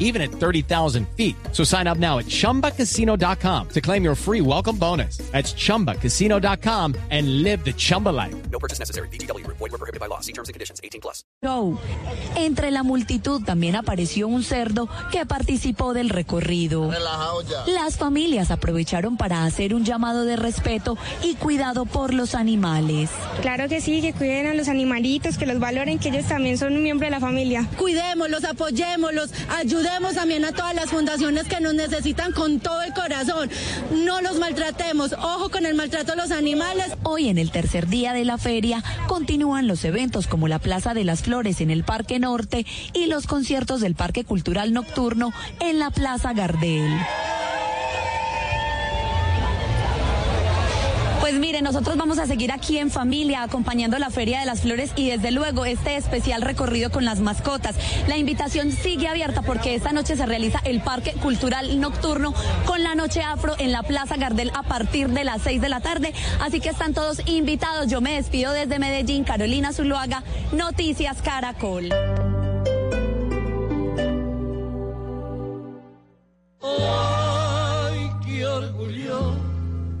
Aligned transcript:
even 0.00 0.20
at 0.20 0.32
30,000 0.32 1.06
feet. 1.16 1.36
So 1.52 1.62
sign 1.62 1.86
up 1.86 1.98
now 1.98 2.18
at 2.18 2.26
chumbacasino.com 2.26 3.68
to 3.68 3.80
claim 3.80 4.02
your 4.02 4.16
free 4.16 4.40
welcome 4.40 4.76
bonus. 4.76 5.18
That's 5.30 5.54
chumbacasino.com 5.54 6.96
and 7.10 7.42
live 7.44 7.64
the 7.64 7.72
Chumba 7.72 8.08
life. 8.08 8.34
No 8.50 8.58
purchase 8.58 8.80
necessary. 8.80 9.06
BGW. 9.08 9.46
Void 9.46 9.60
were 9.60 9.78
prohibited 9.78 10.00
by 10.00 10.06
law. 10.06 10.20
See 10.20 10.32
terms 10.32 10.48
and 10.48 10.54
conditions. 10.54 10.80
18 10.82 11.00
plus. 11.00 11.22
Show. 11.44 11.78
Entre 12.36 12.70
la 12.70 12.82
multitud 12.82 13.42
también 13.44 13.76
apareció 13.76 14.28
un 14.28 14.42
cerdo 14.42 14.88
que 15.12 15.26
participó 15.26 15.94
del 15.94 16.08
recorrido. 16.08 16.90
Las 17.66 17.96
familias 17.96 18.50
aprovecharon 18.50 19.16
para 19.16 19.44
hacer 19.44 19.74
un 19.74 19.84
llamado 19.84 20.24
de 20.24 20.36
respeto 20.36 20.96
y 21.22 21.34
cuidado 21.34 21.86
por 21.86 22.14
los 22.14 22.34
animales. 22.34 23.10
Claro 23.42 23.68
que 23.68 23.80
sí, 23.80 24.00
que 24.00 24.12
cuiden 24.12 24.46
a 24.46 24.54
los 24.54 24.68
animalitos, 24.68 25.38
que 25.38 25.46
los 25.46 25.58
valoren, 25.58 25.98
que 25.98 26.08
ellos 26.08 26.26
también 26.26 26.58
son 26.58 26.74
un 26.74 26.82
miembro 26.82 27.06
de 27.06 27.10
la 27.10 27.20
familia. 27.20 27.68
Cuidémoslos, 27.76 28.44
apoyémoslos, 28.44 29.30
ayudemos 29.90 30.14
también 30.14 30.44
a 30.44 30.52
todas 30.52 30.74
las 30.74 30.90
fundaciones 30.90 31.48
que 31.48 31.60
nos 31.60 31.74
necesitan 31.74 32.32
con 32.32 32.60
todo 32.60 32.80
el 32.82 32.92
corazón. 32.92 33.50
No 34.04 34.20
los 34.20 34.38
maltratemos, 34.38 35.12
ojo 35.14 35.50
con 35.50 35.66
el 35.66 35.74
maltrato 35.74 36.12
a 36.12 36.16
los 36.16 36.30
animales. 36.30 36.92
Hoy 37.02 37.28
en 37.28 37.38
el 37.38 37.50
tercer 37.50 37.88
día 37.88 38.12
de 38.12 38.24
la 38.24 38.38
feria 38.38 38.84
continúan 39.08 39.66
los 39.66 39.84
eventos 39.84 40.26
como 40.26 40.48
la 40.48 40.58
Plaza 40.58 40.94
de 40.94 41.04
las 41.04 41.22
Flores 41.22 41.60
en 41.60 41.70
el 41.70 41.82
Parque 41.82 42.18
Norte 42.18 42.66
y 42.92 43.06
los 43.06 43.26
conciertos 43.26 43.80
del 43.80 43.94
Parque 43.94 44.24
Cultural 44.24 44.72
Nocturno 44.72 45.32
en 45.60 45.78
la 45.78 45.90
Plaza 45.90 46.32
Gardel. 46.34 46.90
Pues 51.30 51.38
mire, 51.38 51.62
nosotros 51.62 51.96
vamos 51.96 52.18
a 52.18 52.26
seguir 52.26 52.50
aquí 52.50 52.78
en 52.78 52.90
familia 52.90 53.44
acompañando 53.44 53.96
la 54.00 54.10
Feria 54.10 54.40
de 54.40 54.46
las 54.46 54.62
Flores 54.62 54.90
y 54.96 55.10
desde 55.10 55.30
luego 55.30 55.64
este 55.64 55.94
especial 55.94 56.42
recorrido 56.42 56.90
con 56.90 57.04
las 57.04 57.20
mascotas. 57.20 57.76
La 58.08 58.16
invitación 58.16 58.72
sigue 58.72 59.06
abierta 59.06 59.42
porque 59.42 59.76
esta 59.76 59.92
noche 59.92 60.16
se 60.16 60.26
realiza 60.26 60.58
el 60.64 60.80
Parque 60.80 61.12
Cultural 61.12 61.78
Nocturno 61.78 62.34
con 62.66 62.82
la 62.82 62.96
Noche 62.96 63.22
Afro 63.22 63.54
en 63.60 63.70
la 63.70 63.84
Plaza 63.84 64.16
Gardel 64.16 64.50
a 64.56 64.64
partir 64.64 65.10
de 65.10 65.22
las 65.22 65.42
6 65.42 65.60
de 65.60 65.68
la 65.68 65.78
tarde. 65.78 66.12
Así 66.40 66.58
que 66.58 66.70
están 66.70 66.94
todos 66.94 67.22
invitados. 67.26 67.86
Yo 67.86 68.00
me 68.00 68.14
despido 68.14 68.52
desde 68.52 68.80
Medellín, 68.80 69.22
Carolina 69.22 69.72
Zuluaga, 69.72 70.24
Noticias 70.50 71.22
Caracol. 71.22 71.90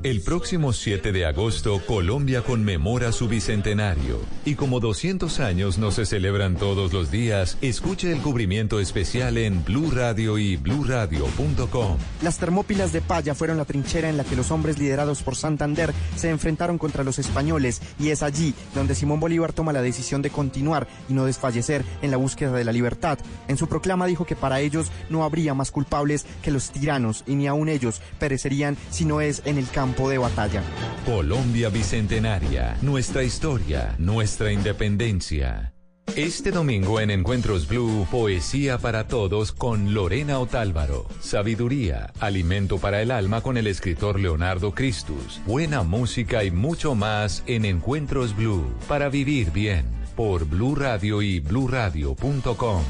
El 0.02 0.22
próximo 0.22 0.72
7 0.72 1.12
de 1.12 1.26
agosto, 1.26 1.78
Colombia 1.86 2.40
conmemora 2.40 3.12
su 3.12 3.28
bicentenario. 3.28 4.18
Y 4.46 4.54
como 4.54 4.80
200 4.80 5.40
años 5.40 5.76
no 5.76 5.90
se 5.90 6.06
celebran 6.06 6.56
todos 6.56 6.94
los 6.94 7.10
días, 7.10 7.58
escuche 7.60 8.10
el 8.10 8.22
cubrimiento 8.22 8.80
especial 8.80 9.36
en 9.36 9.62
Blue 9.62 9.90
Radio 9.90 10.38
y 10.38 10.56
bluradio.com. 10.56 11.98
Las 12.22 12.38
termópilas 12.38 12.94
de 12.94 13.02
Paya 13.02 13.34
fueron 13.34 13.58
la 13.58 13.66
trinchera 13.66 14.08
en 14.08 14.16
la 14.16 14.24
que 14.24 14.36
los 14.36 14.50
hombres 14.50 14.78
liderados 14.78 15.22
por 15.22 15.36
Santander 15.36 15.92
se 16.16 16.30
enfrentaron 16.30 16.78
contra 16.78 17.04
los 17.04 17.18
españoles 17.18 17.82
y 17.98 18.08
es 18.08 18.22
allí 18.22 18.54
donde 18.74 18.94
Simón 18.94 19.20
Bolívar 19.20 19.52
toma 19.52 19.74
la 19.74 19.82
decisión 19.82 20.22
de 20.22 20.30
continuar 20.30 20.88
y 21.10 21.12
no 21.12 21.26
desfallecer 21.26 21.84
en 22.00 22.10
la 22.10 22.16
búsqueda 22.16 22.52
de 22.52 22.64
la 22.64 22.72
libertad. 22.72 23.18
En 23.48 23.58
su 23.58 23.68
proclama 23.68 24.06
dijo 24.06 24.24
que 24.24 24.34
para 24.34 24.60
ellos 24.60 24.90
no 25.10 25.24
habría 25.24 25.52
más 25.52 25.70
culpables 25.70 26.24
que 26.42 26.50
los 26.50 26.70
tiranos 26.70 27.22
y 27.26 27.34
ni 27.34 27.46
aun 27.48 27.68
ellos 27.68 28.00
perecerían 28.18 28.78
si 28.88 29.04
no 29.04 29.20
es 29.20 29.42
en 29.44 29.58
el 29.58 29.68
campo 29.68 29.89
de 29.90 30.18
batalla. 30.18 30.62
Colombia 31.04 31.68
Bicentenaria, 31.68 32.76
nuestra 32.82 33.22
historia, 33.22 33.94
nuestra 33.98 34.52
independencia. 34.52 35.74
Este 36.16 36.50
domingo 36.50 36.98
en 37.00 37.10
Encuentros 37.10 37.68
Blue, 37.68 38.06
Poesía 38.10 38.78
para 38.78 39.06
Todos 39.06 39.52
con 39.52 39.94
Lorena 39.94 40.38
Otálvaro. 40.38 41.06
Sabiduría, 41.20 42.12
alimento 42.18 42.78
para 42.78 43.00
el 43.00 43.10
alma 43.10 43.42
con 43.42 43.56
el 43.56 43.66
escritor 43.66 44.18
Leonardo 44.18 44.72
Cristus. 44.72 45.40
Buena 45.46 45.82
música 45.82 46.42
y 46.42 46.50
mucho 46.50 46.94
más 46.94 47.44
en 47.46 47.64
Encuentros 47.64 48.34
Blue. 48.34 48.74
Para 48.88 49.08
vivir 49.08 49.52
bien. 49.52 49.84
Por 50.16 50.46
Blue 50.46 50.74
Radio 50.74 51.22
y 51.22 51.38
bluradio.com. 51.40 52.82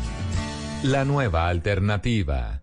La 0.84 1.05
nueva 1.05 1.49
alternativa. 1.49 2.62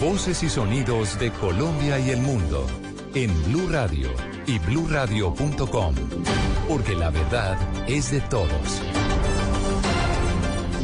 Voces 0.00 0.42
y 0.42 0.50
sonidos 0.50 1.18
de 1.18 1.30
Colombia 1.30 1.98
y 1.98 2.10
el 2.10 2.20
mundo 2.20 2.66
en 3.14 3.30
Blue 3.44 3.66
Radio 3.70 4.10
y 4.46 4.58
bluradio.com, 4.58 5.94
porque 6.68 6.94
la 6.96 7.08
verdad 7.10 7.56
es 7.88 8.10
de 8.10 8.20
todos. 8.20 8.82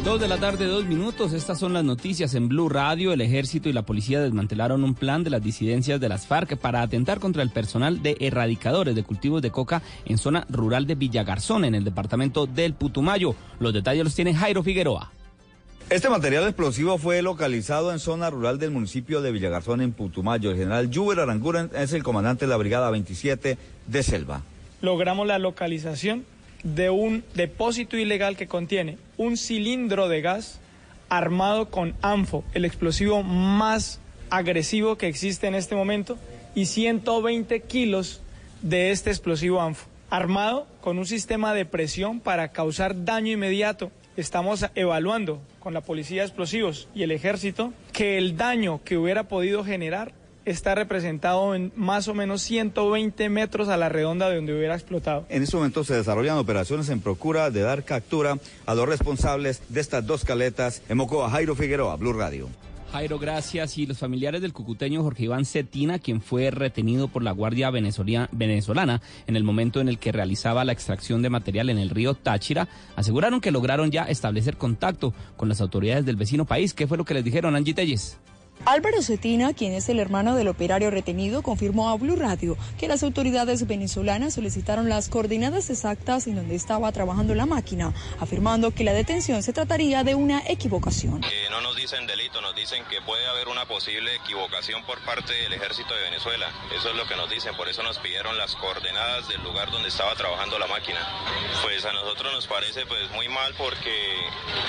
Dos 0.03 0.19
de 0.19 0.27
la 0.27 0.37
tarde, 0.37 0.65
dos 0.65 0.85
minutos. 0.85 1.33
Estas 1.33 1.59
son 1.59 1.73
las 1.73 1.83
noticias 1.83 2.33
en 2.33 2.47
Blue 2.47 2.69
Radio. 2.69 3.13
El 3.13 3.21
ejército 3.21 3.69
y 3.69 3.73
la 3.73 3.85
policía 3.85 4.19
desmantelaron 4.19 4.83
un 4.83 4.95
plan 4.95 5.23
de 5.23 5.29
las 5.29 5.43
disidencias 5.43 5.99
de 5.99 6.09
las 6.09 6.25
FARC 6.25 6.57
para 6.57 6.81
atentar 6.81 7.19
contra 7.19 7.43
el 7.43 7.51
personal 7.51 8.01
de 8.01 8.17
erradicadores 8.19 8.95
de 8.95 9.03
cultivos 9.03 9.43
de 9.43 9.51
coca 9.51 9.83
en 10.05 10.17
zona 10.17 10.47
rural 10.49 10.87
de 10.87 10.95
Villagarzón, 10.95 11.65
en 11.65 11.75
el 11.75 11.83
departamento 11.83 12.47
del 12.47 12.73
Putumayo. 12.73 13.35
Los 13.59 13.73
detalles 13.73 14.05
los 14.05 14.15
tiene 14.15 14.33
Jairo 14.33 14.63
Figueroa. 14.63 15.11
Este 15.89 16.09
material 16.09 16.43
explosivo 16.43 16.97
fue 16.97 17.21
localizado 17.21 17.93
en 17.93 17.99
zona 17.99 18.29
rural 18.29 18.59
del 18.59 18.71
municipio 18.71 19.21
de 19.21 19.31
Villagarzón, 19.31 19.79
en 19.79 19.93
Putumayo. 19.93 20.51
El 20.51 20.57
general 20.57 20.89
Juber 20.93 21.21
Aranguren 21.21 21.69
es 21.73 21.93
el 21.93 22.03
comandante 22.03 22.43
de 22.43 22.49
la 22.49 22.57
Brigada 22.57 22.91
27 22.91 23.57
de 23.87 24.03
Selva. 24.03 24.41
Logramos 24.81 25.25
la 25.25 25.39
localización 25.39 26.25
de 26.63 26.89
un 26.89 27.23
depósito 27.35 27.95
ilegal 27.95 28.35
que 28.35 28.47
contiene 28.47 28.97
un 29.15 29.37
cilindro 29.37 30.09
de 30.09 30.19
gas 30.19 30.59
armado 31.07 31.69
con 31.69 31.95
ANFO, 32.01 32.43
el 32.53 32.65
explosivo 32.65 33.23
más 33.23 34.01
agresivo 34.29 34.97
que 34.97 35.07
existe 35.07 35.47
en 35.47 35.55
este 35.55 35.75
momento, 35.75 36.17
y 36.53 36.65
120 36.65 37.61
kilos 37.61 38.21
de 38.61 38.91
este 38.91 39.09
explosivo 39.09 39.61
ANFO, 39.61 39.87
armado 40.09 40.67
con 40.81 40.97
un 40.97 41.05
sistema 41.05 41.53
de 41.53 41.63
presión 41.63 42.19
para 42.19 42.49
causar 42.49 43.05
daño 43.05 43.31
inmediato. 43.31 43.89
Estamos 44.17 44.65
evaluando 44.73 45.39
con 45.59 45.75
la 45.75 45.81
Policía 45.81 46.23
de 46.23 46.27
Explosivos 46.27 46.89
y 46.95 47.03
el 47.03 47.11
Ejército 47.11 47.71
que 47.93 48.17
el 48.17 48.35
daño 48.35 48.81
que 48.83 48.97
hubiera 48.97 49.27
podido 49.27 49.63
generar 49.63 50.11
está 50.43 50.73
representado 50.73 51.53
en 51.53 51.71
más 51.75 52.07
o 52.07 52.15
menos 52.15 52.41
120 52.41 53.29
metros 53.29 53.69
a 53.69 53.77
la 53.77 53.89
redonda 53.89 54.27
de 54.27 54.37
donde 54.37 54.57
hubiera 54.57 54.73
explotado. 54.73 55.27
En 55.29 55.43
este 55.43 55.55
momento 55.55 55.83
se 55.83 55.93
desarrollan 55.93 56.39
operaciones 56.39 56.89
en 56.89 56.99
procura 56.99 57.51
de 57.51 57.61
dar 57.61 57.83
captura 57.83 58.39
a 58.65 58.73
los 58.73 58.89
responsables 58.89 59.61
de 59.69 59.81
estas 59.81 60.07
dos 60.07 60.25
caletas 60.25 60.81
en 60.89 60.97
Mocoa. 60.97 61.29
Jairo 61.29 61.53
Figueroa, 61.53 61.95
Blue 61.97 62.13
Radio. 62.13 62.49
Jairo, 62.91 63.19
gracias. 63.19 63.77
Y 63.77 63.85
los 63.85 63.97
familiares 63.97 64.41
del 64.41 64.53
cucuteño 64.53 65.03
Jorge 65.03 65.25
Iván 65.25 65.45
Cetina, 65.45 65.99
quien 65.99 66.21
fue 66.21 66.51
retenido 66.51 67.07
por 67.07 67.21
la 67.21 67.31
Guardia 67.31 67.69
Venezolana 67.69 69.01
en 69.27 69.35
el 69.35 69.43
momento 69.43 69.81
en 69.81 69.89
el 69.89 69.99
que 69.99 70.11
realizaba 70.11 70.63
la 70.63 70.71
extracción 70.71 71.21
de 71.21 71.29
material 71.29 71.69
en 71.69 71.77
el 71.77 71.89
río 71.89 72.13
Táchira, 72.13 72.67
aseguraron 72.95 73.41
que 73.41 73.51
lograron 73.51 73.91
ya 73.91 74.03
establecer 74.03 74.57
contacto 74.57 75.13
con 75.35 75.49
las 75.49 75.61
autoridades 75.61 76.05
del 76.05 76.15
vecino 76.15 76.45
país. 76.45 76.73
¿Qué 76.73 76.87
fue 76.87 76.97
lo 76.97 77.05
que 77.05 77.13
les 77.13 77.23
dijeron, 77.23 77.55
Angie 77.55 77.73
Telles? 77.73 78.17
Álvaro 78.65 79.01
Cetina, 79.01 79.53
quien 79.53 79.73
es 79.73 79.87
el 79.89 79.99
hermano 79.99 80.35
del 80.35 80.47
operario 80.47 80.91
retenido, 80.91 81.41
confirmó 81.41 81.89
a 81.89 81.95
Blue 81.95 82.15
Radio 82.15 82.57
que 82.77 82.87
las 82.87 83.03
autoridades 83.03 83.65
venezolanas 83.65 84.33
solicitaron 84.33 84.89
las 84.89 85.09
coordenadas 85.09 85.69
exactas 85.69 86.27
en 86.27 86.35
donde 86.35 86.55
estaba 86.55 86.91
trabajando 86.91 87.33
la 87.35 87.45
máquina, 87.45 87.93
afirmando 88.19 88.71
que 88.71 88.83
la 88.83 88.93
detención 88.93 89.43
se 89.43 89.53
trataría 89.53 90.03
de 90.03 90.15
una 90.15 90.41
equivocación. 90.47 91.23
Eh, 91.23 91.47
no 91.49 91.61
nos 91.61 91.75
dicen 91.75 92.05
delito, 92.07 92.41
nos 92.41 92.55
dicen 92.55 92.83
que 92.89 93.01
puede 93.01 93.25
haber 93.27 93.47
una 93.47 93.65
posible 93.65 94.15
equivocación 94.15 94.83
por 94.85 94.99
parte 95.05 95.33
del 95.33 95.53
ejército 95.53 95.93
de 95.93 96.01
Venezuela. 96.01 96.51
Eso 96.75 96.89
es 96.89 96.95
lo 96.95 97.07
que 97.07 97.15
nos 97.15 97.29
dicen, 97.29 97.55
por 97.55 97.69
eso 97.69 97.83
nos 97.83 97.99
pidieron 97.99 98.37
las 98.37 98.55
coordenadas 98.55 99.27
del 99.29 99.41
lugar 99.43 99.71
donde 99.71 99.89
estaba 99.89 100.15
trabajando 100.15 100.59
la 100.59 100.67
máquina. 100.67 100.99
Pues 101.63 101.85
a 101.85 101.93
nosotros 101.93 102.33
nos 102.33 102.47
parece 102.47 102.85
pues 102.85 103.09
muy 103.11 103.29
mal 103.29 103.53
porque 103.57 103.91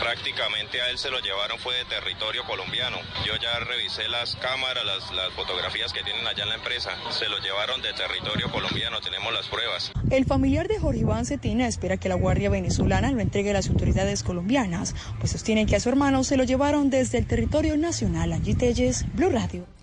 prácticamente 0.00 0.80
a 0.80 0.90
él 0.90 0.98
se 0.98 1.10
lo 1.10 1.18
llevaron 1.20 1.58
fue 1.58 1.74
de 1.76 1.84
territorio 1.86 2.44
colombiano. 2.44 2.98
Yo 3.26 3.36
ya 3.36 3.58
revisé 3.78 4.08
las 4.08 4.34
cámaras, 4.36 4.84
las, 4.84 5.12
las 5.12 5.32
fotografías 5.34 5.92
que 5.92 6.02
tienen 6.02 6.26
allá 6.26 6.42
en 6.42 6.48
la 6.48 6.56
empresa. 6.56 6.90
Se 7.10 7.28
lo 7.28 7.38
llevaron 7.38 7.80
de 7.80 7.92
territorio 7.92 8.50
colombiano, 8.50 9.00
tenemos 9.00 9.32
las 9.32 9.46
pruebas. 9.46 9.92
El 10.10 10.24
familiar 10.24 10.66
de 10.66 10.80
Jorge 10.80 11.00
Iván 11.00 11.24
Cetina 11.24 11.68
espera 11.68 11.96
que 11.96 12.08
la 12.08 12.16
Guardia 12.16 12.50
Venezolana 12.50 13.12
lo 13.12 13.20
entregue 13.20 13.50
a 13.50 13.54
las 13.54 13.68
autoridades 13.68 14.24
colombianas, 14.24 14.96
pues 15.20 15.30
sostienen 15.30 15.66
que 15.66 15.76
a 15.76 15.80
su 15.80 15.88
hermano 15.88 16.24
se 16.24 16.36
lo 16.36 16.42
llevaron 16.42 16.90
desde 16.90 17.18
el 17.18 17.26
territorio 17.26 17.76
nacional. 17.76 18.32
Angie 18.32 18.56
Telles, 18.56 19.04
Blue 19.14 19.30
Radio. 19.30 19.77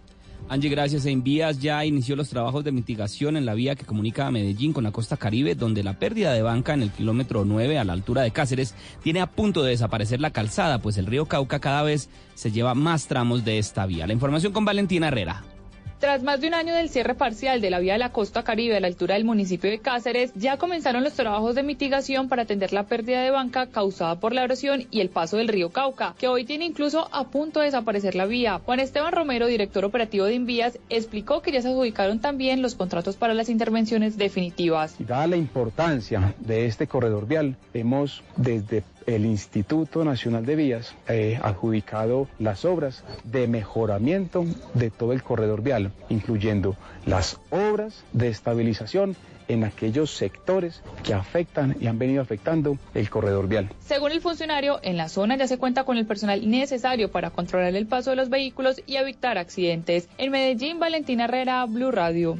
Angie, 0.48 0.70
gracias. 0.70 1.06
En 1.08 1.24
Vías 1.24 1.60
ya 1.60 1.84
inició 1.86 2.16
los 2.16 2.30
trabajos 2.30 2.64
de 2.64 2.72
mitigación 2.72 3.36
en 3.36 3.46
la 3.46 3.56
vía 3.56 3.76
que 3.76 3.86
comunica 3.86 4.28
a 4.28 4.32
Medellín 4.32 4.74
con 4.74 4.84
la 4.84 4.92
costa 4.92 5.18
caribe, 5.18 5.56
donde 5.56 5.84
la 5.84 5.98
pérdida 5.98 6.34
de 6.34 6.44
banca 6.44 6.76
en 6.76 6.84
el 6.84 6.92
kilómetro 6.92 7.46
9 7.46 7.80
a 7.80 7.84
la 7.84 7.94
altura 7.94 8.22
de 8.22 8.32
Cáceres 8.32 8.76
tiene 9.02 9.22
a 9.22 9.32
punto 9.32 9.64
de 9.64 9.72
desaparecer 9.72 10.22
la 10.22 10.30
calzada, 10.30 10.80
pues 10.80 10.98
el 10.98 11.08
río 11.08 11.26
Cauca 11.26 11.60
cada 11.60 11.82
vez 11.82 12.10
se 12.36 12.52
lleva 12.52 12.76
más 12.76 13.08
tramos 13.08 13.44
de 13.44 13.58
esta 13.58 13.88
vía. 13.88 14.06
La 14.06 14.14
información 14.14 14.54
con 14.54 14.66
Valentina 14.66 15.08
Herrera. 15.08 15.55
Tras 16.00 16.24
más 16.24 16.42
de 16.42 16.48
un 16.48 16.54
año 16.54 16.76
del 16.76 16.90
cierre 16.90 17.16
parcial 17.16 17.62
de 17.62 17.70
la 17.70 17.80
vía 17.80 17.94
de 17.94 18.00
la 18.00 18.12
costa 18.12 18.44
caribe 18.44 18.76
a 18.76 18.82
la 18.82 18.88
altura 18.88 19.16
del 19.16 19.24
municipio 19.24 19.70
de 19.70 19.80
Cáceres, 19.80 20.34
ya 20.36 20.58
comenzaron 20.58 21.06
los 21.06 21.14
trabajos 21.14 21.56
de 21.56 21.64
mitigación 21.64 22.28
para 22.28 22.42
atender 22.42 22.74
la 22.74 22.84
pérdida 22.84 23.22
de 23.22 23.32
banca 23.32 23.68
causada 23.68 24.20
por 24.20 24.34
la 24.34 24.44
erosión 24.44 24.88
y 24.92 25.00
el 25.00 25.10
paso 25.10 25.38
del 25.38 25.48
río 25.48 25.70
Cauca, 25.70 26.14
que 26.20 26.28
hoy 26.28 26.44
tiene 26.44 26.66
incluso 26.66 27.08
a 27.14 27.24
punto 27.30 27.62
de 27.62 27.68
desaparecer 27.68 28.14
la 28.14 28.26
vía. 28.26 28.60
Juan 28.66 28.82
Esteban 28.82 29.14
Romero, 29.14 29.48
director 29.48 29.86
operativo 29.86 30.26
de 30.26 30.36
Invías, 30.36 30.78
explicó 30.90 31.42
que 31.42 31.54
ya 31.54 31.62
se 31.62 31.70
adjudicaron 31.70 32.20
también 32.20 32.62
los 32.62 32.76
contratos 32.76 33.16
para 33.16 33.34
las 33.34 33.48
intervenciones 33.48 34.18
definitivas. 34.18 34.96
Dada 35.00 35.28
la 35.28 35.38
importancia 35.38 36.36
de 36.40 36.66
este 36.66 36.88
corredor 36.88 37.26
vial, 37.26 37.56
hemos 37.74 38.22
desde 38.36 38.84
el 39.06 39.26
Instituto 39.26 40.04
Nacional 40.04 40.46
de 40.46 40.56
Vías 40.56 40.96
eh, 41.08 41.40
adjudicado 41.42 42.28
las 42.40 42.66
obras 42.66 43.04
de 43.24 43.48
mejoramiento 43.48 44.46
de 44.74 44.90
todo 44.90 45.14
el 45.14 45.24
corredor 45.24 45.62
vial, 45.62 45.92
incluyendo 46.10 46.76
las 47.06 47.40
obras 47.52 48.04
de 48.14 48.30
estabilización 48.30 49.16
en 49.48 49.64
aquellos 49.64 50.12
sectores 50.12 50.82
que 51.04 51.14
afectan 51.14 51.76
y 51.80 51.88
han 51.88 52.00
venido 52.00 52.22
afectando 52.22 52.78
el 52.94 53.10
corredor 53.10 53.48
vial. 53.48 53.70
Según 53.80 54.12
el 54.12 54.22
funcionario, 54.22 54.80
en 54.82 54.98
la 54.98 55.10
zona 55.10 55.38
ya 55.38 55.48
se 55.48 55.58
cuenta 55.58 55.84
con 55.84 55.98
el 55.98 56.06
personal 56.06 56.50
necesario 56.50 57.12
para 57.12 57.30
controlar 57.30 57.76
el 57.76 57.88
paso 57.88 58.10
de 58.10 58.16
los 58.16 58.30
vehículos 58.30 58.82
y 58.88 58.96
evitar 58.96 59.38
accidentes. 59.38 60.10
En 60.18 60.32
Medellín, 60.32 60.80
Valentina 60.80 61.26
Herrera, 61.26 61.66
Blue 61.66 61.92
Radio. 61.92 62.40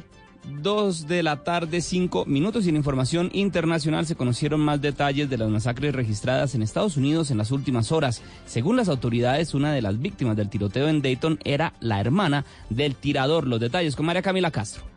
Dos 0.62 1.08
de 1.08 1.22
la 1.22 1.42
tarde, 1.42 1.80
cinco 1.80 2.24
minutos. 2.24 2.66
Y 2.66 2.68
en 2.68 2.76
información 2.76 3.30
internacional 3.32 4.06
se 4.06 4.14
conocieron 4.14 4.60
más 4.60 4.80
detalles 4.80 5.28
de 5.28 5.38
las 5.38 5.48
masacres 5.48 5.94
registradas 5.94 6.54
en 6.54 6.62
Estados 6.62 6.96
Unidos 6.96 7.30
en 7.30 7.38
las 7.38 7.50
últimas 7.50 7.92
horas. 7.92 8.22
Según 8.46 8.76
las 8.76 8.88
autoridades, 8.88 9.54
una 9.54 9.72
de 9.72 9.82
las 9.82 9.98
víctimas 10.00 10.36
del 10.36 10.48
tiroteo 10.48 10.88
en 10.88 11.02
Dayton 11.02 11.38
era 11.44 11.74
la 11.80 12.00
hermana 12.00 12.44
del 12.70 12.94
tirador. 12.94 13.46
Los 13.46 13.60
detalles 13.60 13.96
con 13.96 14.06
María 14.06 14.22
Camila 14.22 14.50
Castro. 14.50 14.95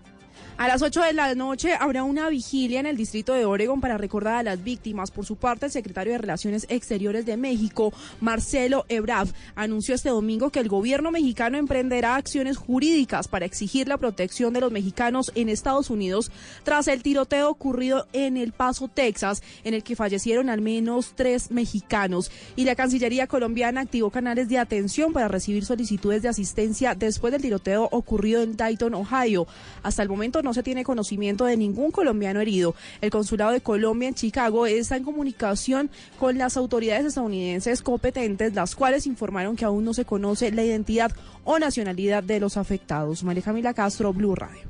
A 0.60 0.68
las 0.68 0.82
8 0.82 1.04
de 1.04 1.14
la 1.14 1.34
noche 1.36 1.74
habrá 1.80 2.04
una 2.04 2.28
vigilia 2.28 2.82
en 2.82 2.86
el 2.86 2.98
distrito 2.98 3.32
de 3.32 3.46
Oregon 3.46 3.80
para 3.80 3.98
recordar 3.98 4.36
a 4.36 4.44
las 4.44 4.62
víctimas. 4.62 5.10
Por 5.10 5.26
su 5.26 5.38
parte, 5.38 5.68
el 5.68 5.72
secretario 5.72 6.12
de 6.12 6.18
Relaciones 6.18 6.66
Exteriores 6.68 7.26
de 7.26 7.38
México, 7.38 7.94
Marcelo 8.20 8.86
Ebrard, 8.90 9.30
anunció 9.56 9.96
este 9.96 10.10
domingo 10.10 10.50
que 10.50 10.60
el 10.60 10.68
gobierno 10.68 11.12
mexicano 11.12 11.58
emprenderá 11.58 12.18
acciones 12.18 12.58
jurídicas 12.58 13.30
para 13.30 13.46
exigir 13.46 13.88
la 13.88 13.96
protección 13.96 14.52
de 14.52 14.60
los 14.60 14.70
mexicanos 14.70 15.32
en 15.34 15.48
Estados 15.48 15.90
Unidos 15.90 16.30
tras 16.66 16.90
el 16.90 17.04
tiroteo 17.04 17.50
ocurrido 17.50 18.06
en 18.12 18.36
El 18.36 18.52
Paso, 18.52 18.90
Texas, 18.90 19.42
en 19.64 19.74
el 19.74 19.82
que 19.82 19.96
fallecieron 19.96 20.50
al 20.50 20.60
menos 20.60 21.14
tres 21.16 21.52
mexicanos. 21.52 22.32
Y 22.58 22.66
la 22.66 22.76
Cancillería 22.76 23.28
colombiana 23.28 23.80
activó 23.80 24.10
canales 24.10 24.50
de 24.50 24.58
atención 24.58 25.14
para 25.14 25.30
recibir 25.30 25.64
solicitudes 25.64 26.22
de 26.22 26.28
asistencia 26.28 26.96
después 26.96 27.32
del 27.32 27.44
tiroteo 27.44 27.88
ocurrido 27.94 28.44
en 28.44 28.58
Dayton, 28.58 28.94
Ohio. 28.94 29.48
Hasta 29.84 30.04
el 30.04 30.10
momento 30.10 30.42
no 30.42 30.49
se 30.54 30.64
tiene 30.64 30.84
conocimiento 30.84 31.46
de 31.46 31.58
ningún 31.58 31.92
colombiano 31.92 32.40
herido. 32.40 32.76
El 33.02 33.12
consulado 33.12 33.52
de 33.52 33.62
Colombia 33.62 34.10
en 34.10 34.16
Chicago 34.16 34.66
está 34.66 34.98
en 34.98 35.04
comunicación 35.04 35.90
con 36.20 36.38
las 36.38 36.58
autoridades 36.58 37.06
estadounidenses 37.06 37.82
competentes, 37.82 38.54
las 38.54 38.76
cuales 38.76 39.08
informaron 39.08 39.56
que 39.56 39.66
aún 39.66 39.86
no 39.86 39.94
se 39.94 40.06
conoce 40.06 40.52
la 40.52 40.64
identidad 40.64 41.12
o 41.44 41.60
nacionalidad 41.60 42.24
de 42.24 42.40
los 42.40 42.58
afectados. 42.58 43.24
María 43.24 43.44
Camila 43.44 43.74
Castro, 43.74 44.14
Blue 44.14 44.36
Radio. 44.36 44.62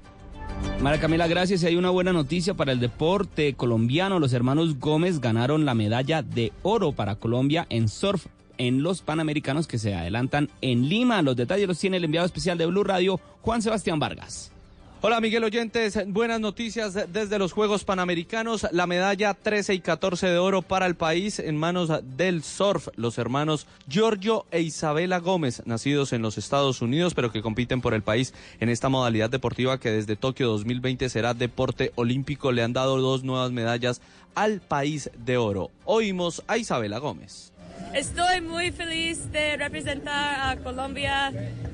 María 0.81 0.99
Camila, 0.99 1.27
gracias. 1.27 1.63
Y 1.63 1.67
hay 1.67 1.75
una 1.75 1.89
buena 1.89 2.13
noticia 2.13 2.53
para 2.53 2.71
el 2.71 2.79
deporte 2.79 3.53
colombiano. 3.53 4.19
Los 4.19 4.33
hermanos 4.33 4.79
Gómez 4.79 5.19
ganaron 5.19 5.65
la 5.65 5.73
medalla 5.73 6.21
de 6.21 6.53
oro 6.63 6.93
para 6.93 7.15
Colombia 7.15 7.65
en 7.69 7.89
surf 7.89 8.27
en 8.57 8.83
los 8.83 9.01
Panamericanos 9.01 9.67
que 9.67 9.79
se 9.79 9.95
adelantan 9.95 10.49
en 10.61 10.87
Lima. 10.87 11.21
Los 11.21 11.35
detalles 11.35 11.67
los 11.67 11.79
tiene 11.79 11.97
el 11.97 12.05
enviado 12.05 12.25
especial 12.25 12.57
de 12.57 12.65
Blue 12.65 12.83
Radio, 12.83 13.19
Juan 13.41 13.61
Sebastián 13.61 13.99
Vargas. 13.99 14.51
Hola 15.01 15.21
Miguel 15.21 15.45
Oyentes, 15.45 15.97
buenas 16.07 16.41
noticias 16.41 16.93
desde 17.13 17.39
los 17.39 17.53
Juegos 17.53 17.85
Panamericanos. 17.85 18.67
La 18.73 18.85
medalla 18.85 19.33
13 19.33 19.75
y 19.75 19.79
14 19.79 20.27
de 20.27 20.37
oro 20.37 20.61
para 20.61 20.87
el 20.87 20.95
país 20.95 21.39
en 21.39 21.55
manos 21.55 21.89
del 22.17 22.43
surf. 22.43 22.89
Los 22.97 23.17
hermanos 23.17 23.65
Giorgio 23.87 24.45
e 24.51 24.59
Isabela 24.59 25.19
Gómez, 25.19 25.61
nacidos 25.65 26.11
en 26.11 26.21
los 26.21 26.37
Estados 26.37 26.81
Unidos, 26.81 27.13
pero 27.13 27.31
que 27.31 27.41
compiten 27.41 27.79
por 27.79 27.93
el 27.93 28.01
país 28.01 28.33
en 28.59 28.67
esta 28.67 28.89
modalidad 28.89 29.29
deportiva 29.29 29.79
que 29.79 29.89
desde 29.89 30.17
Tokio 30.17 30.49
2020 30.49 31.07
será 31.07 31.33
deporte 31.33 31.93
olímpico. 31.95 32.51
Le 32.51 32.63
han 32.63 32.73
dado 32.73 32.97
dos 32.99 33.23
nuevas 33.23 33.51
medallas 33.53 34.01
al 34.35 34.59
país 34.59 35.11
de 35.17 35.37
oro. 35.37 35.71
Oímos 35.85 36.43
a 36.45 36.57
Isabela 36.57 36.97
Gómez. 36.97 37.48
Estoy 37.93 38.41
muy 38.41 38.71
feliz 38.71 39.31
de 39.31 39.57
representar 39.57 40.51
a 40.51 40.61
Colombia. 40.61 41.31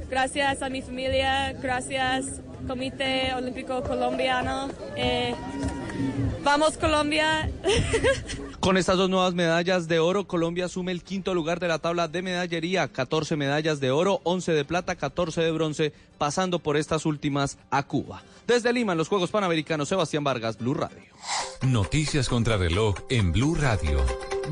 Gracias 0.10 0.62
a 0.62 0.70
mi 0.70 0.82
familia, 0.82 1.54
gracias 1.54 2.42
Comité 2.68 3.34
Olímpico 3.36 3.84
Colombiano. 3.84 4.70
Eh, 4.96 5.36
vamos 6.44 6.78
Colombia. 6.78 7.50
Con 8.60 8.78
estas 8.78 8.98
dos 8.98 9.10
nuevas 9.10 9.36
medallas 9.36 9.88
de 9.88 10.00
oro, 10.00 10.26
Colombia 10.26 10.66
asume 10.66 10.92
el 10.92 11.04
quinto 11.04 11.36
lugar 11.36 11.60
de 11.60 11.68
la 11.68 11.78
tabla 11.78 12.08
de 12.08 12.24
medallería, 12.24 12.88
14 12.88 13.36
medallas 13.36 13.80
de 13.80 13.92
oro, 13.92 14.22
11 14.24 14.54
de 14.54 14.66
plata, 14.66 14.96
14 14.96 15.42
de 15.42 15.52
bronce, 15.52 15.94
pasando 16.16 16.60
por 16.60 16.78
estas 16.78 17.06
últimas 17.06 17.58
a 17.70 17.84
Cuba. 17.84 18.24
Desde 18.48 18.72
Lima, 18.72 18.92
en 18.92 18.98
los 19.00 19.08
Juegos 19.08 19.32
Panamericanos, 19.32 19.90
Sebastián 19.90 20.24
Vargas, 20.24 20.58
Blue 20.58 20.76
Radio. 20.76 21.04
Noticias 21.64 22.30
contra 22.30 22.58
reloj 22.58 22.96
en 23.10 23.32
Blue 23.32 23.56
Radio. 23.56 24.06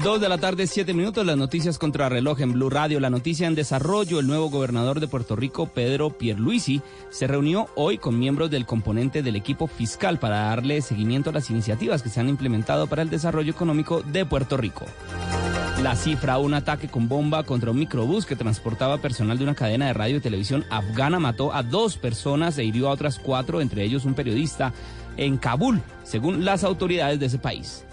Dos 0.03 0.19
de 0.19 0.27
la 0.27 0.39
tarde, 0.39 0.65
siete 0.65 0.95
minutos, 0.95 1.23
las 1.23 1.37
noticias 1.37 1.77
contra 1.77 2.09
reloj 2.09 2.41
en 2.41 2.53
Blue 2.53 2.71
Radio. 2.71 2.99
La 2.99 3.11
noticia 3.11 3.45
en 3.45 3.53
desarrollo, 3.53 4.19
el 4.19 4.25
nuevo 4.25 4.49
gobernador 4.49 4.99
de 4.99 5.07
Puerto 5.07 5.35
Rico, 5.35 5.67
Pedro 5.67 6.09
Pierluisi, 6.09 6.81
se 7.11 7.27
reunió 7.27 7.67
hoy 7.75 7.99
con 7.99 8.17
miembros 8.17 8.49
del 8.49 8.65
componente 8.65 9.21
del 9.21 9.35
equipo 9.35 9.67
fiscal 9.67 10.17
para 10.17 10.45
darle 10.45 10.81
seguimiento 10.81 11.29
a 11.29 11.33
las 11.33 11.51
iniciativas 11.51 12.01
que 12.01 12.09
se 12.09 12.19
han 12.19 12.29
implementado 12.29 12.87
para 12.87 13.03
el 13.03 13.11
desarrollo 13.11 13.51
económico 13.51 14.01
de 14.01 14.25
Puerto 14.25 14.57
Rico. 14.57 14.85
La 15.83 15.97
cifra, 15.97 16.37
un 16.37 16.53
ataque 16.53 16.87
con 16.87 17.09
bomba 17.09 17.43
contra 17.43 17.71
un 17.71 17.77
microbús 17.77 18.25
que 18.25 18.37
transportaba 18.37 18.99
personal 18.99 19.37
de 19.37 19.43
una 19.43 19.53
cadena 19.53 19.87
de 19.87 19.91
radio 19.91 20.15
y 20.15 20.21
televisión 20.21 20.63
afgana 20.69 21.19
mató 21.19 21.53
a 21.53 21.61
dos 21.61 21.97
personas 21.97 22.57
e 22.57 22.63
hirió 22.63 22.87
a 22.87 22.91
otras 22.91 23.19
cuatro, 23.19 23.59
entre 23.59 23.83
ellos 23.83 24.05
un 24.05 24.13
periodista, 24.13 24.71
en 25.17 25.37
Kabul, 25.37 25.81
según 26.03 26.45
las 26.45 26.63
autoridades 26.63 27.19
de 27.19 27.25
ese 27.25 27.37
país. 27.37 27.83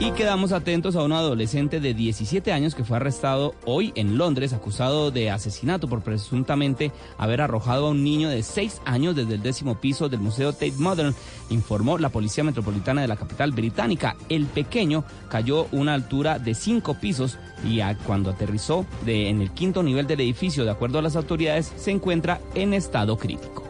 Y 0.00 0.10
quedamos 0.10 0.52
atentos 0.52 0.96
a 0.96 1.02
un 1.02 1.12
adolescente 1.12 1.80
de 1.80 1.94
17 1.94 2.52
años 2.52 2.74
que 2.74 2.84
fue 2.84 2.96
arrestado 2.96 3.54
hoy 3.64 3.92
en 3.94 4.18
Londres 4.18 4.52
acusado 4.52 5.10
de 5.10 5.30
asesinato 5.30 5.88
por 5.88 6.02
presuntamente 6.02 6.90
haber 7.16 7.40
arrojado 7.40 7.86
a 7.86 7.90
un 7.90 8.02
niño 8.02 8.28
de 8.28 8.42
6 8.42 8.82
años 8.84 9.14
desde 9.14 9.34
el 9.34 9.42
décimo 9.42 9.76
piso 9.80 10.08
del 10.08 10.20
Museo 10.20 10.52
Tate 10.52 10.74
Modern, 10.78 11.14
informó 11.48 11.96
la 11.96 12.08
Policía 12.08 12.44
Metropolitana 12.44 13.02
de 13.02 13.08
la 13.08 13.16
capital 13.16 13.52
británica. 13.52 14.16
El 14.28 14.46
pequeño 14.46 15.04
cayó 15.28 15.68
una 15.70 15.94
altura 15.94 16.38
de 16.38 16.54
5 16.54 16.94
pisos 16.94 17.38
y 17.64 17.80
cuando 18.06 18.30
aterrizó 18.30 18.84
en 19.06 19.40
el 19.40 19.52
quinto 19.52 19.82
nivel 19.82 20.06
del 20.06 20.20
edificio, 20.20 20.64
de 20.64 20.72
acuerdo 20.72 20.98
a 20.98 21.02
las 21.02 21.16
autoridades, 21.16 21.72
se 21.76 21.92
encuentra 21.92 22.40
en 22.54 22.74
estado 22.74 23.16
crítico. 23.16 23.62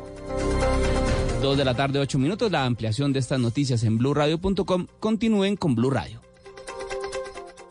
2 1.45 1.59
de 1.59 1.65
la 1.65 1.75
tarde, 1.75 1.99
8 1.99 2.19
minutos. 2.19 2.51
La 2.51 2.65
ampliación 2.65 3.13
de 3.13 3.19
estas 3.19 3.39
noticias 3.39 3.85
en 3.85 3.99
blurradio.com. 3.99 4.87
Continúen 4.99 5.57
con 5.57 5.75
Blue 5.75 5.91
Radio. 5.91 6.24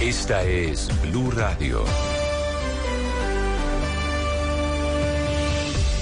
Esta 0.00 0.44
es 0.44 0.88
Blue 1.02 1.32
Radio. 1.32 1.84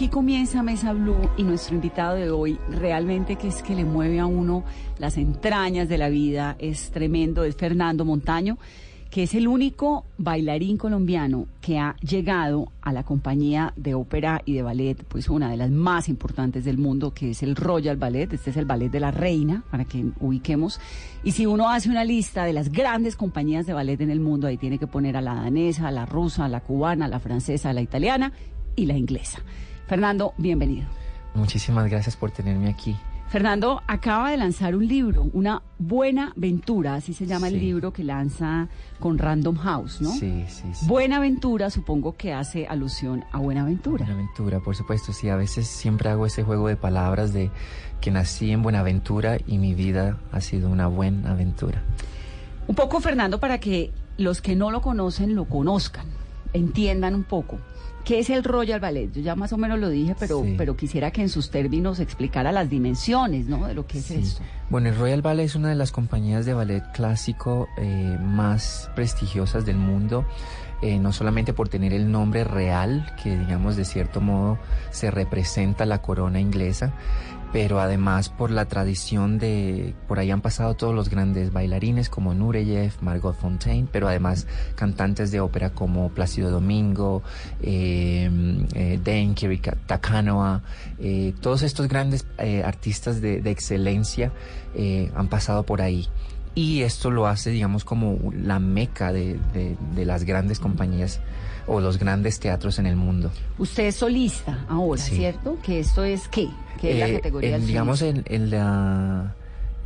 Aquí 0.00 0.08
comienza 0.08 0.62
Mesa 0.62 0.94
Blue 0.94 1.28
y 1.36 1.42
nuestro 1.42 1.74
invitado 1.74 2.16
de 2.16 2.30
hoy 2.30 2.58
realmente 2.70 3.36
que 3.36 3.48
es 3.48 3.62
que 3.62 3.74
le 3.74 3.84
mueve 3.84 4.18
a 4.18 4.24
uno 4.24 4.64
las 4.98 5.18
entrañas 5.18 5.90
de 5.90 5.98
la 5.98 6.08
vida, 6.08 6.56
es 6.58 6.90
tremendo, 6.90 7.44
es 7.44 7.54
Fernando 7.54 8.06
Montaño, 8.06 8.56
que 9.10 9.24
es 9.24 9.34
el 9.34 9.46
único 9.46 10.06
bailarín 10.16 10.78
colombiano 10.78 11.48
que 11.60 11.78
ha 11.78 11.96
llegado 11.96 12.72
a 12.80 12.94
la 12.94 13.02
compañía 13.02 13.74
de 13.76 13.92
ópera 13.92 14.40
y 14.46 14.54
de 14.54 14.62
ballet, 14.62 15.04
pues 15.04 15.28
una 15.28 15.50
de 15.50 15.58
las 15.58 15.70
más 15.70 16.08
importantes 16.08 16.64
del 16.64 16.78
mundo, 16.78 17.12
que 17.12 17.32
es 17.32 17.42
el 17.42 17.54
Royal 17.54 17.98
Ballet, 17.98 18.32
este 18.32 18.52
es 18.52 18.56
el 18.56 18.64
ballet 18.64 18.88
de 18.88 19.00
la 19.00 19.10
reina, 19.10 19.64
para 19.70 19.84
que 19.84 20.02
ubiquemos, 20.18 20.80
y 21.22 21.32
si 21.32 21.44
uno 21.44 21.68
hace 21.68 21.90
una 21.90 22.04
lista 22.04 22.44
de 22.44 22.54
las 22.54 22.72
grandes 22.72 23.16
compañías 23.16 23.66
de 23.66 23.74
ballet 23.74 24.00
en 24.00 24.10
el 24.10 24.20
mundo, 24.20 24.46
ahí 24.46 24.56
tiene 24.56 24.78
que 24.78 24.86
poner 24.86 25.18
a 25.18 25.20
la 25.20 25.34
danesa, 25.34 25.88
a 25.88 25.90
la 25.92 26.06
rusa, 26.06 26.46
a 26.46 26.48
la 26.48 26.60
cubana, 26.60 27.04
a 27.04 27.08
la 27.08 27.20
francesa, 27.20 27.68
a 27.68 27.74
la 27.74 27.82
italiana 27.82 28.32
y 28.76 28.86
la 28.86 28.96
inglesa. 28.96 29.42
Fernando, 29.90 30.34
bienvenido. 30.38 30.86
Muchísimas 31.34 31.90
gracias 31.90 32.14
por 32.14 32.30
tenerme 32.30 32.68
aquí. 32.68 32.96
Fernando 33.28 33.82
acaba 33.88 34.30
de 34.30 34.36
lanzar 34.36 34.76
un 34.76 34.86
libro, 34.86 35.26
Una 35.32 35.62
Buena 35.80 36.32
Aventura, 36.36 36.94
así 36.94 37.12
se 37.12 37.26
llama 37.26 37.48
Sí. 37.48 37.54
el 37.54 37.60
libro 37.60 37.92
que 37.92 38.04
lanza 38.04 38.68
con 39.00 39.18
Random 39.18 39.56
House, 39.56 40.00
¿no? 40.00 40.12
Sí, 40.12 40.44
sí, 40.46 40.62
sí. 40.74 40.86
Buena 40.86 41.16
Aventura, 41.16 41.70
supongo 41.70 42.16
que 42.16 42.32
hace 42.32 42.68
alusión 42.68 43.24
a 43.32 43.38
Buenaventura. 43.38 44.04
Buenaventura, 44.04 44.60
por 44.60 44.76
supuesto, 44.76 45.12
sí. 45.12 45.28
A 45.28 45.34
veces 45.34 45.66
siempre 45.66 46.08
hago 46.08 46.24
ese 46.24 46.44
juego 46.44 46.68
de 46.68 46.76
palabras 46.76 47.32
de 47.32 47.50
que 48.00 48.12
nací 48.12 48.52
en 48.52 48.62
Buenaventura 48.62 49.38
y 49.44 49.58
mi 49.58 49.74
vida 49.74 50.20
ha 50.30 50.40
sido 50.40 50.70
una 50.70 50.86
buena 50.86 51.32
aventura. 51.32 51.82
Un 52.68 52.76
poco, 52.76 53.00
Fernando, 53.00 53.40
para 53.40 53.58
que 53.58 53.90
los 54.18 54.40
que 54.40 54.54
no 54.54 54.70
lo 54.70 54.82
conocen 54.82 55.34
lo 55.34 55.46
conozcan, 55.46 56.06
entiendan 56.52 57.16
un 57.16 57.24
poco. 57.24 57.58
¿Qué 58.04 58.18
es 58.18 58.30
el 58.30 58.42
Royal 58.44 58.80
Ballet? 58.80 59.12
Yo 59.12 59.20
ya 59.20 59.36
más 59.36 59.52
o 59.52 59.56
menos 59.58 59.78
lo 59.78 59.88
dije, 59.88 60.16
pero, 60.18 60.42
Sí. 60.42 60.54
pero 60.56 60.76
quisiera 60.76 61.10
que 61.10 61.20
en 61.22 61.28
sus 61.28 61.50
términos 61.50 62.00
explicara 62.00 62.50
las 62.50 62.68
dimensiones, 62.70 63.46
¿no? 63.46 63.66
De 63.66 63.74
lo 63.74 63.86
que 63.86 63.98
es 63.98 64.06
Sí. 64.06 64.14
esto. 64.14 64.42
Bueno, 64.70 64.88
el 64.88 64.96
Royal 64.96 65.22
Ballet 65.22 65.44
es 65.44 65.54
una 65.54 65.68
de 65.68 65.74
las 65.74 65.92
compañías 65.92 66.46
de 66.46 66.54
ballet 66.54 66.82
clásico 66.92 67.68
eh, 67.76 68.18
más 68.22 68.90
prestigiosas 68.96 69.66
del 69.66 69.76
mundo, 69.76 70.24
eh, 70.82 70.98
no 70.98 71.12
solamente 71.12 71.52
por 71.52 71.68
tener 71.68 71.92
el 71.92 72.10
nombre 72.10 72.42
real, 72.44 73.14
que 73.22 73.36
digamos 73.36 73.76
de 73.76 73.84
cierto 73.84 74.20
modo 74.22 74.58
se 74.90 75.10
representa 75.10 75.84
la 75.84 76.00
corona 76.00 76.40
inglesa, 76.40 76.92
pero 77.52 77.80
además 77.80 78.28
por 78.28 78.50
la 78.50 78.66
tradición 78.66 79.38
de, 79.38 79.94
por 80.08 80.18
ahí 80.18 80.30
han 80.30 80.40
pasado 80.40 80.74
todos 80.74 80.94
los 80.94 81.08
grandes 81.08 81.52
bailarines 81.52 82.08
como 82.08 82.34
Nureyev, 82.34 82.92
Margot 83.00 83.36
Fontaine, 83.36 83.88
pero 83.90 84.08
además 84.08 84.46
cantantes 84.74 85.30
de 85.30 85.40
ópera 85.40 85.70
como 85.70 86.10
Plácido 86.10 86.50
Domingo, 86.50 87.22
eh, 87.62 88.30
eh, 88.74 89.00
Dane 89.02 89.34
Kirika 89.34 89.76
Takanoa, 89.86 90.62
todos 91.40 91.62
estos 91.62 91.88
grandes 91.88 92.26
eh, 92.38 92.62
artistas 92.64 93.20
de, 93.20 93.40
de 93.40 93.50
excelencia 93.50 94.32
eh, 94.74 95.10
han 95.14 95.28
pasado 95.28 95.64
por 95.64 95.82
ahí. 95.82 96.08
Y 96.54 96.82
esto 96.82 97.10
lo 97.10 97.26
hace, 97.26 97.50
digamos, 97.50 97.84
como 97.84 98.18
la 98.34 98.58
meca 98.58 99.12
de, 99.12 99.38
de- 99.54 99.76
de 99.94 100.04
las 100.04 100.24
grandes 100.24 100.58
compañías 100.58 101.20
o 101.66 101.80
los 101.80 101.98
grandes 101.98 102.40
teatros 102.40 102.78
en 102.80 102.86
el 102.86 102.96
mundo. 102.96 103.30
Usted 103.58 103.84
es 103.86 103.96
solista 103.96 104.64
ahora, 104.68 105.00
Sí. 105.00 105.16
¿cierto? 105.16 105.56
Que 105.62 105.78
esto 105.80 106.02
es 106.02 106.26
qué? 106.28 106.48
¿Qué 106.80 106.92
es 106.94 106.98
la 106.98 107.08
Eh, 107.08 107.14
categoría 107.16 107.56
en, 107.56 107.66
digamos, 107.66 108.02
en, 108.02 108.24
en 108.26 108.50
la, 108.50 109.34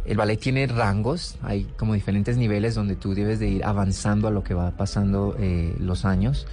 el 0.04 0.16
ballet 0.16 0.38
tiene 0.38 0.66
rangos, 0.66 1.36
hay 1.42 1.64
como 1.78 1.94
diferentes 1.94 2.36
niveles 2.36 2.74
donde 2.74 2.96
tú 2.96 3.14
debes 3.14 3.38
de 3.40 3.48
ir 3.48 3.64
avanzando 3.64 4.28
a 4.28 4.30
lo 4.30 4.42
que 4.44 4.54
va 4.54 4.70
pasando 4.72 5.36
eh, 5.38 5.74
los 5.78 6.04
años. 6.04 6.46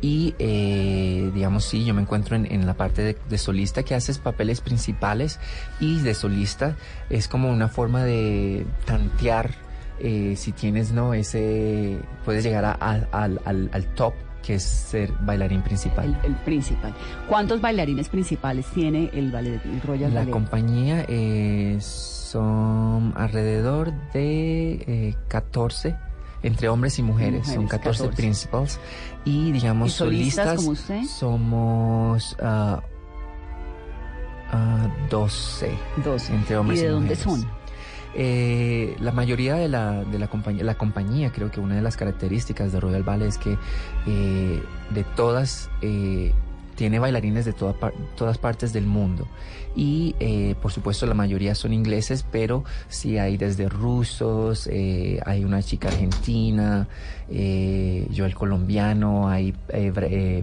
Y, 0.00 0.34
eh, 0.40 1.30
digamos, 1.32 1.64
sí, 1.64 1.84
yo 1.84 1.94
me 1.94 2.02
encuentro 2.02 2.34
en, 2.34 2.50
en 2.50 2.66
la 2.66 2.74
parte 2.74 3.02
de, 3.02 3.16
de 3.30 3.38
solista 3.38 3.84
que 3.84 3.94
haces 3.94 4.18
papeles 4.18 4.60
principales 4.60 5.38
y 5.78 6.00
de 6.00 6.14
solista 6.14 6.76
es 7.08 7.28
como 7.28 7.48
una 7.50 7.68
forma 7.68 8.02
de 8.02 8.66
tantear 8.84 9.50
eh, 10.00 10.34
si 10.36 10.50
tienes, 10.50 10.90
¿no? 10.90 11.14
Ese, 11.14 11.98
puedes 12.24 12.42
llegar 12.42 12.64
a- 12.64 12.76
a- 12.80 13.06
al, 13.12 13.40
al- 13.44 13.70
al 13.72 13.84
top 13.94 14.14
que 14.42 14.54
es 14.56 14.64
ser 14.64 15.12
bailarín 15.20 15.62
principal. 15.62 16.18
El, 16.24 16.32
el 16.32 16.36
principal. 16.38 16.92
¿Cuántos 17.28 17.60
bailarines 17.60 18.08
principales 18.08 18.66
tiene 18.74 19.08
el 19.14 19.30
ballet, 19.30 19.64
el 19.64 19.80
Royal 19.82 20.12
La 20.12 20.20
Ballet? 20.20 20.32
compañía 20.32 21.04
eh, 21.08 21.78
son 22.32 23.12
alrededor 23.16 23.92
de 24.12 24.72
eh, 24.86 25.14
14 25.28 25.94
entre 26.42 26.68
hombres 26.68 26.98
y 26.98 27.02
mujeres, 27.02 27.46
son 27.46 27.64
Mujeres, 27.64 27.70
14, 27.82 27.98
14. 28.04 28.16
principals 28.22 28.80
y 29.24 29.52
digamos 29.52 29.88
¿Y 29.88 29.92
solistas 29.92 30.46
solistas 30.46 30.56
como 30.56 30.70
usted? 30.70 31.02
somos 31.04 32.36
ah, 32.42 32.82
ah, 34.50 34.88
12, 35.10 35.70
12. 36.04 36.34
entre 36.34 36.56
hombres 36.56 36.80
¿Y 36.80 36.82
y, 36.82 36.86
de 36.86 36.90
dónde 36.90 37.14
mujeres. 37.14 37.22
son? 37.22 37.62
Eh, 38.14 38.96
la 39.00 39.12
mayoría 39.12 39.54
de 39.54 39.68
la, 39.68 40.04
de 40.04 40.18
la 40.18 40.28
compañía, 40.28 40.64
la 40.64 40.74
compañía 40.74 41.32
creo 41.32 41.50
que 41.50 41.60
una 41.60 41.76
de 41.76 41.82
las 41.82 41.96
características 41.96 42.72
de 42.72 42.80
Royal 42.80 43.02
Ballet 43.04 43.28
es 43.28 43.38
que 43.38 43.56
eh, 44.06 44.62
de 44.90 45.04
todas 45.16 45.70
eh, 45.80 46.32
tiene 46.74 46.98
bailarines 46.98 47.44
de 47.44 47.52
toda 47.52 47.74
todas 48.16 48.38
partes 48.38 48.72
del 48.72 48.86
mundo. 48.86 49.28
Y 49.74 50.14
eh, 50.20 50.54
por 50.60 50.70
supuesto 50.72 51.06
la 51.06 51.14
mayoría 51.14 51.54
son 51.54 51.72
ingleses, 51.72 52.24
pero 52.30 52.64
sí 52.88 53.18
hay 53.18 53.36
desde 53.36 53.68
rusos, 53.68 54.66
eh, 54.70 55.20
hay 55.24 55.44
una 55.44 55.62
chica 55.62 55.88
argentina, 55.88 56.88
eh, 57.30 58.06
yo 58.10 58.26
el 58.26 58.34
colombiano, 58.34 59.28
hay 59.28 59.54
eh, 59.68 59.92
eh, 59.96 60.42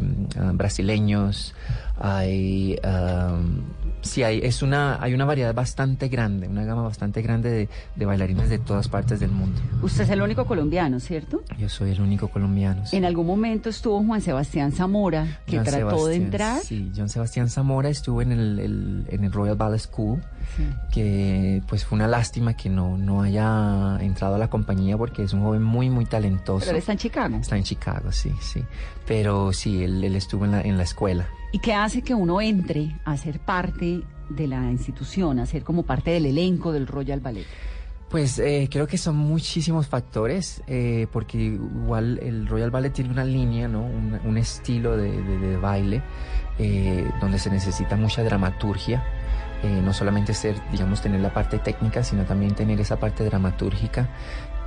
brasileños, 0.54 1.54
hay 2.00 2.80
am, 2.84 3.64
sí 4.02 4.24
hay 4.24 4.40
es 4.44 4.62
una 4.62 5.02
hay 5.02 5.14
una 5.14 5.26
variedad 5.26 5.54
bastante 5.54 6.08
grande, 6.08 6.48
una 6.48 6.64
gama 6.64 6.84
bastante 6.84 7.22
grande 7.22 7.50
de, 7.50 7.70
de 7.96 8.06
bailarines 8.06 8.50
de 8.50 8.58
todas 8.60 8.88
partes 8.88 9.20
del 9.20 9.32
mundo. 9.32 9.60
Usted 9.82 10.04
es 10.04 10.10
el 10.10 10.22
único 10.22 10.46
colombiano, 10.46 11.00
¿cierto? 11.00 11.44
Yo 11.58 11.70
soy 11.70 11.92
el 11.92 12.02
único 12.02 12.28
colombiano. 12.30 12.86
sí. 12.86 12.96
En 12.98 13.06
algún 13.06 13.28
momento 13.28 13.70
estuvo 13.70 14.04
Juan 14.04 14.22
Sebastián 14.22 14.72
Zamora, 14.72 15.40
que 15.46 15.58
John 15.58 15.66
trató 15.66 15.88
de 16.08 16.14
Sebastián, 16.16 16.22
entrar. 16.24 16.60
Sí, 16.62 16.92
John 16.96 17.10
Sebastián 17.10 17.50
Zamora 17.50 17.90
estuvo 17.90 18.22
en 18.22 18.32
el, 18.32 18.60
el- 18.60 19.06
en 19.10 19.24
el 19.24 19.32
Royal 19.32 19.56
Ballet 19.56 19.80
School, 19.80 20.22
que 20.92 21.62
pues 21.68 21.86
fue 21.86 21.96
una 21.98 22.08
lástima 22.08 22.56
que 22.56 22.70
no, 22.70 22.98
no 22.98 23.22
haya 23.22 23.98
entrado 24.02 24.36
a 24.36 24.38
la 24.38 24.50
compañía 24.50 24.98
porque 24.98 25.24
es 25.24 25.34
un 25.34 25.42
joven 25.44 25.64
muy, 25.64 25.90
muy 25.90 26.06
talentoso. 26.06 26.60
Pero 26.66 26.72
él 26.72 26.78
está 26.78 26.92
en 26.94 26.98
Chicago. 26.98 27.38
Está 27.38 27.58
en 27.58 27.64
Chicago, 27.64 28.12
sí, 28.12 28.32
sí. 28.42 28.64
Pero 29.08 29.54
sí, 29.54 29.84
él, 29.84 30.04
él 30.04 30.16
estuvo 30.16 30.46
en 30.46 30.52
la, 30.52 30.62
en 30.62 30.78
la 30.78 30.84
escuela. 30.84 31.28
¿Y 31.52 31.60
qué 31.60 31.74
hace 31.74 32.02
que 32.02 32.14
uno 32.14 32.42
entre 32.42 32.96
a 33.06 33.18
ser 33.18 33.40
parte 33.40 34.02
de 34.30 34.48
la 34.48 34.70
institución, 34.72 35.40
a 35.40 35.46
ser 35.46 35.64
como 35.64 35.84
parte 35.84 36.12
del 36.12 36.28
elenco 36.28 36.72
del 36.72 36.86
Royal 36.88 37.20
Ballet? 37.20 37.46
Pues 38.10 38.40
eh, 38.40 38.68
creo 38.72 38.88
que 38.88 38.98
son 38.98 39.18
muchísimos 39.18 39.88
factores, 39.88 40.64
eh, 40.68 41.06
porque 41.12 41.38
igual 41.38 42.20
el 42.24 42.48
Royal 42.48 42.72
Ballet 42.72 42.92
tiene 42.92 43.12
una 43.12 43.24
línea, 43.24 43.68
¿no? 43.68 43.84
un, 43.84 44.20
un 44.26 44.38
estilo 44.38 44.98
de, 44.98 45.12
de- 45.12 45.38
de 45.38 45.58
baile 45.58 46.02
eh, 46.58 47.08
donde 47.22 47.38
se 47.40 47.50
necesita 47.52 47.96
mucha 47.96 48.24
dramaturgia. 48.24 49.04
eh, 49.62 49.82
no 49.84 49.92
solamente 49.94 50.34
ser, 50.34 50.56
digamos, 50.72 51.02
tener 51.02 51.20
la 51.22 51.34
parte 51.34 51.60
técnica, 51.60 52.02
sino 52.04 52.24
también 52.24 52.56
tener 52.56 52.80
esa 52.80 52.98
parte 52.98 53.24
dramatúrgica 53.26 54.08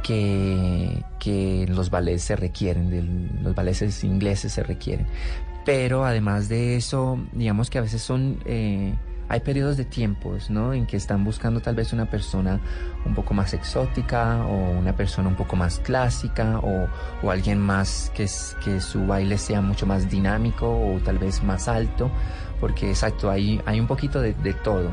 que, 0.03 1.03
que 1.19 1.67
los 1.69 1.91
ballets 1.91 2.23
se 2.23 2.37
requieren, 2.37 3.41
los 3.43 3.55
ballets 3.55 4.05
ingleses 4.05 4.53
se 4.53 4.63
requieren. 4.63 5.07
Pero 5.65 6.05
además 6.05 6.49
de 6.49 6.77
eso, 6.77 7.19
digamos 7.33 7.71
que 7.71 7.79
a 7.79 7.83
veces 7.83 8.03
son... 8.03 8.39
eh, 8.45 8.95
hay 9.29 9.41
periodos 9.41 9.79
de 9.79 9.87
tiempos, 9.87 10.51
¿no? 10.51 10.75
En 10.75 10.85
que 10.85 10.99
están 10.99 11.25
buscando 11.25 11.61
tal 11.61 11.75
vez 11.75 11.95
una 11.95 12.05
persona 12.11 12.61
un 13.07 13.15
poco 13.15 13.33
más 13.33 13.55
exótica 13.55 14.45
o 14.45 14.73
una 14.79 14.95
persona 14.95 15.27
un 15.29 15.37
poco 15.37 15.57
más 15.57 15.79
clásica 15.79 16.59
o, 16.59 16.87
o 17.23 17.31
alguien 17.31 17.59
más 17.59 18.13
que, 18.15 18.25
es- 18.25 18.55
que 18.63 18.79
su 18.81 19.07
baile 19.07 19.39
sea 19.39 19.63
mucho 19.63 19.87
más 19.87 20.11
dinámico 20.11 20.69
o 20.69 20.99
tal 21.03 21.17
vez 21.19 21.43
más 21.43 21.67
alto, 21.67 22.11
porque 22.61 22.91
exacto, 22.91 23.31
hay, 23.31 23.59
hay 23.65 23.81
un 23.81 23.87
poquito 23.87 24.21
de, 24.21 24.35
de 24.35 24.53
todo. 24.53 24.91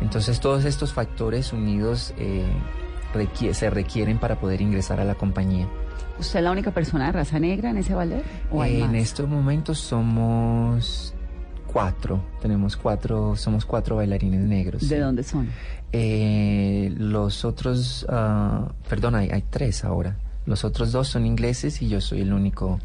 Entonces 0.00 0.40
todos 0.40 0.64
estos 0.64 0.94
factores 0.94 1.52
unidos 1.52 2.14
eh, 2.16 2.46
se 3.52 3.68
requieren 3.68 4.18
para 4.18 4.40
poder 4.40 4.62
ingresar 4.62 4.98
a 4.98 5.04
la 5.04 5.14
compañía. 5.14 5.68
¿Usted 6.18 6.38
es 6.38 6.44
la 6.44 6.52
única 6.52 6.70
persona 6.70 7.06
de 7.06 7.12
raza 7.12 7.38
negra 7.38 7.70
en 7.70 7.78
ese 7.78 7.94
ballet? 7.94 8.22
¿O 8.50 8.62
hay 8.62 8.80
en 8.80 8.92
más? 8.92 9.00
estos 9.02 9.28
momentos 9.28 9.78
somos 9.78 11.14
cuatro, 11.66 12.22
tenemos 12.40 12.76
cuatro, 12.76 13.34
somos 13.36 13.64
cuatro 13.64 13.96
bailarines 13.96 14.40
negros. 14.40 14.88
¿De 14.88 14.96
sí. 14.96 15.00
dónde 15.02 15.22
son? 15.24 15.48
Eh, 15.92 16.92
los 16.96 17.44
otros, 17.44 18.06
ah, 18.08 18.72
perdón, 18.88 19.16
hay, 19.16 19.30
hay 19.30 19.42
tres 19.42 19.84
ahora. 19.84 20.16
Los 20.46 20.64
otros 20.64 20.92
dos 20.92 21.08
son 21.08 21.26
ingleses 21.26 21.82
y 21.82 21.88
yo 21.88 22.00
soy 22.00 22.20
el 22.20 22.32
único 22.32 22.78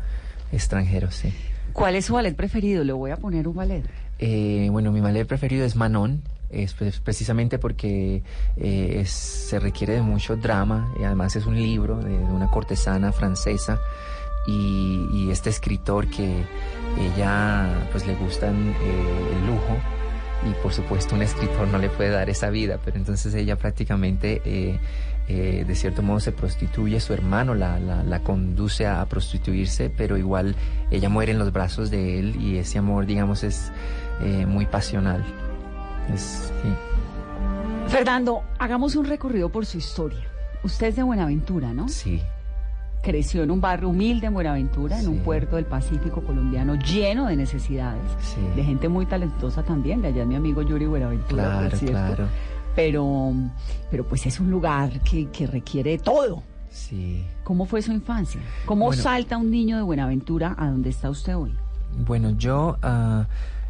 extranjero, 0.51 1.11
sí. 1.11 1.33
¿Cuál 1.73 1.95
es 1.95 2.05
su 2.05 2.13
ballet 2.13 2.35
preferido? 2.35 2.83
Le 2.83 2.93
voy 2.93 3.11
a 3.11 3.17
poner 3.17 3.47
un 3.47 3.55
ballet. 3.55 3.83
Eh, 4.17 4.69
bueno, 4.71 4.91
mi 4.91 5.01
ballet 5.01 5.25
preferido 5.27 5.65
es 5.65 5.75
Manon, 5.75 6.21
es 6.49 6.73
pre- 6.73 6.91
precisamente 7.03 7.59
porque 7.59 8.23
eh, 8.57 9.03
se 9.05 9.59
requiere 9.59 9.93
de 9.93 10.01
mucho 10.01 10.35
drama 10.35 10.93
y 10.99 11.03
además 11.03 11.35
es 11.35 11.45
un 11.45 11.55
libro 11.55 11.97
de, 11.97 12.15
una 12.15 12.49
cortesana 12.49 13.11
francesa 13.11 13.79
y, 14.47 15.29
este 15.29 15.51
escritor 15.51 16.07
que 16.07 16.43
ella 16.99 17.87
pues 17.91 18.07
le 18.07 18.15
gustan 18.15 18.69
eh, 18.81 19.37
el 19.37 19.45
lujo 19.45 19.77
y 20.49 20.63
por 20.63 20.73
supuesto 20.73 21.13
un 21.13 21.21
escritor 21.21 21.67
no 21.67 21.77
le 21.77 21.87
puede 21.89 22.09
dar 22.09 22.31
esa 22.31 22.49
vida, 22.49 22.79
pero 22.83 22.97
entonces 22.97 23.35
ella 23.35 23.57
prácticamente 23.57 24.41
eh, 24.43 24.79
de 25.27 25.75
cierto 25.75 26.01
modo 26.01 26.19
se 26.19 26.31
prostituye, 26.31 26.99
su 26.99 27.13
hermano 27.13 27.53
la, 27.53 27.79
la, 27.79 28.01
la 28.01 28.23
conduce 28.23 28.87
a, 28.87 29.05
prostituirse, 29.05 29.91
pero 29.95 30.17
igual 30.17 30.55
ella 30.89 31.09
muere 31.09 31.33
en 31.33 31.37
los 31.37 31.53
brazos 31.53 31.91
de 31.91 32.17
él 32.17 32.35
y 32.41 32.57
ese 32.57 32.79
amor 32.79 33.05
digamos 33.05 33.43
es 33.43 33.71
muy 34.47 34.65
pasional. 34.65 35.23
Es, 36.13 36.51
sí. 36.61 36.69
Fernando, 37.87 38.43
hagamos 38.59 38.95
un 38.95 39.05
recorrido 39.05 39.49
por 39.49 39.65
su 39.65 39.77
historia. 39.77 40.19
Usted 40.63 40.87
es 40.87 40.95
de 40.95 41.03
Buenaventura, 41.03 41.73
¿no? 41.73 41.87
Sí. 41.87 42.21
Creció 43.01 43.43
en 43.43 43.51
un 43.51 43.61
barrio 43.61 43.89
humilde 43.89 44.27
en 44.27 44.33
Buenaventura, 44.33 44.99
en 44.99 45.07
un 45.07 45.19
puerto 45.19 45.55
del 45.55 45.65
Pacífico 45.65 46.21
colombiano 46.21 46.75
lleno 46.75 47.27
de 47.27 47.35
necesidades, 47.37 48.01
Sí. 48.21 48.41
de 48.55 48.63
gente 48.63 48.89
muy 48.89 49.05
talentosa 49.05 49.63
también. 49.63 50.01
De 50.01 50.09
allá 50.09 50.23
es 50.23 50.27
mi 50.27 50.35
amigo 50.35 50.61
Yuri 50.61 50.85
Buenaventura. 50.85 51.43
por 51.43 51.51
Claro, 51.61 51.77
cierto. 51.77 51.97
claro. 51.97 52.27
Pero, 52.75 53.31
pero 53.89 54.05
pues 54.05 54.25
es 54.25 54.39
un 54.39 54.51
lugar 54.51 54.99
que, 55.01 55.27
que 55.29 55.47
requiere 55.47 55.97
todo. 55.97 56.43
Sí. 56.69 57.25
¿Cómo 57.43 57.65
fue 57.65 57.81
su 57.81 57.91
infancia? 57.91 58.41
¿Cómo 58.65 58.85
Bueno. 58.87 59.01
salta 59.01 59.37
un 59.37 59.49
niño 59.49 59.77
de 59.77 59.83
Buenaventura 59.83 60.55
a 60.57 60.67
donde 60.69 60.89
está 60.89 61.09
usted 61.09 61.35
hoy? 61.35 61.53
Bueno, 62.05 62.31
yo 62.31 62.77
ah, 62.83 63.25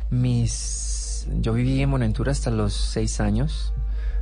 mis 0.09 0.98
yo 1.39 1.53
viví 1.53 1.81
en 1.81 1.91
Buenaventura 1.91 2.31
hasta 2.31 2.51
los 2.51 2.73
seis 2.73 3.19
años. 3.19 3.73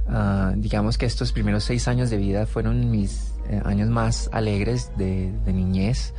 Ah, 0.10 0.54
digamos 0.56 0.98
que 0.98 1.06
estos 1.06 1.34
primeros 1.34 1.66
seis 1.66 1.88
años 1.88 2.10
de 2.10 2.18
vida 2.18 2.46
fueron 2.46 2.90
mis 2.92 3.34
eh, 3.50 3.62
años 3.66 3.90
más 3.90 4.30
alegres 4.32 4.92
de, 4.98 5.32
niñez, 5.46 6.14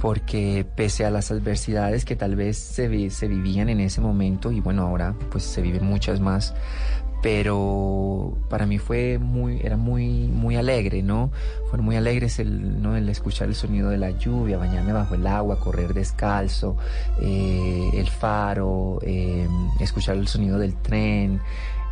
porque 0.00 0.66
pese 0.76 1.04
a 1.04 1.10
las 1.10 1.30
adversidades 1.30 2.04
que 2.04 2.14
tal 2.14 2.36
vez 2.36 2.58
se, 2.58 3.10
se 3.10 3.28
vivían 3.28 3.68
en 3.68 3.80
ese 3.80 4.00
momento, 4.00 4.52
y 4.52 4.60
bueno, 4.60 4.82
ahora 4.82 5.14
pues 5.30 5.44
se 5.44 5.62
viven 5.62 5.84
muchas 5.84 6.20
más, 6.20 6.54
pero 7.24 8.36
para 8.50 8.66
mí 8.66 8.76
fue 8.76 9.18
muy, 9.18 9.58
era 9.62 9.78
muy, 9.78 10.28
muy 10.28 10.56
alegre, 10.56 11.02
¿no? 11.02 11.30
Fueron 11.70 11.86
muy 11.86 11.96
alegres 11.96 12.38
el, 12.38 12.82
¿no? 12.82 12.96
el 12.96 13.08
escuchar 13.08 13.48
el 13.48 13.54
sonido 13.54 13.88
de 13.88 13.96
la 13.96 14.10
lluvia, 14.10 14.58
bañarme 14.58 14.92
bajo 14.92 15.14
el 15.14 15.26
agua, 15.26 15.58
correr 15.58 15.94
descalzo, 15.94 16.76
eh, 17.22 17.92
el 17.94 18.10
faro, 18.10 18.98
eh, 19.00 19.48
escuchar 19.80 20.18
el 20.18 20.28
sonido 20.28 20.58
del 20.58 20.76
tren. 20.76 21.40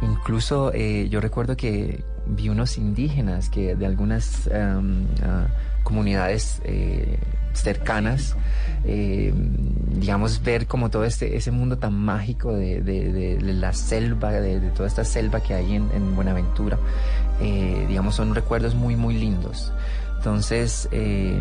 Incluso 0.03 0.71
eh, 0.75 1.09
yo 1.09 1.18
recuerdo 1.23 1.57
que 1.57 2.05
vi 2.27 2.51
unos 2.51 2.77
indígenas 2.77 3.49
que 3.49 3.75
de 3.75 3.87
algunas 3.87 4.49
em, 4.49 5.07
ah, 5.25 5.47
comunidades 5.83 6.61
cercanas, 7.53 8.37
eh, 8.85 9.33
digamos, 9.88 10.43
ver 10.43 10.67
como 10.67 10.91
todo 10.91 11.05
este, 11.05 11.37
ese 11.37 11.51
mundo 11.51 11.79
tan 11.79 11.95
mágico 11.95 12.53
de, 12.55 13.38
la 13.43 13.73
selva, 13.73 14.33
de, 14.33 14.59
toda 14.71 14.88
esta 14.88 15.05
selva 15.05 15.41
que 15.41 15.55
hay 15.55 15.77
en, 15.77 15.91
en 15.95 16.15
Buenaventura, 16.15 16.79
eh, 17.41 17.85
digamos, 17.88 18.17
son 18.17 18.35
recuerdos 18.35 18.75
muy, 18.75 18.97
muy 18.97 19.15
lindos. 19.15 19.73
Entonces, 20.17 20.88
eh, 20.93 21.41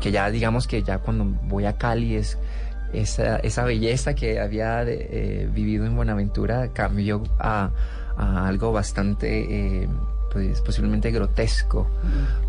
que 0.00 0.10
ya 0.10 0.30
digamos 0.30 0.66
que 0.66 0.82
ya 0.82 0.98
cuando 0.98 1.24
voy 1.24 1.64
a 1.64 1.74
Cali 1.74 2.16
es 2.16 2.38
esa, 2.92 3.64
belleza 3.64 4.14
que 4.14 4.40
había 4.40 4.82
vivido 4.82 5.86
en 5.86 5.96
Buenaventura 5.96 6.72
cambió 6.72 7.22
a, 7.38 7.70
algo 8.16 8.72
bastante, 8.72 9.88
pues, 10.32 10.60
posiblemente 10.60 11.10
grotesco, 11.10 11.86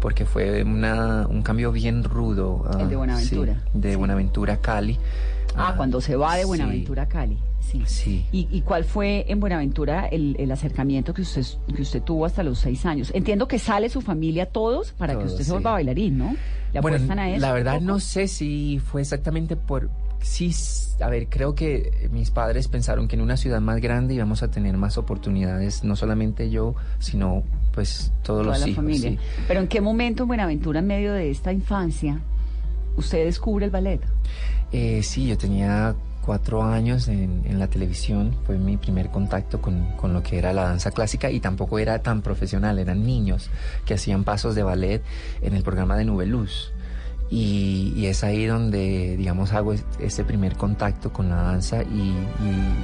porque 0.01 0.25
fue 0.25 0.63
una, 0.63 1.25
un 1.27 1.41
cambio 1.41 1.71
bien 1.71 2.03
rudo. 2.03 2.63
ah, 2.71 2.81
El 2.81 2.89
de 2.89 2.95
Buenaventura. 2.95 3.53
sí, 3.73 3.79
de 3.79 3.95
Buenaventura 3.95 4.53
a 4.53 4.57
Cali. 4.57 4.97
Ah, 5.55 5.73
cuando 5.75 6.01
se 6.01 6.15
va 6.15 6.35
de. 6.35 6.45
Buenaventura 6.45 7.03
a 7.03 7.07
Cali. 7.07 7.37
Sí. 7.59 7.83
Sí. 7.85 8.25
¿Y, 8.31 8.47
y 8.51 8.61
cuál 8.61 8.85
fue 8.85 9.25
en 9.27 9.39
Buenaventura 9.41 10.05
el, 10.07 10.35
el 10.39 10.51
acercamiento 10.51 11.13
que 11.13 11.23
usted, 11.23 11.45
que 11.75 11.81
usted 11.81 12.01
tuvo 12.01 12.25
hasta 12.25 12.41
los 12.43 12.59
seis 12.59 12.85
años? 12.85 13.11
Entiendo 13.13 13.47
que 13.47 13.59
sale 13.59 13.89
su 13.89 14.01
familia 14.01 14.45
todos 14.45 14.91
para 14.93 15.17
que 15.17 15.25
usted 15.25 15.39
se 15.39 15.43
sí. 15.45 15.51
vuelva 15.51 15.71
bailarín, 15.73 16.17
¿no? 16.17 16.35
¿Le 16.73 16.79
Bueno, 16.81 16.95
apuestan 16.97 17.19
a 17.19 17.29
eso? 17.29 17.41
la 17.41 17.51
verdad 17.53 17.81
no 17.81 17.99
sé 17.99 18.27
si 18.27 18.79
fue 18.79 19.01
exactamente 19.01 19.55
por... 19.57 19.89
Sí, 20.27 20.53
a 21.01 21.07
ver, 21.09 21.27
creo 21.29 21.55
que 21.55 22.09
mis 22.11 22.31
padres 22.31 22.67
pensaron 22.67 23.07
que 23.07 23.15
en 23.15 23.21
una 23.21 23.37
ciudad 23.37 23.61
más 23.61 23.79
grande 23.79 24.13
íbamos 24.13 24.43
a 24.43 24.51
tener 24.51 24.75
más 24.77 24.97
oportunidades, 24.97 25.83
no 25.83 25.95
solamente 25.95 26.49
yo, 26.49 26.75
sino 26.99 27.43
pues 27.73 28.11
todos 28.23 28.43
Toda 28.43 28.43
los 28.43 28.59
la 28.59 28.67
hijos. 28.67 28.75
familia. 28.75 29.11
sí. 29.11 29.17
Pero 29.47 29.61
¿en 29.61 29.67
qué 29.67 29.79
momento 29.81 30.23
en 30.23 30.27
Buenaventura, 30.27 30.79
en 30.79 30.87
medio 30.87 31.13
de 31.13 31.29
esta 31.31 31.51
infancia, 31.53 32.19
usted 32.97 33.25
descubre 33.25 33.65
el 33.65 33.71
ballet? 33.71 34.01
Eh, 34.73 35.01
sí, 35.01 35.27
yo 35.27 35.37
tenía 35.37 35.95
cuatro 36.25 36.61
años 36.61 37.07
en, 37.07 37.43
en 37.45 37.57
la 37.57 37.67
televisión, 37.69 38.35
fue 38.45 38.57
mi 38.57 38.75
primer 38.75 39.09
contacto 39.09 39.61
con, 39.61 39.95
con 39.95 40.13
lo 40.13 40.21
que 40.23 40.37
era 40.37 40.51
la 40.51 40.63
danza 40.63 40.91
clásica 40.91 41.31
y 41.31 41.39
tampoco 41.39 41.79
era 41.79 41.99
tan 42.03 42.21
profesional, 42.21 42.79
eran 42.79 43.05
niños 43.05 43.49
que 43.85 43.93
hacían 43.93 44.25
pasos 44.25 44.53
de 44.55 44.63
ballet 44.63 45.01
en 45.41 45.53
el 45.55 45.63
programa 45.63 45.95
de 45.95 46.03
Nube 46.03 46.25
Luz, 46.25 46.73
Y, 47.29 47.93
y 47.95 48.05
es 48.05 48.23
ahí 48.23 48.45
donde, 48.45 49.17
digamos, 49.17 49.51
hago 49.53 49.73
es- 49.73 49.83
este 49.99 50.23
primer 50.23 50.55
contacto 50.55 51.11
con 51.11 51.27
la 51.29 51.35
danza 51.35 51.83
y, 51.83 52.13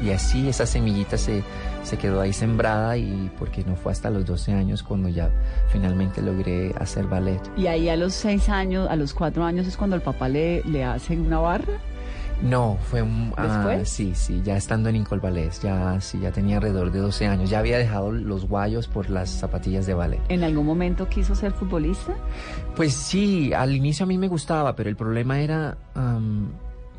y- 0.04 0.08
y 0.08 0.12
así 0.12 0.50
esa 0.50 0.66
semillita 0.66 1.18
se, 1.18 1.44
se 1.84 1.98
quedó 1.98 2.20
ahí 2.20 2.34
sembrada 2.34 2.98
y 2.98 3.32
porque 3.40 3.64
no 3.64 3.76
fue 3.78 3.92
hasta 3.94 4.10
los 4.10 4.26
12 4.26 4.52
años 4.54 4.84
cuando 4.84 5.08
ya 5.08 5.30
finalmente 5.72 6.22
logré 6.22 6.74
hacer 6.78 7.06
ballet. 7.08 7.40
Y 7.56 7.68
ahí 7.68 7.88
a 7.88 7.96
los 7.96 8.14
seis 8.14 8.50
años, 8.50 8.90
a 8.90 8.96
los 8.98 9.14
cuatro 9.14 9.46
años 9.46 9.66
es 9.66 9.78
cuando 9.78 9.96
el 9.96 10.02
papá 10.02 10.28
le, 10.28 10.62
le 10.66 10.84
hace 10.84 11.18
una 11.18 11.40
barra. 11.40 11.80
No, 12.44 12.78
fue 12.90 13.02
un... 13.02 13.34
ah, 13.38 13.80
sí, 13.86 14.14
sí, 14.16 14.42
ya 14.44 14.58
estando 14.58 14.90
en 14.90 14.98
Incol 14.98 15.22
Ballet, 15.22 15.50
ya, 15.62 16.00
sí, 16.02 16.20
ya 16.20 16.30
tenía 16.32 16.58
alrededor 16.58 16.92
de 16.92 17.00
12 17.00 17.26
años. 17.26 17.50
Ya 17.50 17.60
había 17.60 17.78
dejado 17.78 18.12
los 18.12 18.50
guayos 18.50 18.90
por 18.90 19.10
las 19.10 19.30
zapatillas 19.30 19.86
de 19.86 19.94
ballet. 19.94 20.20
¿En 20.28 20.44
algún 20.44 20.66
momento 20.66 21.08
quiso 21.08 21.36
ser 21.36 21.54
futbolista? 21.54 22.14
Pues 22.76 22.94
sí, 22.94 23.54
al 23.54 23.74
inicio 23.74 24.04
a 24.04 24.08
mí 24.08 24.18
me 24.18 24.28
gustaba, 24.28 24.76
pero 24.76 24.90
el 24.90 24.98
problema 24.98 25.40
era 25.40 25.78
am, 25.96 26.50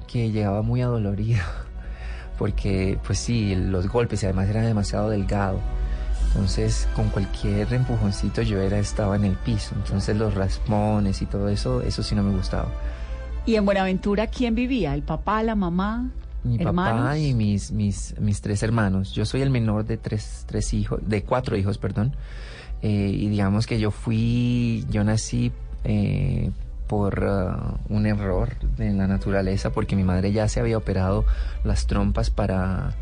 que 0.07 0.31
llegaba 0.31 0.63
muy 0.63 0.81
adolorido. 0.81 1.43
Porque, 2.39 2.99
pues 3.07 3.19
sí, 3.19 3.55
los 3.55 3.87
golpes 3.87 4.23
y 4.23 4.27
además 4.27 4.49
era 4.49 4.63
demasiado 4.63 5.11
delgado. 5.11 5.61
Entonces, 6.29 6.89
con 6.97 7.11
cualquier 7.11 7.73
empujoncito 7.73 8.41
yo 8.41 8.61
era, 8.63 8.79
estaba 8.79 9.15
en 9.15 9.27
el 9.27 9.37
piso. 9.37 9.75
Entonces, 9.77 10.17
los 10.17 10.33
raspones 10.33 11.21
y 11.21 11.27
todo 11.27 11.51
eso, 11.51 11.83
eso 11.83 12.03
sí 12.03 12.15
no 12.15 12.23
me 12.23 12.35
gustaba. 12.35 12.69
¿Y 13.47 13.57
en 13.57 13.65
Buenaventura 13.65 14.27
quién 14.29 14.55
vivía? 14.55 14.95
¿El 14.95 15.03
papá, 15.03 15.43
la 15.43 15.55
mamá? 15.55 16.11
Mi 16.45 16.57
hermanos? 16.61 17.01
papá 17.03 17.19
y 17.19 17.35
mis, 17.35 17.73
mis, 17.73 18.15
mis 18.21 18.41
tres 18.41 18.63
hermanos. 18.63 19.13
Yo 19.13 19.25
soy 19.27 19.43
el 19.43 19.51
menor 19.51 19.85
de 19.85 19.97
tres, 19.97 20.45
tres 20.47 20.73
hijos, 20.75 21.01
de 21.07 21.23
cuatro 21.25 21.57
hijos, 21.57 21.79
perdón. 21.79 22.15
Eh, 22.83 23.11
y 23.15 23.29
digamos 23.29 23.67
que 23.67 23.79
yo 23.79 23.91
fui, 23.91 24.85
yo 24.91 25.05
nací 25.05 25.53
eh, 25.85 26.51
por 26.87 27.25
ah, 27.27 27.75
un 27.89 28.07
error 28.07 28.51
en 28.79 28.99
la 28.99 29.07
naturaleza, 29.07 29.71
porque 29.73 29.97
mi 29.97 30.05
madre 30.05 30.33
ya 30.33 30.49
se 30.49 30.61
había 30.61 30.77
operado 30.79 31.25
las 31.65 31.87
trompas 31.87 32.31
para 32.31 32.95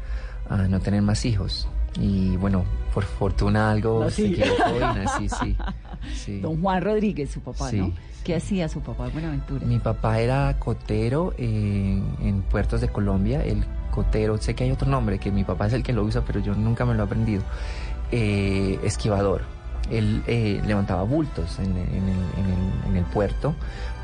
ah, 0.49 0.67
no 0.69 0.81
tener 0.81 1.03
más 1.03 1.25
hijos. 1.25 1.69
Y 2.01 2.37
bueno, 2.37 2.65
por 2.95 3.05
fortuna 3.05 3.71
algo 3.71 4.09
se 4.11 4.29
Nací. 4.29 4.41
equivocó 4.43 4.77
y 4.77 4.81
nací, 4.81 5.29
sí. 5.29 5.57
sí. 6.15 6.41
Don 6.41 6.61
Juan 6.63 6.83
Rodríguez, 6.83 7.31
su 7.31 7.41
papá, 7.41 7.71
Sí. 7.71 7.79
¿no? 7.79 7.93
¿Qué 8.25 8.37
hacía 8.37 8.69
su 8.69 8.81
papá 8.81 9.07
en 9.07 9.13
Buenaventura? 9.13 9.67
Mi 9.67 9.79
papá 9.79 10.21
era 10.21 10.57
cotero 10.59 11.35
eh, 11.39 12.01
en 12.21 12.43
puertos 12.43 12.81
de 12.81 12.89
Colombia. 12.89 13.45
El 13.45 13.65
cotero, 13.91 14.39
sé 14.39 14.55
que 14.55 14.65
hay 14.65 14.71
otro 14.71 14.89
nombre, 14.89 15.19
que 15.19 15.31
mi 15.31 15.45
papá 15.45 15.67
es 15.67 15.73
el 15.73 15.83
que 15.83 15.93
lo 15.93 16.05
usa, 16.05 16.23
pero 16.25 16.41
yo 16.41 16.55
nunca 16.55 16.85
me 16.85 16.95
lo 16.95 17.03
he 17.03 17.07
aprendido. 17.07 17.43
Eh, 18.11 18.79
esquivador. 18.85 19.43
Él 19.91 20.23
eh, 20.29 20.63
levantaba 20.65 21.03
bultos 21.03 21.59
en, 21.59 21.77
en 21.77 22.09
el, 22.09 22.97
en 22.97 23.05
puerto 23.05 23.55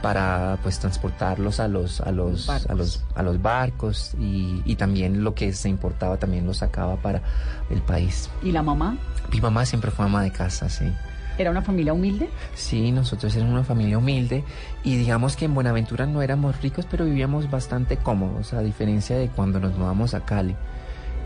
para 0.02 0.59
pues 0.62 0.78
transportarlos 0.78 1.61
a 1.61 1.68
los 1.68 2.00
a 2.00 2.11
los 2.11 2.48
a 2.48 2.74
los 2.74 3.04
a 3.14 3.22
los 3.22 3.40
barcos 3.40 4.12
y, 4.18 4.61
y 4.64 4.76
también 4.76 5.22
lo 5.22 5.35
que 5.35 5.52
se 5.52 5.68
importaba 5.68 6.16
también 6.16 6.46
lo 6.46 6.54
sacaba 6.54 6.96
para 6.96 7.22
el 7.70 7.81
país. 7.83 8.28
¿Y 8.42 8.50
la 8.50 8.62
mamá? 8.62 8.96
Mi 9.31 9.40
mamá 9.40 9.64
siempre 9.64 9.90
fue 9.90 10.04
ama 10.04 10.22
de 10.22 10.33
casa, 10.33 10.68
sí. 10.68 10.92
¿Era 11.38 11.53
una 11.53 11.62
familia 11.62 11.92
humilde? 11.92 12.29
Sí, 12.55 12.90
nosotros 12.90 13.35
éramos 13.37 13.55
una 13.55 13.64
familia 13.64 13.96
humilde 13.96 14.42
y 14.83 14.96
digamos 14.96 15.37
que 15.37 15.44
en 15.44 15.55
Buenaventura 15.55 16.05
no 16.05 16.20
éramos 16.20 16.61
ricos, 16.61 16.85
pero 16.90 17.05
vivíamos 17.05 17.48
bastante 17.48 17.96
cómodos, 17.96 18.53
a 18.53 18.61
diferencia 18.61 19.16
de 19.16 19.29
cuando 19.29 19.61
nos 19.61 19.79
mudamos 19.79 20.14
a 20.14 20.24
Cali, 20.24 20.57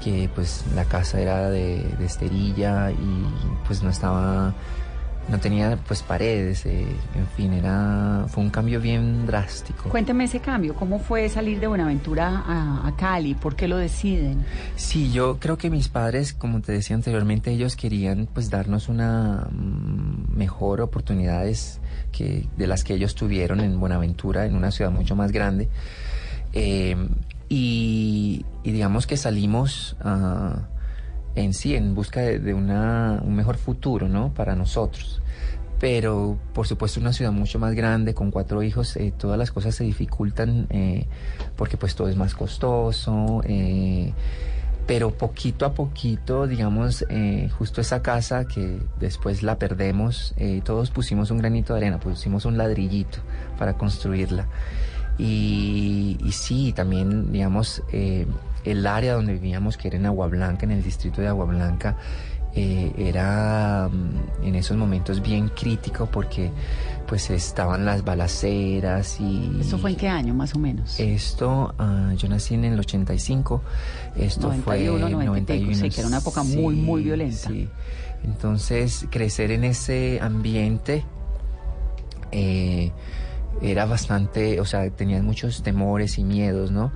que 0.05 0.29
pues 0.35 0.64
la 0.75 0.85
casa 0.85 1.18
era 1.18 1.48
de, 1.48 1.83
de 1.98 2.05
esterilla 2.05 2.90
y 2.90 3.27
pues 3.66 3.83
no 3.83 3.88
estaba, 3.88 4.53
no 5.28 5.38
tenía 5.38 5.78
pues 5.87 6.02
paredes, 6.02 6.66
eh, 6.66 6.87
en 7.14 7.26
fin, 7.37 7.52
era, 7.52 8.26
fue 8.28 8.42
un 8.42 8.50
cambio 8.50 8.80
bien 8.80 9.26
drástico. 9.26 9.88
Cuénteme 9.88 10.24
ese 10.24 10.40
cambio, 10.40 10.74
¿cómo 10.74 10.98
fue 10.98 11.28
salir 11.28 11.61
de 11.61 11.66
Buenaventura 11.66 12.42
a, 12.46 12.87
a 12.87 12.96
Cali? 12.96 13.35
¿Por 13.35 13.54
qué 13.54 13.68
lo 13.68 13.76
deciden? 13.76 14.44
Sí, 14.76 15.12
yo 15.12 15.38
creo 15.38 15.56
que 15.58 15.70
mis 15.70 15.88
padres, 15.88 16.32
como 16.32 16.61
te 16.61 16.72
decía 16.72 16.96
anteriormente, 16.96 17.50
ellos 17.50 17.76
querían 17.76 18.28
pues 18.32 18.50
darnos 18.50 18.88
una 18.88 19.48
mm, 19.50 20.37
mejor 20.37 20.80
oportunidades 20.80 21.80
que 22.11 22.48
de 22.56 22.66
las 22.66 22.85
que 22.85 22.94
ellos 22.94 23.14
tuvieron 23.14 23.61
en 23.61 23.78
Buenaventura, 23.78 24.44
en 24.46 24.56
una 24.56 24.70
ciudad 24.70 24.90
mucho 24.90 25.16
más 25.16 25.32
grande. 25.32 25.68
Eh, 26.52 26.96
y, 27.48 28.44
y 28.62 28.72
digamos 28.72 29.06
que 29.06 29.16
salimos 29.16 29.96
ah, 30.00 30.68
en 31.35 31.55
sí 31.55 31.75
en 31.75 31.95
busca 31.95 32.21
de, 32.21 32.55
una, 32.55 33.21
un 33.25 33.35
mejor 33.35 33.57
futuro, 33.57 34.09
¿no? 34.09 34.33
Para 34.35 34.55
nosotros. 34.55 35.23
Pero, 35.81 36.38
por 36.55 36.66
supuesto, 36.68 37.01
una 37.01 37.12
ciudad 37.12 37.33
mucho 37.33 37.59
más 37.59 37.75
grande, 37.75 38.14
con 38.14 38.31
cuatro 38.31 38.62
hijos, 38.62 38.97
eh, 38.97 39.12
todas 39.16 39.37
las 39.37 39.51
cosas 39.51 39.75
se 39.75 39.83
dificultan 39.83 40.68
eh, 40.71 41.07
porque 41.57 41.77
pues 41.77 41.97
todo 41.97 42.09
es 42.09 42.16
más 42.16 42.35
costoso. 42.35 43.42
eh, 43.45 44.12
pero 44.87 45.12
poquito 45.16 45.64
a 45.64 45.75
poquito, 45.75 46.49
digamos, 46.49 47.07
justo 47.57 47.81
esa 47.81 48.03
casa 48.03 48.47
que 48.47 48.81
después 48.99 49.45
la 49.45 49.57
perdemos, 49.57 50.35
todos 50.64 50.90
pusimos 50.90 51.31
un 51.31 51.38
granito 51.38 51.73
de 51.73 51.79
arena, 51.79 52.01
pusimos 52.01 52.45
un 52.47 52.59
ladrillito 52.59 53.18
para 53.59 53.75
construirla. 53.75 54.49
Y, 55.18 56.18
sí, 56.33 56.73
también, 56.73 57.31
digamos, 57.31 57.81
el 58.64 58.87
área 58.87 59.14
donde 59.14 59.35
vivíamos, 59.35 59.77
que 59.77 59.88
era 59.88 59.96
en 59.96 60.07
Agua 60.07 60.29
Blanca, 60.29 60.64
en 60.64 60.72
el 60.72 60.83
distrito 60.83 61.20
de 61.20 61.29
Agua 61.29 61.46
Blanca, 61.46 61.96
eh, 62.55 62.92
era 62.98 63.88
mm, 63.90 64.44
en 64.46 64.55
esos 64.55 64.77
momentos 64.77 65.22
bien 65.22 65.48
crítico 65.48 66.05
porque 66.05 66.51
pues 67.07 67.31
estaban 67.31 67.87
las 67.87 68.05
balaceras 68.05 69.18
y... 69.20 69.59
¿Eso 69.61 69.79
fue 69.79 69.90
en 69.90 69.96
qué 69.96 70.09
año, 70.09 70.35
más 70.35 70.55
o 70.55 70.59
menos? 70.59 70.98
Esto, 71.01 71.75
ah, 71.79 72.12
yo 72.16 72.29
nací 72.29 72.55
en 72.55 72.64
el 72.64 72.79
85, 72.79 73.62
esto 74.16 74.48
91, 74.48 75.16
fue 75.16 75.25
90 75.25 75.55
y 75.55 75.61
pico, 75.61 75.75
sí, 75.75 75.90
que 75.90 76.01
era 76.01 76.09
una 76.09 76.18
época 76.18 76.42
muy, 76.42 76.75
muy 76.75 77.03
violenta. 77.03 77.48
sí. 77.48 77.68
Entonces, 78.25 79.07
crecer 79.11 79.51
en 79.51 79.64
ese 79.64 80.20
ambiente 80.22 81.05
eh, 82.31 82.92
era 83.61 83.85
bastante, 83.85 84.61
o 84.61 84.64
sea, 84.64 84.88
tenía 84.90 85.22
muchos 85.22 85.62
temores 85.62 86.18
y 86.18 86.25
miedos, 86.25 86.70
¿no? 86.70 86.92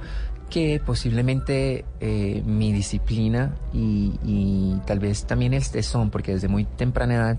Que 0.51 0.81
posiblemente 0.85 1.85
eh, 2.01 2.43
mi 2.47 2.73
disciplina 2.73 3.57
y, 3.73 4.77
tal 4.87 5.01
vez 5.01 5.25
también 5.27 5.55
el 5.55 5.69
tesón, 5.69 6.11
porque 6.11 6.33
desde 6.35 6.49
muy 6.49 6.65
temprana 6.65 7.15
edad, 7.15 7.39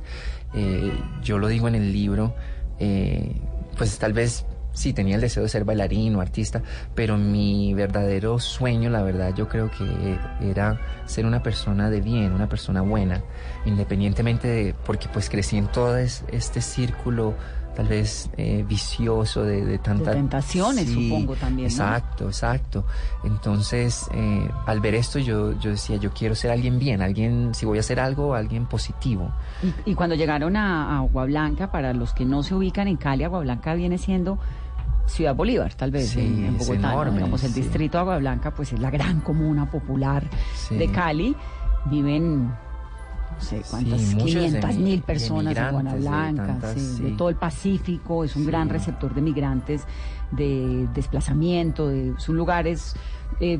eh, 0.53 0.91
yo 1.23 1.39
lo 1.39 1.47
digo 1.47 1.67
en 1.67 1.75
el 1.75 1.93
libro, 1.93 2.35
eh, 2.79 3.31
pues 3.77 3.97
tal 3.97 4.13
vez 4.13 4.45
sí 4.73 4.93
tenía 4.93 5.15
el 5.15 5.21
deseo 5.21 5.41
de 5.41 5.49
ser 5.49 5.63
bailarín 5.63 6.15
o 6.15 6.21
artista, 6.21 6.61
pero 6.93 7.17
mi 7.17 7.73
verdadero 7.73 8.37
sueño, 8.39 8.89
la 8.91 9.01
verdad, 9.01 9.33
yo 9.33 9.47
creo 9.47 9.71
que 9.71 10.17
era 10.47 10.79
ser 11.05 11.25
una 11.25 11.41
persona 11.41 11.89
de 11.89 12.01
bien, 12.01 12.33
una 12.33 12.47
persona 12.49 12.81
buena, 12.81 13.23
independientemente 13.65 14.47
de, 14.47 14.75
porque 14.85 15.07
pues 15.11 15.29
crecí 15.29 15.57
en 15.57 15.67
todo 15.67 15.97
es- 15.97 16.23
este 16.31 16.61
círculo 16.61 17.33
tal 17.77 17.87
vez 17.87 18.27
eh, 18.37 18.65
vicioso 18.67 19.43
de, 19.43 19.63
de 19.63 19.77
tanta... 19.77 20.11
tentaciones, 20.11 20.89
supongo, 20.89 21.35
también, 21.35 21.67
¿no? 21.67 21.71
Exacto, 21.71 22.25
exacto. 22.25 22.85
Entonces, 23.23 24.07
eh, 24.15 24.49
al 24.65 24.79
ver 24.79 24.95
esto, 24.95 25.19
yo, 25.19 25.51
yo 25.59 25.69
decía, 25.69 25.97
yo 25.97 26.11
quiero 26.11 26.33
ser 26.33 26.49
alguien 26.49 26.79
bien, 26.79 27.03
alguien, 27.03 27.53
si 27.53 27.67
voy 27.67 27.77
a 27.77 27.81
hacer 27.81 27.99
algo, 27.99 28.33
alguien 28.33 28.65
positivo. 28.65 29.31
Y, 29.85 29.91
y 29.91 29.93
cuando 29.93 30.15
llegaron 30.15 30.55
a, 30.57 30.95
a 30.95 30.97
Agua 30.97 31.25
Blanca, 31.25 31.71
para 31.71 31.93
los 31.93 32.13
que 32.13 32.25
no 32.25 32.41
se 32.41 32.55
ubican 32.55 32.87
en 32.87 32.97
Cali, 32.97 33.23
Agua 33.23 33.41
Blanca 33.41 33.75
viene 33.75 33.99
siendo 33.99 34.39
Ciudad 35.05 35.35
Bolívar, 35.35 35.73
tal 35.75 35.91
vez, 35.91 36.09
Sí, 36.09 36.19
en, 36.19 36.45
en 36.45 36.55
es 36.55 36.67
Bogotá. 36.67 36.81
¿no? 36.87 36.91
enorme, 36.93 37.17
Digamos, 37.17 37.43
el 37.43 37.51
sí. 37.53 37.61
distrito 37.61 37.99
de 37.99 38.01
Agua 38.01 38.17
Blanca, 38.17 38.51
pues 38.55 38.73
es 38.73 38.79
la 38.79 38.89
gran 38.89 39.21
comuna 39.21 39.69
popular 39.69 40.23
Sí. 40.55 40.75
de 40.77 40.91
Cali. 40.91 41.35
Viven, 41.85 42.51
no 43.37 43.43
sé 43.43 43.61
cuántas, 43.69 44.01
Sí, 44.01 44.15
muchos 44.15 44.25
500 44.31 44.71
emi- 44.71 44.77
mil 44.79 45.01
personas 45.03 45.57
en 45.57 45.85
de 45.85 45.97
Blanca, 45.99 46.45
tantas, 46.47 46.73
sí, 46.81 47.03
de 47.03 47.11
todo 47.11 47.29
el 47.29 47.35
Pacífico. 47.35 48.23
Es 48.23 48.35
un 48.35 48.45
gran 48.45 48.69
receptor 48.69 49.13
de 49.13 49.21
migrantes, 49.21 49.83
de 50.31 50.87
desplazamiento. 50.93 51.87
De, 51.87 52.13
es 52.17 52.29
un 52.29 52.37
lugar 52.37 52.67
es, 52.67 52.95
eh, 53.39 53.59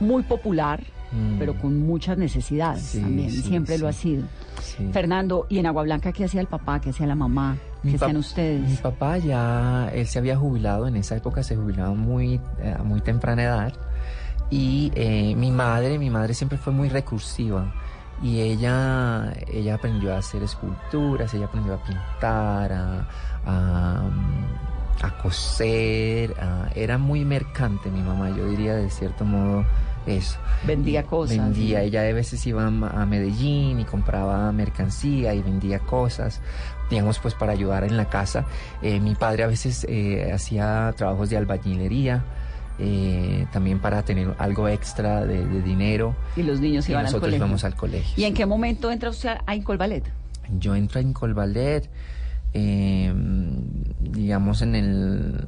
muy 0.00 0.22
popular, 0.22 0.80
Mm. 1.10 1.38
pero 1.38 1.54
con 1.58 1.86
muchas 1.86 2.18
necesidades 2.18 2.92
también. 3.00 3.30
siempre 3.30 3.78
lo 3.78 3.88
ha 3.88 3.92
sido. 3.94 4.24
Fernando, 4.92 5.46
¿y 5.48 5.58
en 5.58 5.64
Agua 5.66 5.82
Blanca 5.84 6.12
qué 6.12 6.24
hacía 6.26 6.42
el 6.42 6.48
papá? 6.48 6.80
¿Qué 6.80 6.90
hacía 6.90 7.06
la 7.06 7.14
mamá? 7.14 7.56
¿Qué 7.82 7.94
hacían 7.96 8.18
ustedes? 8.18 8.68
Mi 8.68 8.76
papá 8.76 9.16
ya, 9.16 9.88
él 9.94 10.06
se 10.06 10.18
había 10.18 10.36
jubilado, 10.36 10.86
en 10.86 10.96
esa 10.96 11.16
época 11.16 11.42
se 11.42 11.56
jubilaba 11.56 11.94
muy, 11.94 12.34
eh, 12.60 12.74
a 12.78 12.82
muy 12.82 13.00
temprana 13.00 13.42
edad. 13.42 13.72
Y 14.50 14.92
eh, 14.94 15.34
mi 15.34 15.50
madre, 15.50 15.98
mi 15.98 16.10
madre 16.10 16.34
siempre 16.34 16.58
fue 16.58 16.72
muy 16.74 16.88
recursiva. 16.90 17.72
Y 18.22 18.40
ella, 18.40 19.32
ella 19.46 19.74
aprendió 19.76 20.14
a 20.14 20.18
hacer 20.18 20.42
esculturas, 20.42 21.32
ella 21.34 21.46
aprendió 21.46 21.74
a 21.74 21.82
pintar, 21.84 22.72
a, 22.72 23.08
a, 23.46 24.02
mm, 24.02 25.04
a 25.04 25.18
coser. 25.22 26.34
a- 26.40 26.68
era 26.74 26.98
muy 26.98 27.24
mercante 27.24 27.90
mi 27.90 28.02
mamá, 28.02 28.30
yo 28.30 28.46
diría 28.48 28.74
de 28.74 28.90
cierto 28.90 29.24
modo. 29.24 29.64
Eso. 30.06 30.38
Vendía 30.66 31.02
cosas. 31.02 31.36
Vendía, 31.36 31.82
ella 31.82 32.00
a 32.00 32.12
veces 32.12 32.44
iba 32.46 32.64
a 32.64 32.66
a 33.02 33.04
Medellín 33.06 33.78
y 33.78 33.84
compraba 33.84 34.50
mercancía 34.52 35.34
y 35.34 35.42
vendía 35.42 35.80
cosas, 35.80 36.40
digamos, 36.88 37.18
pues 37.18 37.34
para 37.34 37.52
ayudar 37.52 37.84
en 37.84 37.96
la 37.98 38.06
casa. 38.06 38.46
Eh, 38.80 39.00
mi 39.00 39.14
padre 39.14 39.42
a 39.44 39.48
veces 39.48 39.84
eh, 39.88 40.30
hacía 40.32 40.94
trabajos 40.96 41.28
de 41.28 41.36
albañilería, 41.36 42.24
eh, 42.78 43.46
también 43.52 43.80
para 43.80 44.02
tener 44.04 44.34
algo 44.38 44.68
extra 44.68 45.24
de, 45.24 45.44
de 45.46 45.62
dinero. 45.62 46.14
Y 46.36 46.42
los 46.42 46.60
niños 46.60 46.88
al 46.88 46.94
nosotros 46.94 47.20
colegio. 47.22 47.36
íbamos 47.38 47.64
al 47.64 47.74
colegio. 47.74 48.14
¿Y 48.16 48.24
en 48.24 48.34
qué 48.34 48.46
momento 48.46 48.90
entra 48.90 49.10
usted 49.10 49.36
a 49.46 49.54
Incolballet? 49.54 50.04
Yo 50.58 50.74
entro 50.74 51.00
en 51.00 51.12
Colballet, 51.12 51.88
eh, 52.54 53.12
digamos, 54.00 54.62
en 54.62 54.74
el 54.74 55.44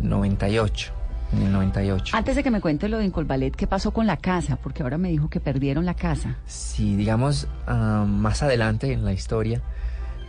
98. 0.00 0.92
En 1.32 1.42
el 1.42 1.52
98. 1.52 2.16
Antes 2.16 2.36
de 2.36 2.42
que 2.42 2.50
me 2.50 2.60
cuente 2.60 2.88
lo 2.88 2.98
de 2.98 3.06
Incolballet, 3.06 3.52
¿qué 3.52 3.66
pasó 3.66 3.90
con 3.92 4.06
la 4.06 4.18
casa? 4.18 4.56
Porque 4.56 4.82
ahora 4.82 4.98
me 4.98 5.08
dijo 5.08 5.30
que 5.30 5.40
perdieron 5.40 5.86
la 5.86 5.94
casa. 5.94 6.36
Sí, 6.46 6.94
digamos, 6.94 7.48
ah, 7.66 8.04
más 8.06 8.42
adelante 8.42 8.92
en 8.92 9.04
la 9.04 9.12
historia, 9.14 9.62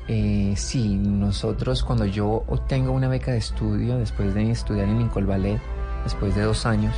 eh, 0.08 0.54
sí, 0.58 0.96
nosotros 0.96 1.84
cuando 1.84 2.06
yo 2.06 2.44
obtengo 2.48 2.92
una 2.92 3.08
beca 3.08 3.32
de 3.32 3.38
estudio, 3.38 3.98
después 3.98 4.34
de 4.34 4.50
estudiar 4.52 4.88
en 4.88 5.02
Incolballet, 5.02 5.60
después 6.04 6.36
de 6.36 6.42
dos 6.44 6.66
años, 6.66 6.94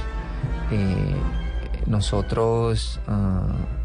eh, 0.72 1.16
nosotros, 1.88 3.00
ah, 3.08 3.44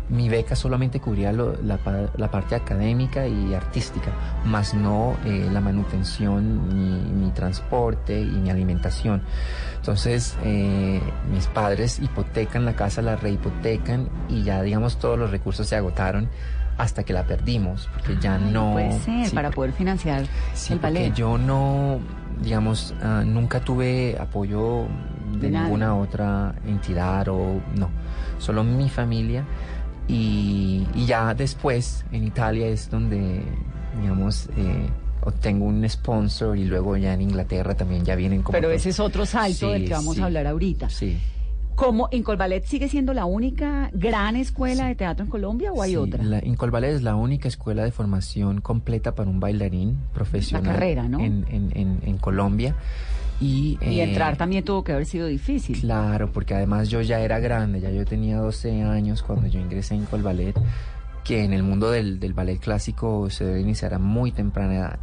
mi 0.08 0.28
beca 0.28 0.56
solamente 0.56 0.98
cubría 1.00 1.32
lo- 1.32 1.54
la, 1.62 1.76
pa- 1.78 2.10
la 2.16 2.30
parte 2.30 2.54
académica 2.56 3.26
y 3.28 3.54
artística, 3.54 4.10
más 4.44 4.74
no 4.74 5.16
eh, 5.24 5.48
la 5.52 5.60
manutención, 5.60 6.68
ni 6.68 7.12
mi 7.12 7.30
transporte 7.30 8.20
y 8.20 8.24
mi 8.26 8.50
alimentación. 8.50 9.22
Entonces, 9.76 10.36
eh, 10.42 11.00
mis 11.32 11.46
padres 11.46 12.00
hipotecan 12.00 12.64
la 12.64 12.74
casa, 12.74 13.02
la 13.02 13.16
rehipotecan 13.16 14.08
y 14.28 14.42
ya, 14.42 14.62
digamos, 14.62 14.98
todos 14.98 15.18
los 15.18 15.30
recursos 15.30 15.66
se 15.68 15.76
agotaron 15.76 16.28
hasta 16.78 17.04
que 17.04 17.12
la 17.12 17.24
perdimos, 17.24 17.88
porque 17.92 18.16
ya 18.20 18.38
no... 18.38 18.72
Puede 18.72 18.98
ser, 19.00 19.26
sí, 19.28 19.34
para 19.34 19.50
poder 19.50 19.72
financiar 19.72 20.24
Sí, 20.54 20.72
el 20.72 20.78
porque 20.80 20.94
ballet. 21.00 21.14
yo 21.14 21.36
no, 21.38 22.00
digamos, 22.42 22.94
ah, 23.02 23.22
nunca 23.24 23.60
tuve 23.60 24.16
apoyo 24.18 24.86
de, 25.38 25.50
ninguna 25.50 25.96
otra 25.96 26.54
entidad 26.66 27.28
o 27.28 27.60
no, 27.76 27.90
solo 28.38 28.64
mi 28.64 28.88
familia. 28.88 29.44
Y, 30.08 30.86
y 30.94 31.06
ya 31.06 31.34
después 31.34 32.04
en 32.10 32.24
Italia 32.24 32.66
es 32.66 32.90
donde, 32.90 33.42
digamos, 34.00 34.48
eh, 34.56 34.88
obtengo 35.22 35.66
un 35.66 35.88
sponsor 35.88 36.56
y 36.56 36.64
luego 36.64 36.96
ya 36.96 37.14
en 37.14 37.22
Inglaterra 37.22 37.74
también 37.74 38.04
ya 38.04 38.16
vienen 38.16 38.42
como... 38.42 38.52
Pero 38.52 38.70
ese 38.70 38.88
es 38.90 38.98
otro 38.98 39.26
salto 39.26 39.66
Sí, 39.66 39.72
del 39.72 39.84
que 39.84 39.92
vamos 39.92 40.16
sí, 40.16 40.22
a 40.22 40.24
hablar 40.24 40.46
ahorita. 40.46 40.88
Sí. 40.88 41.18
¿Cómo 41.80 42.08
Incolballet 42.12 42.62
sigue 42.64 42.88
siendo 42.90 43.14
la 43.14 43.24
única 43.24 43.90
gran 43.94 44.36
escuela 44.36 44.86
de 44.86 44.94
teatro 44.94 45.24
en 45.24 45.30
Colombia 45.30 45.72
o 45.72 45.80
hay 45.82 45.92
Sí, 45.92 45.96
otra? 45.96 46.22
La 46.22 46.44
Incol 46.44 46.70
Ballet 46.70 46.94
es 46.94 47.02
la 47.02 47.14
única 47.16 47.48
escuela 47.48 47.82
de 47.84 47.90
formación 47.90 48.60
completa 48.60 49.14
para 49.14 49.30
un 49.30 49.40
bailarín 49.40 49.96
profesional 50.12 50.66
La 50.66 50.72
carrera, 50.74 51.08
¿no? 51.08 51.20
en, 51.20 51.46
en- 51.50 51.72
en- 51.74 51.98
en 52.02 52.18
Colombia. 52.18 52.74
Y, 53.40 53.78
Y 53.80 54.00
eh, 54.00 54.02
entrar 54.04 54.36
también 54.36 54.62
tuvo 54.62 54.84
que 54.84 54.92
haber 54.92 55.06
sido 55.06 55.26
difícil. 55.26 55.80
Claro, 55.80 56.30
porque 56.30 56.54
además 56.54 56.90
yo 56.90 57.00
ya 57.00 57.20
era 57.20 57.38
grande, 57.38 57.80
ya 57.80 57.90
yo 57.90 58.04
tenía 58.04 58.36
12 58.36 58.82
años 58.82 59.22
cuando 59.22 59.46
yo 59.46 59.58
ingresé 59.58 59.94
en 59.94 60.02
Incol 60.02 60.22
Ballet, 60.22 60.54
que 61.24 61.44
en 61.44 61.54
el 61.54 61.62
mundo 61.62 61.90
del, 61.90 62.20
del 62.20 62.34
ballet 62.34 62.58
clásico 62.60 63.30
se 63.30 63.44
debe 63.46 63.60
iniciar 63.62 63.94
a 63.94 63.98
muy 63.98 64.32
temprana 64.32 64.74
edad. 64.76 64.98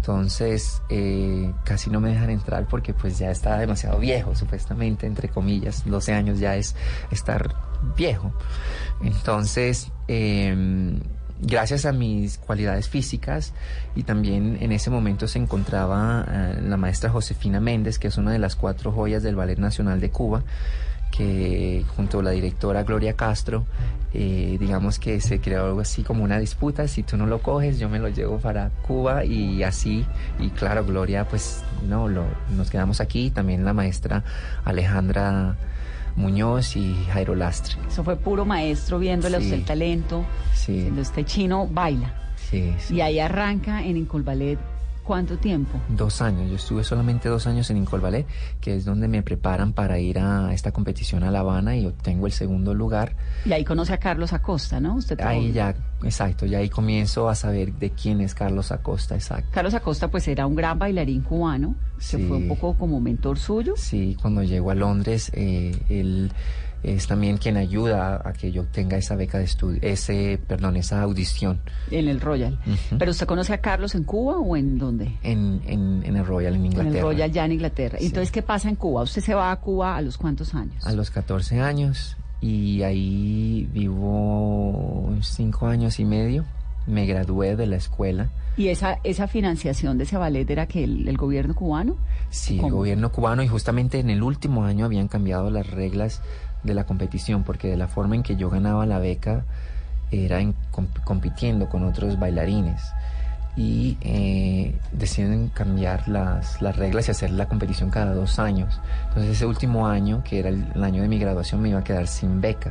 Entonces, 0.00 0.80
eh, 0.88 1.52
casi 1.62 1.90
no 1.90 2.00
me 2.00 2.08
dejan 2.08 2.30
entrar 2.30 2.66
porque 2.66 2.94
pues 2.94 3.18
ya 3.18 3.30
estaba 3.30 3.58
demasiado 3.58 3.98
viejo, 3.98 4.34
supuestamente, 4.34 5.06
entre 5.06 5.28
comillas. 5.28 5.82
12 5.84 6.14
años 6.14 6.38
ya 6.38 6.56
es 6.56 6.74
estar 7.10 7.54
viejo. 7.98 8.32
Entonces, 9.02 9.92
em, 10.08 11.00
gracias 11.38 11.84
a 11.84 11.92
mis 11.92 12.38
cualidades 12.38 12.88
físicas 12.88 13.52
y 13.94 14.04
también 14.04 14.56
en 14.62 14.72
ese 14.72 14.88
momento 14.88 15.28
se 15.28 15.38
encontraba 15.38 16.24
eh, 16.26 16.62
la 16.62 16.78
maestra 16.78 17.10
Josefina 17.10 17.60
Méndez, 17.60 17.98
que 17.98 18.08
es 18.08 18.16
una 18.16 18.32
de 18.32 18.38
las 18.38 18.56
cuatro 18.56 18.92
joyas 18.92 19.22
del 19.22 19.36
Ballet 19.36 19.58
Nacional 19.58 20.00
de 20.00 20.08
Cuba, 20.08 20.44
que 21.10 21.84
junto 21.96 22.20
a 22.20 22.22
la 22.22 22.30
directora 22.30 22.82
Gloria 22.84 23.14
Castro, 23.14 23.64
eh, 24.12 24.56
digamos 24.58 24.98
que 24.98 25.20
se 25.20 25.40
creó 25.40 25.66
algo 25.66 25.80
así 25.80 26.02
como 26.02 26.24
una 26.24 26.38
disputa, 26.38 26.88
si 26.88 27.02
tú 27.02 27.16
no 27.16 27.26
lo 27.26 27.40
coges, 27.42 27.78
yo 27.78 27.88
me 27.88 27.98
lo 27.98 28.08
llevo 28.08 28.38
para 28.38 28.70
Cuba 28.86 29.24
y 29.24 29.62
así, 29.62 30.04
y 30.38 30.48
claro, 30.50 30.84
Gloria, 30.84 31.26
pues 31.28 31.62
no, 31.88 32.08
lo, 32.08 32.24
nos 32.56 32.70
quedamos 32.70 33.00
aquí, 33.00 33.30
también 33.30 33.64
la 33.64 33.72
maestra 33.72 34.24
Alejandra 34.64 35.56
Muñoz 36.16 36.76
y 36.76 36.94
Jairo 37.12 37.34
Lastre. 37.34 37.76
Eso 37.88 38.02
fue 38.04 38.16
puro 38.16 38.44
maestro 38.44 38.98
viéndole 38.98 39.36
a 39.36 39.40
usted 39.40 39.54
el 39.54 39.64
talento, 39.64 40.24
Sí, 40.54 40.72
diciendo 40.72 41.00
este 41.02 41.24
chino 41.24 41.66
baila. 41.66 42.12
sí, 42.50 42.72
sí. 42.78 42.94
Y 42.96 43.00
ahí 43.00 43.18
arranca 43.20 43.84
en 43.84 43.96
Incolballet 43.96 44.58
cuánto 45.10 45.36
tiempo. 45.38 45.76
Dos 45.88 46.22
años, 46.22 46.48
yo 46.48 46.54
estuve 46.54 46.84
solamente 46.84 47.28
dos 47.28 47.48
años 47.48 47.68
en 47.68 47.78
Incol 47.78 48.00
Ballet, 48.00 48.26
que 48.60 48.76
es 48.76 48.84
donde 48.84 49.08
me 49.08 49.24
preparan 49.24 49.72
para 49.72 49.98
ir 49.98 50.20
a 50.20 50.54
esta 50.54 50.70
competición 50.70 51.24
a 51.24 51.32
La 51.32 51.40
Habana 51.40 51.76
y 51.76 51.84
obtengo 51.84 52.26
el 52.26 52.32
segundo 52.32 52.74
lugar. 52.74 53.16
Y 53.44 53.52
ahí 53.52 53.64
conoce 53.64 53.92
a 53.92 53.98
Carlos 53.98 54.32
Acosta, 54.32 54.78
¿no? 54.78 54.94
Usted 54.94 55.20
Ahí 55.20 55.50
ya, 55.50 55.74
exacto, 56.04 56.46
ya 56.46 56.58
ahí 56.58 56.68
comienzo 56.68 57.28
a 57.28 57.34
saber 57.34 57.72
de 57.72 57.90
quién 57.90 58.20
es 58.20 58.36
Carlos 58.36 58.70
Acosta, 58.70 59.16
exacto. 59.16 59.48
Carlos 59.50 59.74
Acosta 59.74 60.06
pues 60.12 60.28
era 60.28 60.46
un 60.46 60.54
gran 60.54 60.78
bailarín 60.78 61.22
cubano, 61.22 61.74
Sí. 61.98 62.16
fue 62.28 62.36
un 62.36 62.46
poco 62.46 62.74
como 62.78 63.00
mentor 63.00 63.36
suyo. 63.36 63.74
Sí, 63.76 64.16
cuando 64.22 64.44
llego 64.44 64.70
a 64.70 64.76
Londres, 64.76 65.32
eh, 65.34 65.76
él 65.88 66.30
es 66.82 67.06
también 67.06 67.36
quien 67.36 67.56
ayuda 67.56 68.22
a 68.24 68.32
que 68.32 68.52
yo 68.52 68.62
obtenga 68.62 68.96
esa 68.96 69.16
beca 69.16 69.38
de 69.38 69.44
estudio, 69.44 69.78
ese, 69.82 70.40
perdón, 70.46 70.76
esa 70.76 71.02
audición 71.02 71.60
En 71.90 72.08
el 72.08 72.20
Royal. 72.20 72.58
¿Pero 72.98 73.10
usted 73.10 73.26
conoce 73.26 73.52
a 73.52 73.58
Carlos 73.58 73.94
en 73.94 74.04
Cuba 74.04 74.38
o 74.38 74.56
en 74.56 74.78
dónde? 74.78 75.12
en, 75.22 75.60
en, 75.66 76.02
en 76.04 76.16
el 76.16 76.24
Royal 76.24 76.54
en 76.54 76.66
Inglaterra. 76.66 76.90
En 76.90 76.96
el 76.96 77.02
Royal 77.02 77.30
ya 77.32 77.44
en 77.44 77.52
Inglaterra. 77.52 77.98
Sí. 77.98 78.06
Entonces, 78.06 78.30
¿qué 78.30 78.42
pasa 78.42 78.68
en 78.68 78.76
Cuba? 78.76 79.02
¿Usted 79.02 79.22
se 79.22 79.34
va 79.34 79.50
a 79.52 79.56
Cuba 79.56 79.96
a 79.96 80.02
los 80.02 80.16
cuántos 80.16 80.54
años? 80.54 80.86
A 80.86 80.92
los 80.92 81.10
14 81.10 81.60
años 81.60 82.16
y 82.40 82.82
ahí 82.82 83.68
vivo 83.72 85.14
cinco 85.22 85.66
años 85.66 86.00
y 86.00 86.04
medio. 86.04 86.44
Me 86.86 87.06
gradué 87.06 87.56
de 87.56 87.66
la 87.66 87.76
escuela. 87.76 88.30
¿Y 88.56 88.68
esa, 88.68 88.98
esa 89.04 89.28
financiación 89.28 89.96
de 89.98 90.04
ese 90.04 90.16
ballet 90.16 90.48
era 90.50 90.66
que 90.66 90.82
el, 90.84 91.06
el 91.06 91.16
gobierno 91.16 91.54
cubano? 91.54 91.96
Sí, 92.30 92.58
el 92.58 92.70
gobierno 92.70 93.12
cubano 93.12 93.42
y 93.42 93.48
justamente 93.48 94.00
en 94.00 94.10
el 94.10 94.22
último 94.22 94.64
año 94.64 94.86
habían 94.86 95.06
cambiado 95.08 95.50
las 95.50 95.70
reglas 95.70 96.20
de 96.62 96.74
la 96.74 96.84
competición 96.84 97.42
porque 97.42 97.68
de 97.68 97.76
la 97.76 97.88
forma 97.88 98.14
en 98.14 98.22
que 98.22 98.36
yo 98.36 98.50
ganaba 98.50 98.86
la 98.86 98.98
beca 98.98 99.44
era 100.10 100.40
en- 100.40 100.54
comp- 100.72 101.02
compitiendo 101.04 101.68
con 101.68 101.84
otros 101.84 102.18
bailarines 102.18 102.82
y 103.56 103.96
eh, 104.02 104.74
deciden 104.92 105.48
cambiar 105.48 106.06
las, 106.08 106.62
las 106.62 106.76
reglas 106.76 107.08
y 107.08 107.10
hacer 107.10 107.30
la 107.32 107.46
competición 107.46 107.90
cada 107.90 108.14
dos 108.14 108.38
años. 108.38 108.80
Entonces 109.08 109.32
ese 109.32 109.46
último 109.46 109.86
año, 109.88 110.22
que 110.24 110.38
era 110.38 110.48
el, 110.50 110.66
año 110.82 111.02
de 111.02 111.08
mi 111.08 111.18
graduación, 111.18 111.60
me 111.60 111.68
iba 111.70 111.80
a 111.80 111.84
quedar 111.84 112.06
sin 112.06 112.40
beca. 112.40 112.70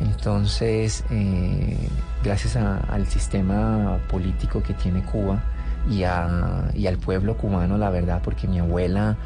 Entonces, 0.00 1.04
eh, 1.10 1.76
gracias 2.22 2.56
al 2.56 3.06
sistema 3.06 3.98
político 4.10 4.62
que 4.62 4.74
tiene 4.74 5.02
Cuba 5.02 5.42
y, 5.90 6.02
a- 6.04 6.70
y 6.74 6.86
al 6.86 6.98
pueblo 6.98 7.36
cubano, 7.36 7.78
la 7.78 7.90
verdad, 7.90 8.20
porque 8.22 8.46
mi 8.46 8.58
abuela 8.58 9.16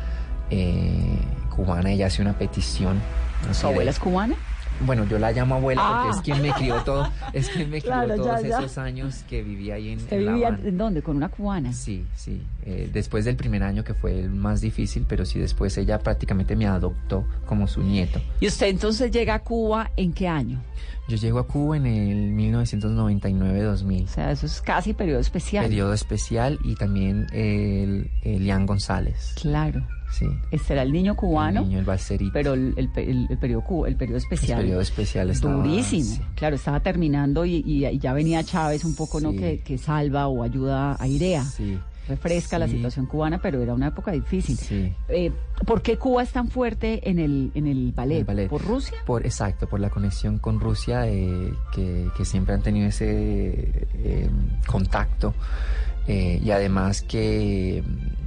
eh, 0.50 1.18
cubana, 1.54 1.90
ella 1.90 2.06
hace 2.06 2.22
una 2.22 2.34
petición. 2.34 3.00
Así 3.48 3.60
¿Su 3.60 3.66
de- 3.66 3.72
abuela 3.72 3.90
es 3.90 3.98
cubana? 3.98 4.34
Bueno, 4.82 5.04
yo 5.04 5.18
la 5.18 5.30
llamo 5.30 5.56
abuela 5.56 5.82
porque 5.82 6.08
Ah. 6.08 6.10
es 6.16 6.22
quien 6.22 6.40
me 6.40 6.52
crió 6.54 6.76
todo, 6.84 7.06
es 7.34 7.50
quien 7.50 7.68
me 7.68 7.80
crió 7.82 7.92
Claro, 7.92 8.16
todos 8.16 8.42
ya. 8.42 8.58
esos 8.60 8.78
años 8.78 9.24
que 9.28 9.42
viví 9.42 9.70
ahí 9.70 9.90
en, 9.90 9.98
¿Usted 9.98 10.16
en 10.22 10.32
vivía 10.32 10.48
Habana. 10.48 10.68
en 10.68 10.78
dónde? 10.78 11.02
¿Con 11.02 11.16
una 11.18 11.28
cubana? 11.28 11.70
Sí, 11.74 12.06
sí. 12.14 12.42
Eh, 12.64 12.88
después 12.90 13.26
del 13.26 13.36
primer 13.36 13.62
año 13.62 13.84
que 13.84 13.92
fue 13.92 14.18
el 14.20 14.30
más 14.30 14.62
difícil, 14.62 15.04
pero 15.06 15.26
sí 15.26 15.38
después 15.38 15.76
ella 15.76 15.98
prácticamente 15.98 16.56
me 16.56 16.66
adoptó 16.66 17.26
como 17.44 17.66
su 17.68 17.82
nieto. 17.82 18.22
¿Y 18.40 18.46
usted 18.46 18.68
entonces 18.68 19.10
llega 19.10 19.34
a 19.34 19.38
Cuba 19.40 19.90
en 19.98 20.14
qué 20.14 20.28
año? 20.28 20.62
Yo 21.08 21.16
llego 21.18 21.40
a 21.40 21.46
Cuba 21.46 21.76
en 21.76 21.84
el 21.86 22.30
1999-2000. 22.32 24.04
O 24.04 24.08
sea, 24.08 24.30
eso 24.30 24.46
es 24.46 24.60
casi 24.62 24.94
periodo 24.94 25.20
especial. 25.20 25.64
Periodo 25.66 25.92
especial 25.92 26.58
y 26.64 26.74
también 26.76 27.26
el, 27.32 28.10
el 28.22 28.44
Lian 28.44 28.64
González. 28.64 29.34
Claro. 29.40 29.86
Sí. 30.10 30.26
Este 30.50 30.72
era 30.74 30.82
el 30.82 30.92
niño 30.92 31.14
cubano. 31.16 31.60
El 31.60 31.68
niño, 31.68 31.78
el 31.78 31.84
balserito. 31.84 32.32
Pero 32.32 32.54
el, 32.54 32.74
el, 32.76 32.90
el- 32.96 33.26
el 33.30 33.38
periodo, 33.38 33.86
el 33.86 33.96
periodo 33.96 34.18
especial. 34.18 34.58
El 34.60 34.64
periodo 34.66 34.80
especial 34.82 35.30
estaba- 35.30 35.54
Durísimo. 35.54 36.04
sí. 36.16 36.20
Claro, 36.34 36.56
estaba 36.56 36.80
terminando 36.80 37.44
y, 37.46 37.88
ya 37.98 38.12
venía 38.12 38.42
Chávez 38.44 38.84
un 38.84 38.94
poco, 38.94 39.20
¿no? 39.20 39.32
Que, 39.32 39.60
que 39.60 39.78
salva 39.78 40.26
o 40.28 40.42
ayuda, 40.42 40.96
airea. 41.00 41.44
Sí. 41.44 41.78
Refresca 42.08 42.58
la 42.58 42.66
situación 42.66 43.06
cubana, 43.06 43.38
pero 43.40 43.62
era 43.62 43.72
una 43.72 43.86
época 43.88 44.10
difícil. 44.10 44.56
Sí. 44.56 44.92
Eh, 45.08 45.30
¿Por 45.64 45.80
qué 45.80 45.96
Cuba 45.96 46.24
es 46.24 46.30
tan 46.32 46.48
fuerte 46.48 47.08
en 47.08 47.20
el, 47.20 47.52
en 47.54 47.68
el 47.68 47.92
ballet? 47.92 48.18
El 48.18 48.24
ballet. 48.24 48.48
¿Por 48.48 48.62
Rusia? 48.64 48.96
Por, 49.06 49.24
exacto, 49.24 49.68
por 49.68 49.78
la 49.78 49.90
conexión 49.90 50.38
con 50.38 50.58
Rusia, 50.58 51.06
eh, 51.06 51.52
que, 51.72 52.08
que 52.16 52.24
siempre 52.24 52.54
han 52.54 52.62
tenido 52.62 52.88
ese 52.88 53.86
eh, 53.94 54.28
contacto. 54.66 55.34
Eh, 56.06 56.40
y 56.42 56.50
además 56.50 57.02
que, 57.02 57.82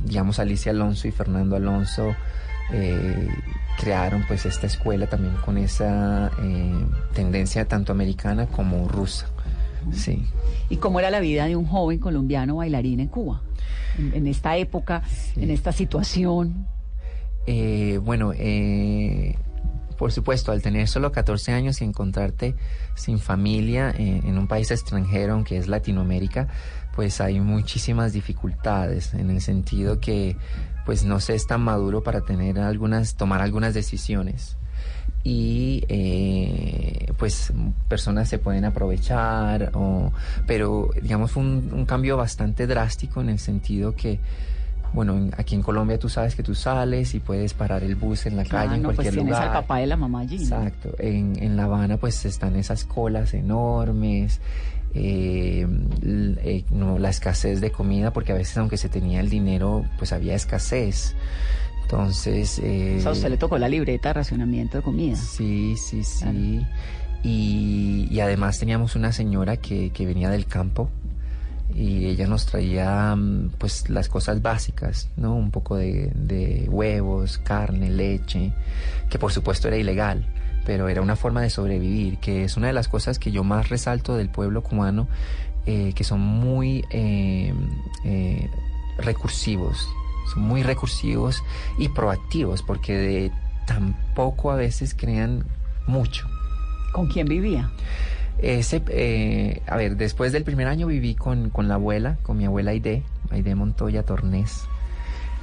digamos, 0.06 0.40
Alicia 0.40 0.72
Alonso 0.72 1.08
y 1.08 1.12
Fernando 1.12 1.56
Alonso, 1.56 2.16
eh, 2.72 3.28
crearon 3.80 4.24
pues 4.28 4.46
esta 4.46 4.68
escuela 4.68 5.08
también 5.08 5.36
con 5.44 5.58
esa 5.58 6.32
eh, 6.42 6.86
tendencia 7.14 7.68
tanto 7.68 7.92
americana 7.92 8.48
como 8.48 8.88
rusa. 8.88 9.28
Sí. 9.92 10.26
¿Y 10.70 10.78
cómo 10.78 11.00
era 11.00 11.10
la 11.10 11.20
vida 11.20 11.46
de 11.46 11.56
un 11.56 11.66
joven 11.66 12.00
colombiano 12.00 12.58
bailarín 12.58 13.02
en 13.02 13.08
Cuba? 13.08 13.42
En, 13.98 14.14
en 14.14 14.28
esta 14.28 14.56
época, 14.58 15.04
en 15.36 15.52
esta 15.52 15.72
situación. 15.72 16.68
Eh, 17.46 18.00
bueno, 18.02 18.32
eh, 18.36 19.36
por 19.98 20.12
supuesto, 20.12 20.52
al 20.52 20.62
tener 20.62 20.88
solo 20.88 21.12
14 21.12 21.52
años 21.52 21.82
y 21.82 21.86
encontrarte 21.86 22.56
sin 22.96 23.20
familia 23.20 23.92
eh, 23.92 24.22
en 24.24 24.38
un 24.38 24.48
país 24.48 24.72
extranjero, 24.72 25.34
aunque 25.34 25.58
es 25.58 25.68
Latinoamérica, 25.68 26.48
pues 26.96 27.20
hay 27.22 27.40
muchísimas 27.40 28.14
dificultades 28.14 29.14
en 29.14 29.30
el 29.30 29.42
sentido 29.42 30.00
que 30.00 30.36
pues 30.86 31.04
no 31.06 31.20
se 31.20 31.34
es 31.36 31.48
tan 31.48 31.62
maduro 31.62 32.04
para 32.04 32.22
tener 32.22 32.60
algunas, 32.60 33.16
tomar 33.16 33.42
algunas 33.42 33.74
decisiones. 33.74 34.58
Y 35.24 35.86
eh, 35.88 37.14
pues 37.18 37.54
personas 37.88 38.28
se 38.28 38.38
pueden 38.40 38.66
aprovechar, 38.66 39.72
o, 39.74 40.12
pero 40.46 40.90
digamos 41.02 41.32
fue 41.32 41.44
un, 41.44 41.70
un 41.74 41.86
cambio 41.86 42.18
bastante 42.18 42.68
drástico 42.68 43.22
en 43.22 43.30
el 43.30 43.40
sentido 43.40 43.96
que 43.96 44.20
bueno, 44.92 45.16
en- 45.16 45.34
aquí 45.38 45.56
en 45.56 45.62
Colombia 45.64 45.98
tú 45.98 46.08
sabes 46.10 46.36
que 46.36 46.44
tú 46.44 46.54
sales 46.54 47.16
y 47.16 47.20
puedes 47.20 47.54
parar 47.56 47.84
el 47.84 47.96
bus 47.96 48.26
en 48.28 48.36
la 48.38 48.44
calle, 48.44 48.76
en 48.76 48.82
no, 48.84 48.90
pues 48.90 48.98
cualquier 48.98 49.14
tienes 49.16 49.32
lugar. 49.34 49.48
al 49.48 49.54
papá 49.62 49.78
de 49.78 49.88
la 49.88 49.98
mamá 49.98 50.20
allí. 50.20 50.38
¿no? 50.38 50.44
Exacto. 50.44 50.94
En, 51.00 51.42
en 51.42 51.56
La 51.58 51.64
Habana 51.64 51.98
pues 51.98 52.26
están 52.26 52.56
esas 52.58 52.84
colas 52.84 53.34
enormes, 53.34 54.40
eh, 54.96 55.68
eh, 56.04 56.66
no, 56.72 57.00
la 57.00 57.10
escasez 57.10 57.62
de 57.62 57.72
comida, 57.72 58.12
porque 58.14 58.32
a 58.32 58.36
veces 58.36 58.58
aunque 58.58 58.78
se 58.78 58.90
tenía 58.90 59.20
el 59.20 59.30
dinero, 59.30 59.86
pues 59.98 60.14
había 60.14 60.36
escasez. 60.36 61.16
Entonces... 61.84 62.60
eh, 62.64 62.96
O 63.00 63.02
sea, 63.02 63.10
a 63.12 63.14
usted 63.14 63.30
le 63.30 63.38
tocó 63.38 63.58
la 63.58 63.70
libreta 63.70 64.10
de 64.10 64.14
racionamiento 64.14 64.78
de 64.78 64.84
comida. 64.84 65.16
Sí, 65.16 65.76
sí, 65.78 66.04
sí. 66.04 66.62
Y, 67.24 68.08
y 68.12 68.20
además 68.20 68.60
teníamos 68.60 68.96
una 68.96 69.12
señora 69.14 69.58
que, 69.58 69.92
que 69.92 70.06
venía 70.06 70.30
del 70.30 70.46
campo 70.46 70.90
y 71.74 72.06
ella 72.06 72.28
nos 72.28 72.46
traía 72.46 73.16
mm, 73.16 73.52
pues 73.58 73.90
las 73.90 74.10
cosas 74.10 74.42
básicas, 74.42 75.10
¿no? 75.18 75.36
Un 75.36 75.50
poco 75.50 75.76
de, 75.78 76.12
de 76.16 76.68
huevos, 76.70 77.38
carne, 77.38 77.90
leche, 77.90 78.54
que 79.10 79.18
por 79.20 79.32
supuesto 79.32 79.68
era 79.70 79.78
ilegal, 79.78 80.26
pero 80.66 80.90
era 80.90 81.02
una 81.02 81.16
forma 81.16 81.42
de 81.42 81.50
sobrevivir, 81.50 82.18
que 82.18 82.44
es 82.44 82.58
una 82.58 82.68
de 82.68 82.74
las 82.74 82.88
cosas 82.88 83.20
que 83.20 83.32
yo 83.32 83.44
más 83.44 83.70
resalto 83.70 84.16
del 84.16 84.30
pueblo 84.30 84.62
cubano, 84.64 85.08
eh, 85.66 85.94
que 85.96 86.04
son 86.04 86.20
muy 86.20 86.86
eh, 86.90 87.54
eh, 88.06 88.50
recursivos, 88.98 89.88
son 90.34 90.44
muy 90.44 90.64
recursivos 90.64 91.44
y 91.78 91.90
proactivos, 91.90 92.62
porque 92.64 92.98
de 92.98 93.32
tampoco 93.66 94.52
a 94.52 94.56
veces 94.56 94.94
crean 94.94 95.46
mucho. 95.88 96.28
¿Con 96.92 97.08
quién 97.08 97.28
vivía? 97.28 97.72
Ese, 98.40 98.82
eh, 98.90 99.62
a 99.68 99.78
ver, 99.78 99.96
después 99.96 100.32
del 100.32 100.44
primer 100.44 100.68
año 100.68 100.88
viví 100.88 101.16
con, 101.16 101.50
con 101.50 101.68
la 101.68 101.76
abuela, 101.76 102.18
con 102.24 102.38
mi 102.38 102.46
abuela 102.46 102.72
Aide, 102.72 103.04
Aide 103.30 103.56
Montoya 103.56 104.04
Tornés. 104.04 104.68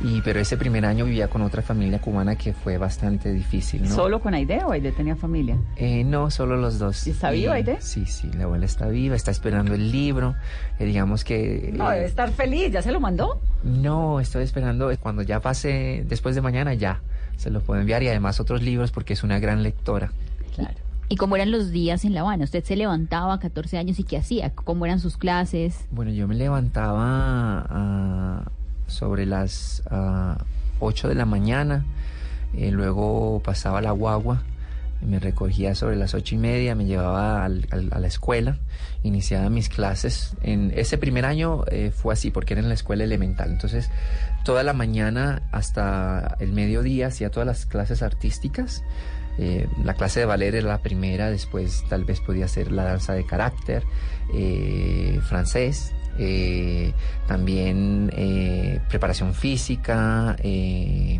Y, 0.02 0.22
pero 0.22 0.40
ese 0.40 0.56
primer 0.56 0.86
año 0.86 1.04
vivía 1.04 1.28
con 1.28 1.42
otra 1.42 1.60
familia 1.60 2.00
cubana 2.00 2.36
que 2.36 2.54
fue 2.54 2.78
bastante 2.78 3.32
difícil, 3.32 3.82
¿no? 3.82 3.94
¿Solo 3.94 4.20
con 4.20 4.32
Aide 4.34 4.64
o 4.64 4.72
Aide 4.72 4.92
tenía 4.92 5.14
familia? 5.14 5.58
Eh, 5.76 6.04
no, 6.04 6.30
solo 6.30 6.56
los 6.56 6.78
dos. 6.78 7.06
¿Y 7.06 7.10
está 7.10 7.30
viva, 7.30 7.54
Aide? 7.54 7.78
Sí, 7.80 8.06
sí, 8.06 8.30
la 8.32 8.44
abuela 8.44 8.64
está 8.64 8.88
viva, 8.88 9.14
está 9.14 9.30
esperando 9.30 9.74
el 9.74 9.92
libro. 9.92 10.36
eh, 10.78 10.84
digamos 10.86 11.22
que... 11.22 11.70
No, 11.74 11.90
eh, 11.92 11.96
debe 11.96 12.06
estar 12.06 12.30
feliz. 12.30 12.72
¿Ya 12.72 12.82
se 12.82 12.92
lo 12.92 13.00
mandó? 13.00 13.40
no, 13.62 14.20
estoy 14.20 14.44
esperando, 14.44 14.90
cuando 15.00 15.22
ya 15.22 15.40
pase, 15.40 16.04
después 16.08 16.34
de 16.34 16.40
mañana 16.40 16.72
ya, 16.72 17.02
se 17.36 17.50
lo 17.50 17.60
puedo 17.60 17.80
enviar 17.80 18.02
y 18.02 18.08
además 18.08 18.40
otros 18.40 18.62
libros 18.62 18.90
porque 18.90 19.12
es 19.12 19.22
una 19.22 19.38
gran 19.38 19.62
lectora. 19.62 20.12
Claro. 20.54 20.76
¿Y 21.08 21.16
cómo 21.16 21.34
eran 21.36 21.50
los 21.50 21.72
días 21.72 22.04
en 22.04 22.14
La 22.14 22.20
Habana? 22.20 22.44
¿Usted 22.44 22.62
se 22.62 22.76
levantaba 22.76 23.34
a 23.34 23.38
14 23.40 23.78
años 23.78 23.98
y 23.98 24.04
qué 24.04 24.16
hacía? 24.16 24.50
¿Cómo 24.54 24.86
eran 24.86 25.00
sus 25.00 25.16
clases? 25.16 25.86
Bueno, 25.90 26.12
yo 26.12 26.28
me 26.28 26.36
levantaba 26.36 27.66
ah, 27.68 28.44
sobre 28.90 29.24
las 29.26 29.82
ah, 29.90 30.38
8 30.80 31.08
de 31.08 31.14
la 31.14 31.24
mañana, 31.24 31.84
eh, 32.54 32.70
luego 32.70 33.40
pasaba 33.44 33.80
la 33.80 33.92
guagua, 33.92 34.42
me 35.00 35.18
recogía 35.18 35.74
sobre 35.74 35.96
las 35.96 36.12
ocho 36.12 36.34
y 36.34 36.38
media, 36.38 36.74
me 36.74 36.84
llevaba 36.84 37.42
al- 37.44 37.66
a 37.90 37.98
la 37.98 38.06
escuela, 38.06 38.58
iniciaba 39.02 39.48
mis 39.48 39.70
clases. 39.70 40.34
En 40.42 40.72
ese 40.76 40.98
primer 40.98 41.24
año 41.24 41.64
eh, 41.70 41.90
fue 41.90 42.12
así, 42.12 42.30
porque 42.30 42.52
era 42.52 42.60
en 42.62 42.68
la 42.68 42.74
escuela 42.74 43.04
elemental. 43.04 43.48
Entonces, 43.50 43.88
toda 44.44 44.62
la 44.62 44.74
mañana 44.74 45.40
hasta 45.52 46.36
el 46.40 46.52
mediodía 46.52 47.06
hacía 47.06 47.30
todas 47.30 47.46
las 47.46 47.64
clases 47.64 48.02
artísticas. 48.02 48.82
Eh, 49.38 49.68
la 49.84 49.94
clase 49.94 50.20
de 50.20 50.26
ballet 50.26 50.52
era 50.54 50.68
la 50.68 50.82
primera, 50.82 51.30
después 51.30 51.82
tal 51.88 52.04
vez 52.04 52.20
podía 52.20 52.46
ser 52.46 52.70
la 52.70 52.84
danza 52.84 53.14
de 53.14 53.24
carácter, 53.24 53.84
francés, 55.22 55.92
eh, 56.22 56.92
también 57.26 58.12
eh, 58.14 58.78
preparación 58.88 59.32
física, 59.34 60.36
eh, 60.42 61.18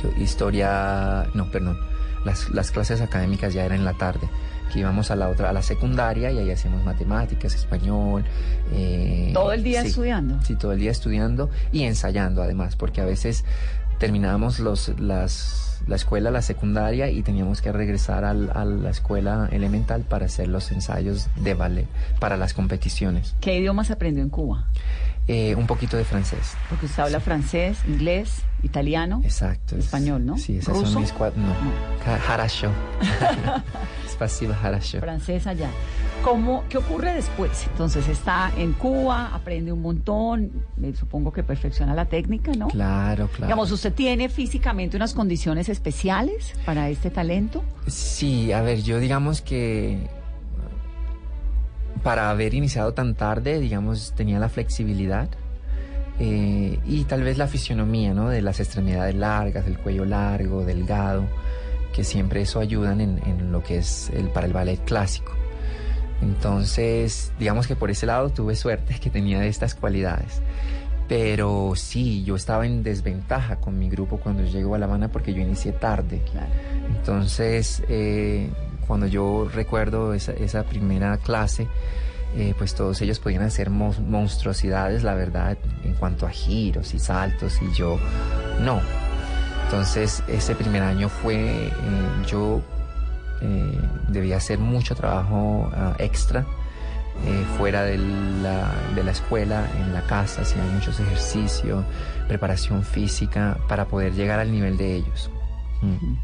¿qué- 0.00 0.22
historia, 0.22 1.26
no, 1.34 1.50
perdón, 1.50 1.76
las, 2.24 2.48
las 2.50 2.70
clases 2.70 3.00
académicas 3.00 3.52
ya 3.52 3.64
eran 3.64 3.78
en 3.78 3.84
la 3.84 3.94
tarde, 3.94 4.28
que 4.72 4.78
íbamos 4.80 5.10
a 5.10 5.16
la 5.16 5.28
otra, 5.28 5.50
a 5.50 5.52
la 5.52 5.62
secundaria 5.62 6.30
y 6.30 6.38
ahí 6.38 6.50
hacíamos 6.50 6.84
matemáticas, 6.84 7.54
español. 7.54 8.24
eh, 8.72 9.30
¿Todo 9.34 9.52
el 9.52 9.62
día 9.64 9.82
sí. 9.82 9.88
estudiando? 9.88 10.40
Sí, 10.42 10.54
todo 10.56 10.72
el 10.72 10.78
día 10.78 10.90
estudiando 10.92 11.50
y 11.72 11.82
ensayando 11.82 12.42
además, 12.42 12.76
porque 12.76 13.00
a 13.00 13.04
veces 13.04 13.44
terminábamos 13.98 14.60
los, 14.60 14.88
las, 15.00 15.71
la 15.86 15.96
escuela, 15.96 16.30
la 16.30 16.42
secundaria 16.42 17.08
y 17.10 17.22
teníamos 17.22 17.60
que 17.62 17.72
regresar 17.72 18.24
al- 18.24 18.50
a 18.54 18.64
la 18.64 18.90
escuela 18.90 19.48
elemental 19.52 20.02
para 20.02 20.26
hacer 20.26 20.48
los 20.48 20.70
ensayos 20.72 21.28
de 21.36 21.54
ballet, 21.54 21.86
para 22.18 22.36
las 22.36 22.54
competiciones. 22.54 23.34
¿Qué 23.40 23.56
idiomas 23.58 23.90
aprendió 23.90 24.22
en 24.22 24.28
Cuba? 24.30 24.64
Eh, 25.28 25.54
un 25.54 25.66
poquito 25.68 25.96
de 25.96 26.04
francés. 26.04 26.54
Porque 26.68 26.86
usted 26.86 27.02
habla 27.04 27.20
francés, 27.20 27.78
inglés, 27.86 28.42
italiano. 28.62 29.20
Exacto. 29.24 29.76
Español, 29.76 30.24
¿no? 30.24 30.38
Sí, 30.38 30.58
esas 30.58 30.74
¿Ruso? 30.74 30.92
son 30.92 31.02
mis 31.02 31.12
cuatro. 31.12 31.40
No, 31.40 31.54
harasho. 32.28 32.70
Francés 35.00 35.46
allá. 35.46 35.68
¿Cómo, 36.22 36.62
¿Qué 36.68 36.78
ocurre 36.78 37.14
después? 37.14 37.66
Entonces 37.72 38.08
está 38.08 38.52
en 38.56 38.72
Cuba, 38.72 39.34
aprende 39.34 39.72
un 39.72 39.82
montón, 39.82 40.52
me 40.76 40.94
supongo 40.94 41.32
que 41.32 41.42
perfecciona 41.42 41.94
la 41.94 42.04
técnica, 42.04 42.52
¿no? 42.52 42.68
Claro, 42.68 43.26
claro. 43.26 43.46
Digamos, 43.46 43.72
¿usted 43.72 43.92
tiene 43.92 44.28
físicamente 44.28 44.96
unas 44.96 45.14
condiciones 45.14 45.68
especiales 45.68 46.54
para 46.64 46.88
este 46.88 47.10
talento? 47.10 47.64
Sí, 47.88 48.52
a 48.52 48.62
ver, 48.62 48.82
yo 48.82 49.00
digamos 49.00 49.42
que 49.42 50.08
para 52.04 52.30
haber 52.30 52.54
iniciado 52.54 52.94
tan 52.94 53.14
tarde, 53.16 53.58
digamos, 53.58 54.12
tenía 54.14 54.38
la 54.38 54.48
flexibilidad 54.48 55.28
eh, 56.18 56.78
y 56.84 57.04
tal 57.04 57.22
vez 57.22 57.38
la 57.38 57.46
fisionomía, 57.46 58.14
¿no? 58.14 58.28
De 58.28 58.42
las 58.42 58.60
extremidades 58.60 59.14
largas, 59.14 59.64
del 59.64 59.78
cuello 59.78 60.04
largo, 60.04 60.64
delgado, 60.64 61.24
que 61.92 62.04
siempre 62.04 62.42
eso 62.42 62.60
ayudan 62.60 63.00
en, 63.00 63.20
en 63.26 63.52
lo 63.52 63.62
que 63.62 63.78
es 63.78 64.10
el, 64.14 64.28
para 64.28 64.46
el 64.46 64.52
ballet 64.52 64.82
clásico. 64.84 65.32
Entonces, 66.22 67.32
digamos 67.38 67.66
que 67.66 67.74
por 67.76 67.90
ese 67.90 68.06
lado 68.06 68.30
tuve 68.30 68.54
suerte 68.54 68.98
que 69.00 69.10
tenía 69.10 69.44
estas 69.44 69.74
cualidades. 69.74 70.40
Pero 71.08 71.72
sí, 71.74 72.22
yo 72.24 72.36
estaba 72.36 72.64
en 72.64 72.82
desventaja 72.82 73.56
con 73.56 73.78
mi 73.78 73.90
grupo 73.90 74.18
cuando 74.18 74.44
llego 74.44 74.74
a 74.74 74.78
La 74.78 74.86
Habana 74.86 75.08
porque 75.08 75.34
yo 75.34 75.42
inicié 75.42 75.72
tarde. 75.72 76.22
Entonces, 76.88 77.82
eh, 77.88 78.48
cuando 78.86 79.06
yo 79.06 79.48
recuerdo 79.52 80.14
esa, 80.14 80.32
esa 80.32 80.62
primera 80.62 81.18
clase, 81.18 81.66
eh, 82.36 82.54
pues 82.56 82.74
todos 82.74 83.00
ellos 83.02 83.18
podían 83.18 83.42
hacer 83.42 83.70
mo- 83.70 83.94
monstruosidades, 84.06 85.02
la 85.02 85.14
verdad, 85.14 85.56
en 85.84 85.94
cuanto 85.94 86.26
a 86.26 86.30
giros 86.30 86.94
y 86.94 86.98
saltos, 86.98 87.60
y 87.62 87.72
yo 87.76 87.98
no. 88.60 88.80
Entonces, 89.64 90.22
ese 90.28 90.54
primer 90.54 90.82
año 90.82 91.08
fue, 91.08 91.66
eh, 91.66 91.72
yo 92.26 92.60
eh, 93.40 93.78
debía 94.08 94.36
hacer 94.36 94.58
mucho 94.58 94.94
trabajo 94.94 95.70
ah, 95.74 95.94
extra. 95.98 96.44
fuera 97.58 97.82
de 97.84 97.98
la, 97.98 98.70
de 98.94 99.04
la 99.04 99.10
escuela, 99.12 99.66
en 99.78 99.92
la 99.92 100.00
casa, 100.02 100.42
hacía 100.42 100.62
muchos 100.74 100.98
ejercicios, 100.98 101.84
preparación 102.26 102.82
física 102.82 103.58
para 103.68 103.84
poder 103.84 104.14
llegar 104.14 104.40
al 104.40 104.50
nivel 104.50 104.76
de 104.76 104.96
ellos. 104.96 105.30
Mm. 105.82 106.14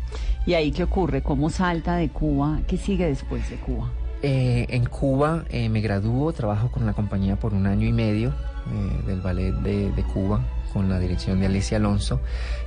¿Y 0.47 0.55
ahí 0.55 0.73
qué 0.73 0.85
ocurre? 0.85 1.23
¿Cómo 1.23 1.51
salta 1.51 1.97
de 1.97 2.09
Cuba? 2.09 2.61
¿Qué 2.67 2.79
sigue 2.79 3.07
después 3.07 3.49
de 3.51 3.57
Cuba? 3.57 3.91
Eh, 4.23 4.67
en 4.71 4.85
Cuba 4.87 5.45
eh, 5.49 5.69
me 5.69 5.81
gradúo, 5.81 6.33
trabajo 6.33 6.71
con 6.73 6.85
la 6.87 6.93
compañía 6.93 7.37
por 7.37 7.55
un 7.55 7.67
año 7.67 7.87
y 7.87 7.93
medio 7.93 8.31
eh, 8.31 9.07
del 9.07 9.21
ballet 9.21 9.53
de, 9.53 10.03
Cuba 10.13 10.41
con 10.73 10.89
la 10.89 10.99
dirección 10.99 11.41
de 11.41 11.47
Alicia 11.47 11.77
Alonso 11.77 12.21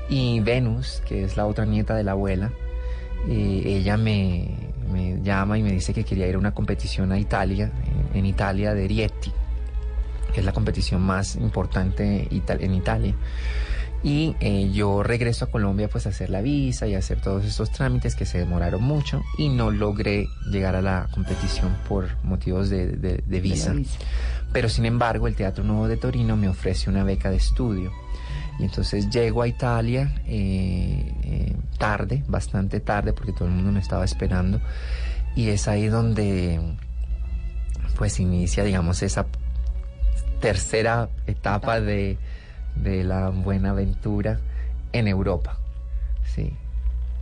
y 0.09 0.39
Venus, 0.39 1.01
que 1.05 1.23
es 1.23 1.37
la 1.37 1.45
otra 1.45 1.65
nieta 1.65 1.93
de 1.93 2.03
la 2.03 2.11
abuela, 2.11 2.51
eh, 3.27 3.63
ella 3.65 3.97
me, 3.97 4.47
me 4.91 5.21
llama 5.21 5.57
y 5.57 5.63
me 5.63 5.71
dice 5.71 5.93
que 5.93 6.03
quería 6.03 6.27
ir 6.27 6.35
a 6.35 6.37
una 6.39 6.53
competición 6.53 7.11
a 7.11 7.19
Italia, 7.19 7.71
en, 8.13 8.25
Italia 8.25 8.73
de 8.73 8.87
Rieti, 8.87 9.31
que 10.33 10.39
es 10.39 10.45
la 10.45 10.53
competición 10.53 11.01
más 11.01 11.35
importante 11.35 12.27
en 12.29 12.73
Italia. 12.73 13.15
Y 14.03 14.35
eh, 14.39 14.71
yo 14.73 15.03
regreso 15.03 15.45
a 15.45 15.51
Colombia 15.51 15.87
pues 15.87 16.07
a 16.07 16.09
hacer 16.09 16.31
la 16.31 16.41
visa 16.41 16.87
y 16.87 16.95
a 16.95 16.97
hacer 16.97 17.21
todos 17.21 17.45
estos 17.45 17.71
trámites 17.71 18.15
que 18.15 18.25
se 18.25 18.39
demoraron 18.39 18.81
mucho 18.81 19.21
y 19.37 19.49
no 19.49 19.69
logré 19.69 20.27
llegar 20.49 20.75
a 20.75 20.81
la 20.81 21.07
competición 21.13 21.77
por 21.87 22.07
motivos 22.23 22.69
de, 22.71 22.87
de- 22.97 23.23
de 23.25 23.39
visa. 23.41 23.73
visa. 23.73 23.99
Pero 24.51 24.69
sin 24.69 24.85
embargo 24.85 25.27
el 25.27 25.35
Teatro 25.35 25.63
Nuevo 25.63 25.87
de 25.87 25.97
Torino 25.97 26.35
me 26.35 26.49
ofrece 26.49 26.89
una 26.89 27.03
beca 27.03 27.29
de 27.29 27.37
estudio. 27.37 27.91
Y 28.59 28.63
entonces 28.65 29.09
llego 29.09 29.43
a 29.43 29.47
Italia 29.47 30.13
eh, 30.25 31.13
eh, 31.23 31.55
tarde, 31.77 32.23
bastante 32.27 32.79
tarde, 32.79 33.13
porque 33.13 33.31
todo 33.33 33.45
el 33.47 33.53
mundo 33.53 33.71
me 33.71 33.79
estaba 33.79 34.03
esperando. 34.03 34.59
Y 35.35 35.49
es 35.49 35.67
ahí 35.67 35.87
donde 35.87 36.59
pues 37.97 38.19
inicia, 38.19 38.63
digamos, 38.63 39.03
esa 39.03 39.25
tercera 40.39 41.09
etapa 41.27 41.79
de, 41.79 42.17
de 42.75 43.03
la 43.03 43.29
buena 43.29 43.71
aventura 43.71 44.39
en 44.93 45.07
Europa. 45.07 45.57
Sí. 46.35 46.53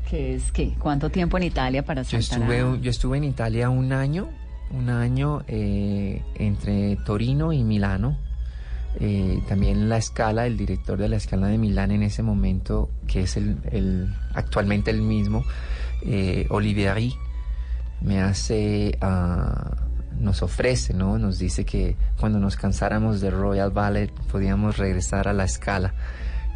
¿Qué 0.10 0.36
es 0.36 0.52
qué? 0.52 0.74
¿Cuánto 0.80 1.10
tiempo 1.10 1.38
en 1.38 1.44
Italia 1.44 1.84
para 1.86 2.02
Yo 2.04 2.18
a- 2.18 2.20
estuve, 2.20 2.80
yo 2.82 2.90
estuve 2.90 3.18
en 3.18 3.24
Italia 3.26 3.70
un 3.70 3.94
año, 3.94 4.28
un 4.72 4.90
año 4.90 5.44
eh, 5.48 6.22
entre 6.36 6.96
Torino 6.98 7.54
y 7.54 7.64
Milano. 7.64 8.18
Eh, 9.00 9.40
también 9.48 9.88
la 9.88 9.98
escala, 9.98 10.48
el 10.48 10.58
director 10.58 10.98
de 10.98 11.10
la 11.10 11.18
escala 11.18 11.46
de 11.48 11.60
Milán 11.60 11.92
en 11.92 12.02
ese 12.02 12.24
momento, 12.24 12.90
que 13.08 13.22
es 13.22 13.38
el, 13.38 13.58
el- 13.72 14.12
actualmente 14.34 14.90
el 14.90 15.02
mismo, 15.04 15.44
eh, 16.04 16.48
Olivieri, 16.50 17.14
me 18.02 18.20
hace, 18.22 18.98
ah, 19.02 19.76
nos 20.20 20.42
ofrece, 20.44 20.94
¿no? 20.94 21.18
Nos 21.18 21.40
dice 21.40 21.66
que 21.66 21.96
cuando 22.20 22.40
nos 22.40 22.56
cansáramos 22.56 23.22
de 23.22 23.30
Royal 23.32 23.72
Ballet 23.72 24.12
podíamos 24.32 24.78
regresar 24.78 25.28
a 25.28 25.34
la 25.34 25.46
escala, 25.46 25.94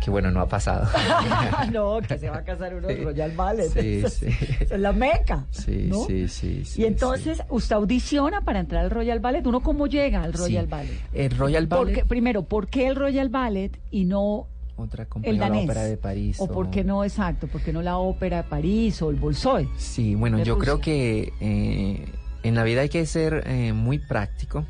que 0.03 0.11
bueno, 0.11 0.31
no 0.31 0.41
ha 0.41 0.47
pasado. 0.49 0.87
no, 1.71 1.99
que 2.05 2.17
se 2.19 2.29
va 2.29 2.37
a 2.39 2.43
casar 2.43 2.75
uno 2.75 2.89
Sí. 2.89 2.95
Royal 2.95 3.31
Ballet. 3.31 3.69
Sí, 3.69 3.99
Eso 4.03 4.09
sí. 4.09 4.25
eso 4.59 4.75
es 4.75 4.79
la 4.81 4.91
meca. 4.91 5.45
Sí, 5.51 5.87
¿no? 5.89 6.03
sí, 6.05 6.27
sí, 6.27 6.65
sí, 6.65 6.81
y 6.81 6.85
entonces, 6.85 7.41
usted 7.49 7.75
audiciona 7.75 8.41
para 8.41 8.59
entrar 8.59 8.83
al 8.83 8.91
Royal 8.91 9.19
Ballet. 9.21 9.45
¿Uno 9.47 9.61
cómo 9.61 9.87
llega 9.87 10.21
al 10.23 10.33
Royal. 10.33 10.67
Ballet? 10.67 10.99
El 11.13 11.31
Royal 11.37 11.67
¿Por 11.69 11.87
Ballet, 11.87 12.05
primero, 12.05 12.43
¿por 12.43 12.67
qué 12.67 12.87
el 12.87 12.95
Royal 12.97 13.29
Ballet 13.29 13.79
y 13.91 14.03
no 14.05 14.47
otra 14.75 15.03
el 15.03 15.09
compañía, 15.09 15.39
la 15.39 15.47
danés? 15.49 15.63
ópera 15.65 15.83
de 15.83 15.97
París. 15.97 16.37
¿O 16.39 16.47
por 16.47 16.69
qué 16.69 16.83
no, 16.83 17.03
exacto? 17.05 17.47
¿Por 17.47 17.61
qué 17.61 17.71
no 17.71 17.81
la 17.81 17.97
ópera 17.97 18.37
de 18.37 18.43
París 18.43 19.01
o 19.03 19.09
el 19.09 19.15
Bolshoi? 19.15 19.69
Sí, 19.77 20.15
bueno, 20.15 20.39
yo 20.43 20.57
creo 20.57 20.81
que 20.81 21.31
eh, 21.39 22.05
en 22.43 22.55
la 22.55 22.63
vida 22.63 22.81
hay 22.81 22.89
que 22.89 23.05
ser 23.05 23.43
eh, 23.47 23.73
muy 23.73 23.99
práctico 23.99 24.65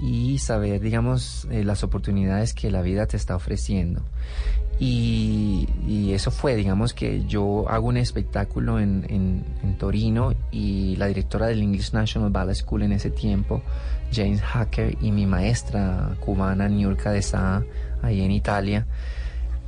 y 0.00 0.38
saber, 0.38 0.80
digamos, 0.80 1.48
eh, 1.50 1.64
las 1.64 1.82
oportunidades 1.82 2.54
que 2.54 2.70
la 2.70 2.82
vida 2.82 3.06
te 3.06 3.16
está 3.16 3.34
ofreciendo. 3.34 4.02
Y, 4.80 5.68
y 5.88 6.12
eso 6.12 6.30
fue, 6.30 6.54
digamos, 6.54 6.94
que 6.94 7.24
yo 7.26 7.68
hago 7.68 7.88
un 7.88 7.96
espectáculo 7.96 8.78
en, 8.78 9.04
en- 9.08 9.44
en 9.64 9.76
Torino 9.76 10.34
y 10.52 10.94
la 10.96 11.06
directora 11.06 11.46
del 11.48 11.62
English 11.62 11.92
National 11.92 12.30
Ballet 12.30 12.54
School 12.54 12.82
en 12.82 12.92
ese 12.92 13.10
tiempo, 13.10 13.60
James 14.12 14.40
Hacker, 14.40 14.96
y 15.00 15.10
mi 15.10 15.26
maestra 15.26 16.16
cubana, 16.20 16.68
Niurka 16.68 17.10
de 17.10 17.22
Saa, 17.22 17.64
ahí 18.02 18.20
en 18.20 18.30
Italia, 18.30 18.86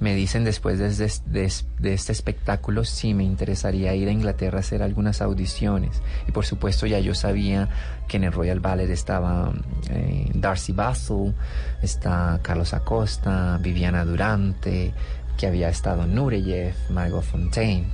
me 0.00 0.14
dicen 0.14 0.44
después 0.44 0.78
de, 0.78 0.88
de- 0.88 1.12
de- 1.26 1.52
de 1.78 1.92
este 1.94 2.12
espectáculo 2.12 2.84
si 2.84 3.12
me 3.14 3.22
interesaría 3.22 3.94
ir 3.94 4.08
a 4.08 4.12
Inglaterra 4.12 4.56
a 4.58 4.60
hacer 4.60 4.82
algunas 4.82 5.20
audiciones. 5.20 6.00
Y 6.26 6.32
por 6.32 6.46
supuesto 6.46 6.86
ya 6.86 6.98
yo 7.00 7.14
sabía 7.14 7.68
que 8.08 8.16
en 8.16 8.24
el 8.24 8.32
Royal 8.32 8.60
Ballet 8.60 8.88
estaba 8.90 9.52
eh, 9.90 10.30
Darcy 10.34 10.72
Basil, 10.72 11.34
está 11.82 12.40
Carlos 12.42 12.72
Acosta, 12.74 13.58
Viviana 13.60 14.04
Durante, 14.04 14.92
que 15.36 15.46
había 15.46 15.68
estado 15.68 16.06
Nureyev, 16.06 16.74
Margot 16.90 17.22
Fontaine. 17.22 17.84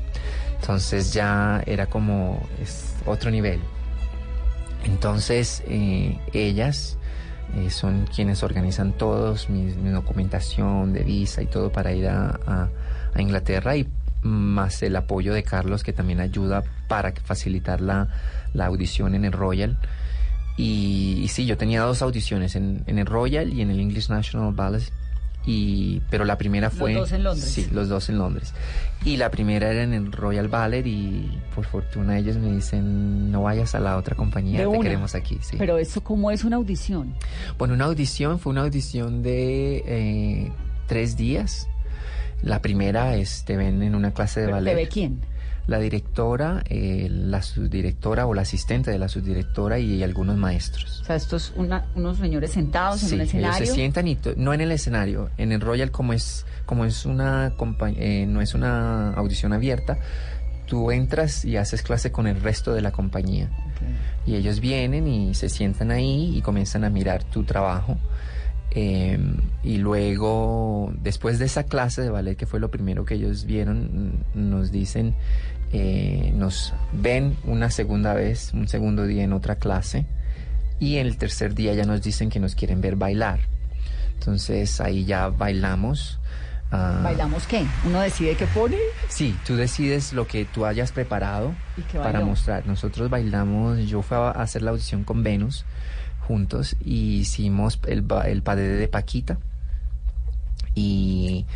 Entonces 0.60 1.12
ya 1.12 1.62
era 1.66 1.86
como 1.86 2.40
es 2.62 2.94
otro 3.04 3.30
nivel. 3.30 3.60
Entonces 4.84 5.62
eh, 5.66 6.18
ellas 6.32 6.96
eh, 7.54 7.70
son 7.70 8.06
quienes 8.06 8.42
organizan 8.42 8.92
todos, 8.92 9.48
mi, 9.48 9.62
mi 9.62 9.90
documentación 9.90 10.92
de 10.92 11.04
visa 11.04 11.42
y 11.42 11.46
todo 11.46 11.70
para 11.70 11.92
ir 11.92 12.08
a, 12.08 12.68
Inglaterra 13.18 13.74
y 13.76 13.88
más 14.20 14.82
el 14.82 14.94
apoyo 14.94 15.32
de 15.32 15.42
Carlos 15.42 15.82
que 15.82 15.94
también 15.94 16.20
ayuda 16.20 16.62
para 16.86 17.12
facilitar 17.12 17.80
la, 17.80 18.08
la 18.52 18.66
audición 18.66 19.14
en 19.14 19.24
el 19.24 19.32
Royal. 19.32 19.78
Y, 20.58 21.20
y 21.22 21.28
sí, 21.28 21.46
yo 21.46 21.56
tenía 21.56 21.80
dos 21.80 22.02
audiciones 22.02 22.56
en, 22.56 22.82
en 22.86 22.98
el 22.98 23.06
Royal 23.06 23.50
y 23.50 23.62
en 23.62 23.70
el 23.70 23.80
English 23.80 24.10
National 24.10 24.52
Ballet. 24.52 24.92
Y, 25.46 26.00
pero 26.10 26.24
la 26.24 26.36
primera 26.38 26.68
Los 26.68 26.76
fue... 26.76 26.92
dos 26.94 27.12
en 27.12 27.22
Londres. 27.22 27.48
Sí, 27.48 27.68
los 27.72 27.88
dos 27.88 28.08
en 28.08 28.18
Londres. 28.18 28.52
Y 29.04 29.16
la 29.16 29.30
primera 29.30 29.70
era 29.70 29.84
en 29.84 29.92
el 29.94 30.10
Royal 30.10 30.48
Ballet 30.48 30.84
y 30.86 31.38
por 31.54 31.64
fortuna 31.66 32.18
ellos 32.18 32.36
me 32.36 32.50
dicen, 32.52 33.30
no 33.30 33.42
vayas 33.44 33.74
a 33.76 33.80
la 33.80 33.96
otra 33.96 34.16
compañía, 34.16 34.58
De 34.58 34.64
te 34.64 34.68
una. 34.68 34.80
queremos 34.80 35.14
aquí. 35.14 35.38
Sí. 35.42 35.56
Pero 35.58 35.78
eso, 35.78 36.02
¿cómo 36.02 36.30
es 36.32 36.42
una 36.42 36.56
audición? 36.56 37.14
Bueno, 37.58 37.74
una 37.74 37.84
audición 37.84 38.40
fue 38.40 38.50
una 38.52 38.62
audición 38.62 39.22
de 39.22 39.84
eh, 39.86 40.52
tres 40.88 41.16
días. 41.16 41.68
La 42.42 42.60
primera 42.60 43.14
es, 43.16 43.44
te 43.44 43.56
ven 43.56 43.82
en 43.82 43.94
una 43.94 44.10
clase 44.12 44.40
de 44.40 44.46
¿Te 44.46 44.52
ballet. 44.52 44.74
ve 44.74 44.88
quién? 44.88 45.20
La 45.66 45.78
directora, 45.80 46.62
eh, 46.68 47.08
la 47.10 47.42
subdirectora 47.42 48.26
o 48.26 48.34
la 48.34 48.42
asistente 48.42 48.90
de 48.92 48.98
la 49.00 49.08
subdirectora 49.08 49.78
y 49.80 50.02
algunos 50.04 50.36
maestros. 50.36 51.00
O 51.00 51.04
sea, 51.04 51.16
estos 51.16 51.52
una- 51.56 51.86
unos 51.96 52.18
señores 52.18 52.52
sentados 52.52 53.00
Sí, 53.00 53.14
en 53.14 53.20
ellos 53.22 53.28
escenario. 53.34 53.66
se 53.66 53.72
sientan 53.72 54.06
y 54.06 54.16
no 54.36 54.54
en 54.54 54.60
el 54.60 54.70
escenario, 54.70 55.30
en 55.38 55.50
el 55.52 55.60
Royal 55.60 55.90
como 55.90 56.12
es 56.12 56.46
como 56.66 56.84
es 56.84 57.04
una 57.04 57.52
eh, 57.96 58.26
no 58.28 58.40
es 58.40 58.54
una 58.54 59.12
audición 59.14 59.52
abierta, 59.52 59.98
tú 60.66 60.90
entras 60.92 61.44
y 61.44 61.56
haces 61.56 61.82
clase 61.82 62.10
con 62.12 62.26
el 62.26 62.40
resto 62.40 62.72
de 62.72 62.80
la 62.82 62.92
compañía. 62.92 63.48
Y 64.24 64.34
ellos 64.36 64.60
vienen 64.60 65.06
y 65.06 65.34
se 65.34 65.48
sientan 65.48 65.90
ahí 65.92 66.36
y 66.36 66.42
comienzan 66.42 66.82
a 66.84 66.90
mirar 66.90 67.22
tu 67.24 67.44
trabajo. 67.44 67.98
Eh, 68.72 69.18
y 69.62 69.78
luego, 69.78 70.92
después 71.02 71.38
de 71.38 71.44
esa 71.46 71.64
clase 71.64 72.02
de 72.02 72.10
ballet, 72.10 72.36
que 72.36 72.46
fue 72.46 72.58
lo 72.60 72.70
primero 72.70 73.04
que 73.04 73.14
ellos 73.14 73.44
vieron, 73.44 74.24
nos 74.34 74.70
dicen, 74.72 75.14
eh, 75.78 76.32
nos 76.34 76.72
ven 76.92 77.36
una 77.44 77.70
segunda 77.70 78.14
vez, 78.14 78.52
un 78.54 78.66
segundo 78.66 79.06
día 79.06 79.24
en 79.24 79.32
otra 79.32 79.56
clase, 79.56 80.06
y 80.78 80.96
en 80.96 81.06
el 81.06 81.16
tercer 81.16 81.54
día 81.54 81.74
ya 81.74 81.84
nos 81.84 82.02
dicen 82.02 82.30
que 82.30 82.40
nos 82.40 82.54
quieren 82.54 82.80
ver 82.80 82.96
bailar. 82.96 83.40
Entonces 84.14 84.80
ahí 84.80 85.04
ya 85.04 85.28
bailamos. 85.28 86.18
ah, 86.70 87.00
¿Bailamos 87.04 87.46
qué? 87.46 87.66
¿Uno 87.84 88.00
decide 88.00 88.36
qué 88.36 88.46
pone? 88.46 88.78
Sí, 89.08 89.36
tú 89.46 89.56
decides 89.56 90.12
lo 90.12 90.26
que 90.26 90.44
tú 90.46 90.64
hayas 90.64 90.92
preparado 90.92 91.54
¿Y 91.76 91.82
qué 91.82 91.98
para 91.98 92.20
mostrar. 92.20 92.66
Nosotros 92.66 93.10
bailamos, 93.10 93.86
yo 93.86 94.02
fui 94.02 94.16
a 94.16 94.30
hacer 94.30 94.62
la 94.62 94.70
audición 94.70 95.04
con 95.04 95.22
Venus 95.22 95.64
juntos 96.26 96.74
y 96.84 97.18
hicimos 97.18 97.78
el, 97.86 98.04
el 98.24 98.42
padre 98.42 98.68
de 98.68 98.88
Paquita 98.88 99.38
y, 100.74 101.46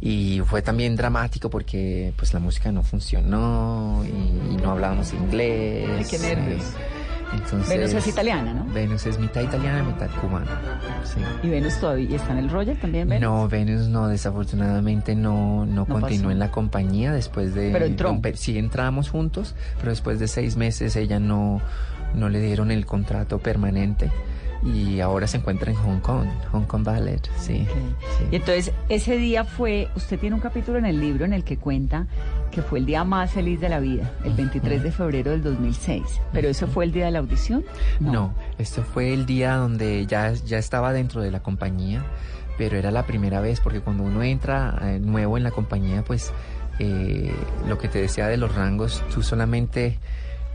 y 0.00 0.40
fue 0.46 0.60
también 0.62 0.96
dramático 0.96 1.48
porque 1.50 2.12
pues 2.16 2.34
la 2.34 2.40
música 2.40 2.70
no 2.72 2.82
funcionó 2.82 4.02
y, 4.04 4.54
y 4.54 4.56
no 4.56 4.72
hablábamos 4.72 5.12
inglés. 5.14 5.88
Ay, 5.98 6.04
qué 6.10 6.18
nervios. 6.18 6.62
eh, 6.62 7.36
Entonces, 7.36 7.68
Venus 7.68 7.94
es 7.94 8.06
italiana, 8.06 8.52
¿no? 8.54 8.66
Venus 8.72 9.06
es 9.06 9.18
mitad 9.18 9.40
italiana, 9.40 9.82
mitad 9.82 10.08
cubana. 10.20 10.80
Sí. 11.04 11.20
¿Y 11.42 11.48
Venus 11.50 11.78
todavía 11.80 12.16
está 12.16 12.32
en 12.32 12.38
el 12.38 12.50
Royal 12.50 12.76
también, 12.78 13.08
Venus? 13.08 13.22
No, 13.22 13.48
Venus 13.48 13.88
no, 13.88 14.08
desafortunadamente 14.08 15.14
no, 15.16 15.64
no, 15.66 15.86
continuó 15.86 16.24
pasó. 16.24 16.30
en 16.30 16.38
la 16.38 16.50
compañía 16.50 17.12
después 17.12 17.54
de... 17.54 17.70
Pero 17.72 17.86
entró. 17.86 18.12
de 18.20 18.36
sí, 18.36 18.58
entramos 18.58 19.08
juntos, 19.10 19.54
pero 19.78 19.90
después 19.90 20.18
de 20.18 20.28
seis 20.28 20.56
meses 20.56 20.94
ella 20.96 21.18
no, 21.18 21.60
no 22.14 22.28
le 22.28 22.40
dieron 22.40 22.70
el 22.70 22.84
contrato 22.86 23.38
permanente 23.38 24.10
y 24.64 25.00
ahora 25.00 25.26
se 25.26 25.36
encuentra 25.36 25.70
en 25.70 25.76
Hong 25.76 26.00
Kong, 26.00 26.26
Hong 26.52 26.64
Kong 26.64 26.84
Ballet, 26.84 27.20
sí. 27.38 27.66
Y 28.30 28.36
entonces, 28.36 28.72
ese 28.88 29.18
día 29.18 29.44
fue, 29.44 29.88
usted 29.94 30.18
tiene 30.18 30.34
un 30.34 30.40
capítulo 30.40 30.78
en 30.78 30.86
el 30.86 31.00
libro 31.00 31.26
en 31.26 31.34
el 31.34 31.44
que 31.44 31.58
cuenta 31.58 32.06
que 32.50 32.62
fue 32.62 32.78
el 32.78 32.86
día 32.86 33.04
más 33.04 33.32
feliz 33.32 33.60
de 33.60 33.68
la 33.68 33.78
vida, 33.80 34.10
el 34.24 34.32
23 34.32 34.82
de 34.82 34.90
febrero 34.90 35.32
del 35.32 35.42
2006. 35.42 36.02
¿Pero 36.32 36.48
eso 36.48 36.66
fue 36.66 36.84
el 36.84 36.92
día 36.92 37.06
de 37.06 37.10
la 37.10 37.18
audición? 37.18 37.64
No, 38.00 38.32
esto 38.58 38.82
fue 38.82 39.12
el 39.12 39.26
día 39.26 39.56
donde 39.56 40.06
ya, 40.06 40.32
ya 40.32 40.58
estaba 40.58 40.92
dentro 40.92 41.20
de 41.20 41.30
la 41.30 41.42
compañía, 41.42 42.02
pero 42.56 42.78
era 42.78 42.90
la 42.90 43.04
primera 43.04 43.40
vez 43.40 43.60
porque 43.60 43.80
cuando 43.80 44.04
uno 44.04 44.22
entra 44.22 44.78
eh, 44.82 44.98
nuevo 44.98 45.36
en 45.36 45.42
la 45.42 45.50
compañía, 45.50 46.04
pues 46.04 46.32
eh, 46.78 47.34
lo 47.68 47.76
que 47.78 47.88
te 47.88 48.00
decía 48.00 48.28
de 48.28 48.38
los 48.38 48.54
rangos, 48.54 49.02
tú 49.12 49.22
solamente 49.22 49.98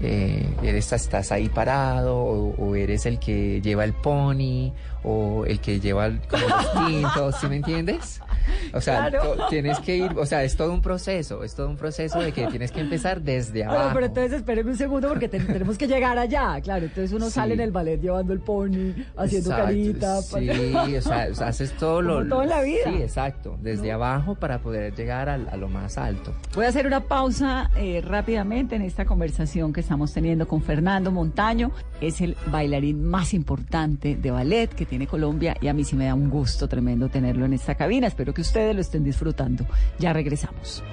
eh, 0.02 0.46
eres, 0.64 0.92
estás 0.94 1.32
ahí 1.32 1.50
parado 1.50 2.16
o, 2.18 2.56
o 2.58 2.76
eres 2.76 3.06
el 3.06 3.20
que 3.20 3.62
lleva 3.62 3.84
el 3.84 3.94
pony 3.94 4.72
o 5.04 5.46
el 5.46 5.60
que 5.60 5.80
lleva 5.80 6.06
el- 6.08 6.20
como 6.28 6.48
los 6.48 6.72
tintos, 6.88 7.36
¿sí 7.40 7.48
me 7.48 7.58
entiendes? 7.58 8.22
O 8.74 8.82
sea, 8.82 9.10
Claro. 9.10 9.36
to- 9.36 9.48
tienes 9.50 9.80
que 9.80 9.98
ir, 9.98 10.12
o 10.18 10.26
sea, 10.26 10.44
es 10.44 10.56
todo 10.56 10.72
un 10.74 10.82
proceso, 10.82 11.44
es 11.44 11.56
todo 11.56 11.70
un 11.70 11.78
proceso 11.78 12.20
de 12.20 12.32
que 12.32 12.48
tienes 12.48 12.72
que 12.72 12.82
empezar 12.82 13.22
desde 13.22 13.60
Bueno, 13.64 13.72
abajo. 13.74 13.92
pero 13.96 14.06
entonces 14.08 14.34
espéreme 14.34 14.72
un 14.72 14.78
segundo 14.78 15.08
porque 15.10 15.28
ten- 15.28 15.48
tenemos 15.48 15.78
que 15.78 15.88
llegar 15.88 16.18
allá. 16.18 16.60
Claro, 16.62 16.86
entonces 16.86 17.12
uno 17.14 17.26
Sí. 17.28 17.32
sale 17.32 17.54
en 17.56 17.60
el 17.62 17.72
ballet 17.72 18.00
llevando 18.02 18.34
el 18.34 18.40
pony, 18.40 18.94
haciendo 19.18 19.50
Exacto, 19.52 19.66
carita. 19.66 20.22
Sí, 20.22 20.96
o 20.98 21.02
sea, 21.02 21.28
haces 21.48 21.72
todo 21.74 22.02
lo... 22.02 22.28
Todo 22.28 22.44
en 22.44 22.50
la 22.50 22.62
vida. 22.62 22.84
Sí, 22.86 23.02
exacto, 23.02 23.58
desde 23.62 23.92
abajo 23.92 24.36
para 24.36 24.60
poder 24.60 24.94
llegar 24.96 25.30
al- 25.30 25.48
a, 25.50 25.58
lo 25.58 25.68
más 25.70 25.98
alto. 25.98 26.34
Voy 26.56 26.66
a 26.66 26.70
hacer 26.70 26.86
una 26.88 27.02
pausa 27.02 27.70
eh, 27.76 28.02
rápidamente 28.06 28.76
en 28.76 28.82
esta 28.84 29.06
conversación 29.06 29.74
que 29.74 29.82
estamos 29.82 30.14
teniendo 30.14 30.48
con 30.48 30.62
Fernando 30.62 31.12
Montaño. 31.12 31.72
Es 32.02 32.22
el 32.22 32.36
bailarín 32.48 33.04
más 33.04 33.34
importante 33.34 34.16
de 34.16 34.32
ballet 34.32 34.70
que 34.74 34.86
tiene 34.86 35.08
Colombia 35.08 35.56
y 35.62 35.68
a 35.68 35.74
mí 35.74 35.84
sí 35.84 35.96
me 35.96 36.06
da 36.06 36.14
un 36.14 36.30
gusto 36.30 36.68
tremendo 36.68 37.10
tenerlo 37.10 37.46
en 37.46 37.54
esta 37.54 37.76
cabina. 37.76 38.08
Espero 38.08 38.34
que 38.34 38.39
ustedes 38.42 38.76
lo 38.76 38.82
estén 38.82 39.04
disfrutando. 39.04 39.66
Ya 39.98 40.14
regresamos. 40.14 40.84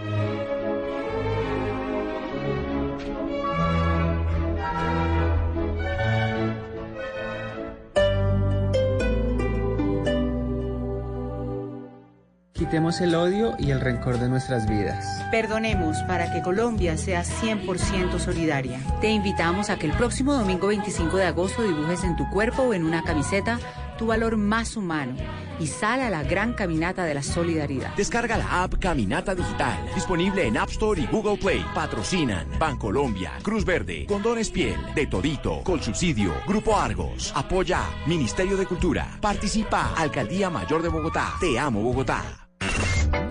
Quitemos 12.57 13.01
el 13.03 13.15
odio 13.15 13.55
y 13.59 13.71
el 13.71 13.81
rencor 13.81 14.19
de 14.19 14.29
nuestras 14.29 14.67
vidas. 14.69 15.23
Perdonemos 15.31 15.99
para 16.09 16.33
que 16.33 16.43
Colombia 16.43 16.97
sea 16.97 17.23
100% 17.23 18.19
solidaria. 18.19 18.81
Te 19.01 19.11
invitamos 19.11 19.69
a 19.69 19.79
que 19.79 19.87
el 19.87 19.93
próximo 19.93 20.33
domingo 20.33 20.69
25 20.69 21.17
de 21.19 21.27
agosto 21.27 21.63
dibujes 21.63 22.03
en 22.03 22.17
tu 22.17 22.29
cuerpo 22.31 22.63
o 22.63 22.75
en 22.75 22.85
una 22.85 23.05
camiseta 23.05 23.61
tu 23.97 24.07
valor 24.07 24.37
más 24.37 24.77
humano 24.77 25.17
y 25.59 25.67
sal 25.67 26.01
a 26.01 26.11
la 26.11 26.23
gran 26.23 26.53
caminata 26.53 27.05
de 27.05 27.15
la 27.15 27.23
solidaridad. 27.23 27.95
Descarga 27.97 28.37
la 28.37 28.63
app 28.63 28.75
Caminata 28.79 29.35
Digital, 29.35 29.91
disponible 29.95 30.47
en 30.47 30.57
App 30.57 30.71
Store 30.71 31.01
y 31.01 31.07
Google 31.07 31.39
Play. 31.39 31.65
Patrocinan 31.75 32.47
Bancolombia, 32.59 33.33
Cruz 33.43 33.65
Verde, 33.65 34.07
Condones 34.07 34.51
Piel, 34.51 34.77
De 34.95 35.07
Todito, 35.07 35.63
Colsubsidio, 35.63 36.33
Grupo 36.47 36.77
Argos, 36.77 37.33
Apoya, 37.35 37.83
Ministerio 38.07 38.57
de 38.57 38.67
Cultura, 38.67 39.19
Participa, 39.21 39.95
Alcaldía 39.97 40.51
Mayor 40.51 40.83
de 40.83 40.89
Bogotá. 40.89 41.35
Te 41.41 41.59
amo 41.59 41.83
Bogotá. 41.83 42.47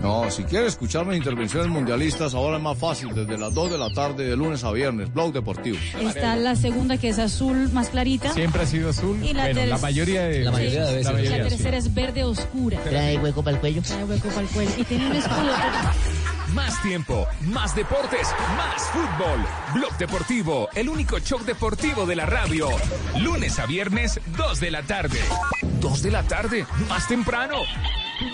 No, 0.02 0.30
si 0.30 0.44
quiere 0.44 0.66
escuchar 0.66 1.04
mis 1.06 1.16
intervenciones 1.16 1.68
mundialistas, 1.68 2.34
ahora 2.34 2.56
es 2.58 2.62
más 2.62 2.78
fácil, 2.78 3.14
desde 3.14 3.36
las 3.38 3.52
2 3.54 3.72
de 3.72 3.78
la 3.78 3.90
tarde, 3.92 4.24
de 4.24 4.36
lunes 4.36 4.62
a 4.64 4.70
viernes, 4.72 5.12
Blog 5.12 5.32
Deportivo. 5.32 5.76
Está 6.00 6.36
la 6.36 6.54
segunda 6.56 6.96
que 6.98 7.08
es 7.08 7.18
azul 7.18 7.70
más 7.72 7.88
clarita. 7.88 8.32
Siempre 8.32 8.62
ha 8.62 8.66
sido 8.66 8.90
azul. 8.90 9.18
Y 9.24 9.32
la, 9.32 9.44
Bueno, 9.44 9.60
ter- 9.60 9.68
la 9.68 9.78
mayoría 9.78 10.22
de- 10.24 10.40
La 10.44 10.50
mayoría 10.52 10.84
de 10.86 10.92
veces. 10.96 11.04
La, 11.06 11.10
la 11.12 11.18
mayoría, 11.18 11.44
sí. 11.44 11.48
tercera 11.50 11.76
es 11.76 11.94
verde 11.94 12.24
oscura. 12.24 12.78
¿Trae 12.84 13.18
hueco 13.18 13.42
para 13.42 13.56
el 13.56 13.60
cuello? 13.60 13.82
Trae 13.82 14.04
hueco 14.04 14.28
para 14.28 14.40
el 14.42 14.48
cuello. 14.48 14.70
Y 14.76 14.84
tiene 14.84 15.06
un 15.10 15.16
escudo. 15.16 15.52
Más 16.54 16.80
tiempo, 16.82 17.26
más 17.42 17.74
deportes, 17.74 18.28
más 18.56 18.82
fútbol. 18.84 19.44
Blog 19.74 19.98
Deportivo, 19.98 20.68
el 20.74 20.88
único 20.88 21.18
show 21.18 21.40
deportivo 21.44 22.06
de 22.06 22.16
la 22.16 22.24
radio. 22.26 22.68
Lunes 23.20 23.58
a 23.58 23.66
viernes, 23.66 24.20
2 24.38 24.60
de 24.60 24.70
la 24.70 24.82
tarde. 24.82 25.18
2 25.88 26.02
de 26.02 26.10
la 26.10 26.24
tarde, 26.24 26.66
más 26.88 27.06
temprano. 27.06 27.58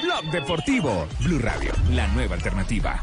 Blog 0.03 0.24
Deportivo, 0.32 1.07
Blue 1.20 1.38
Radio, 1.38 1.70
la 1.90 2.09
nueva 2.09 2.34
alternativa. 2.34 3.03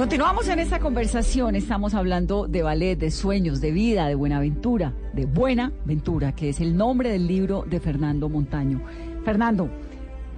Continuamos 0.00 0.48
en 0.48 0.58
esta 0.60 0.78
conversación, 0.78 1.56
estamos 1.56 1.92
hablando 1.92 2.48
de 2.48 2.62
ballet, 2.62 2.96
de 2.96 3.10
sueños, 3.10 3.60
de 3.60 3.70
vida, 3.70 4.08
de 4.08 4.14
Buenaventura, 4.14 4.94
de 5.12 5.26
Buena 5.26 5.74
Ventura, 5.84 6.34
que 6.34 6.48
es 6.48 6.60
el 6.62 6.74
nombre 6.74 7.10
del 7.10 7.26
libro 7.26 7.66
de 7.68 7.80
Fernando 7.80 8.30
Montaño. 8.30 8.80
Fernando, 9.26 9.68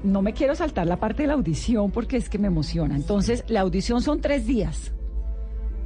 no 0.03 0.21
me 0.21 0.33
quiero 0.33 0.57
saltar 0.57 0.89
la 0.89 0.97
parte 0.97 1.23
de 1.23 1.29
la 1.29 1.35
audición 1.35 1.93
porque 1.93 2.17
es 2.17 2.29
que 2.29 2.41
me 2.41 2.49
emociona. 2.49 2.97
Entonces, 2.97 3.45
la 3.47 3.61
audición 3.61 4.03
son 4.03 4.21
tres 4.21 4.49
días. 4.49 4.91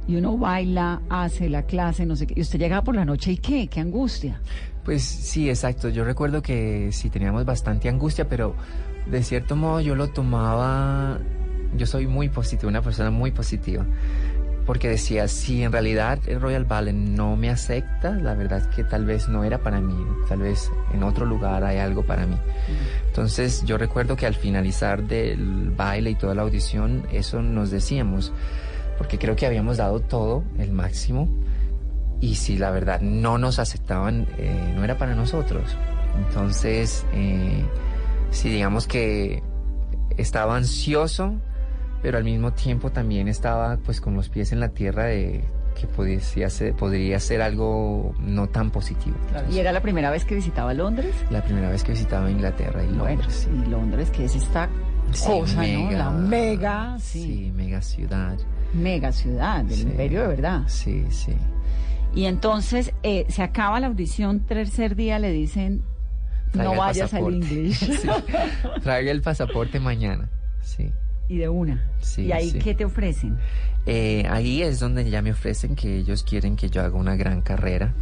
Y 0.07 0.15
uno 0.15 0.39
baila, 0.39 1.03
hace 1.07 1.47
la 1.47 1.67
clase, 1.67 2.07
no 2.07 2.15
sé 2.15 2.25
qué. 2.25 2.33
Y 2.35 2.41
usted 2.41 2.57
llega 2.57 2.83
por 2.83 2.95
la 2.95 3.05
noche 3.05 3.33
y 3.33 3.37
qué, 3.37 3.67
qué 3.67 3.79
angustia. 3.79 4.41
Pues 4.85 5.03
sí, 5.03 5.49
exacto. 5.49 5.89
Yo 5.89 6.03
recuerdo 6.03 6.41
que 6.41 6.89
sí 6.91 7.11
teníamos 7.11 7.45
bastante 7.45 7.89
angustia, 7.89 8.27
pero 8.27 8.55
de 9.05 9.21
cierto 9.21 9.55
modo 9.55 9.81
yo 9.81 9.93
lo 9.93 10.07
tomaba. 10.07 11.19
Yo 11.75 11.85
soy 11.85 12.07
muy 12.07 12.29
positivo, 12.29 12.69
una 12.69 12.81
persona 12.81 13.11
muy 13.11 13.31
positiva. 13.31 13.85
Porque 14.65 14.89
decía, 14.89 15.29
si 15.29 15.63
en 15.63 15.71
realidad 15.71 16.19
el 16.27 16.41
Royal 16.41 16.65
Ballet 16.65 16.93
no 16.93 17.37
me 17.37 17.49
acepta, 17.49 18.11
la 18.11 18.33
verdad 18.33 18.59
es 18.59 18.67
que 18.67 18.83
tal 18.83 19.05
vez 19.05 19.29
no 19.29 19.45
era 19.45 19.59
para 19.59 19.79
mí, 19.79 19.95
tal 20.27 20.39
vez 20.39 20.69
en 20.93 21.03
otro 21.03 21.25
lugar 21.25 21.63
hay 21.63 21.77
algo 21.77 22.05
para 22.05 22.25
mí. 22.25 22.35
Entonces 23.07 23.63
yo 23.63 23.77
recuerdo 23.77 24.17
que 24.17 24.25
al 24.25 24.35
finalizar 24.35 25.03
del 25.03 25.71
baile 25.71 26.09
y 26.09 26.15
toda 26.15 26.35
la 26.35 26.41
audición, 26.41 27.07
eso 27.13 27.41
nos 27.41 27.71
decíamos, 27.71 28.33
porque 28.97 29.17
creo 29.17 29.37
que 29.37 29.45
habíamos 29.45 29.77
dado 29.77 30.01
todo, 30.01 30.43
el 30.59 30.73
máximo, 30.73 31.29
y 32.19 32.35
si 32.35 32.57
la 32.57 32.71
verdad 32.71 32.99
no 32.99 33.37
nos 33.37 33.59
aceptaban, 33.59 34.27
eh, 34.37 34.73
no 34.75 34.83
era 34.83 34.97
para 34.97 35.15
nosotros. 35.15 35.77
Entonces, 36.17 37.05
eh, 37.13 37.63
sí, 38.31 38.49
digamos 38.49 38.87
que 38.87 39.43
estaba 40.17 40.57
ansioso, 40.57 41.35
pero 42.01 42.17
al 42.17 42.23
mismo 42.23 42.51
tiempo 42.53 42.91
también 42.91 43.27
estaba 43.27 43.77
pues 43.77 43.99
con 44.01 44.15
los 44.15 44.29
pies 44.29 44.51
en 44.51 44.59
la 44.59 44.69
tierra 44.69 45.05
de 45.05 45.43
que 45.79 45.85
podía 45.85 46.49
ser, 46.49 46.73
podría 46.75 47.19
ser 47.19 47.41
algo 47.41 48.15
no 48.19 48.47
tan 48.47 48.71
positivo. 48.71 49.15
¿Y 49.51 49.59
era 49.59 49.71
la 49.71 49.81
primera 49.81 50.09
vez 50.09 50.25
que 50.25 50.33
visitaba 50.35 50.73
Londres? 50.73 51.13
La 51.29 51.43
primera 51.43 51.69
vez 51.69 51.83
que 51.83 51.91
visitaba 51.91 52.31
Inglaterra 52.31 52.83
y 52.83 52.87
Bueno, 52.87 53.21
Londres. 53.21 53.47
sí, 53.47 53.69
Londres, 53.69 54.09
que 54.09 54.25
es 54.25 54.35
esta 54.35 54.69
Sí, 55.11 55.25
cosa, 55.27 55.55
¿no? 55.55 55.61
mega. 55.85 55.97
La 55.99 56.09
mega, 56.09 56.97
sí. 56.99 57.21
Sí, 57.23 57.51
mega 57.55 57.81
ciudad. 57.81 58.37
Mega 58.73 59.11
ciudad, 59.11 59.63
del 59.65 59.81
imperio 59.81 60.21
de 60.23 60.27
verdad. 60.27 60.63
Sí, 60.67 61.05
sí. 61.09 61.33
Y 62.15 62.25
entonces 62.25 62.91
eh, 63.03 63.25
se 63.29 63.43
acaba 63.43 63.79
la 63.79 63.87
audición, 63.87 64.39
tercer 64.39 64.95
día 64.95 65.19
le 65.19 65.31
dicen, 65.31 65.83
Traiga 66.51 66.71
no 66.73 66.77
vayas 66.79 67.13
al 67.13 67.21
pasaporte". 67.21 67.35
English. 67.37 67.77
Sí. 68.01 68.09
Traiga 68.81 69.11
el 69.11 69.21
pasaporte 69.21 69.79
mañana. 69.79 70.27
Sí. 70.61 70.89
Y 71.29 71.37
de 71.37 71.49
una. 71.49 71.89
Sí, 72.01 72.23
¿Y 72.23 72.31
ahí 72.31 72.51
sí. 72.51 72.59
qué 72.59 72.73
te 72.73 72.85
ofrecen? 72.85 73.37
Eh, 73.85 74.25
ahí 74.29 74.61
es 74.61 74.79
donde 74.79 75.09
ya 75.09 75.21
me 75.21 75.31
ofrecen 75.31 75.75
que 75.75 75.97
ellos 75.97 76.23
quieren 76.23 76.55
que 76.55 76.69
yo 76.69 76.81
haga 76.81 76.97
una 76.97 77.15
gran 77.15 77.41
carrera 77.41 77.93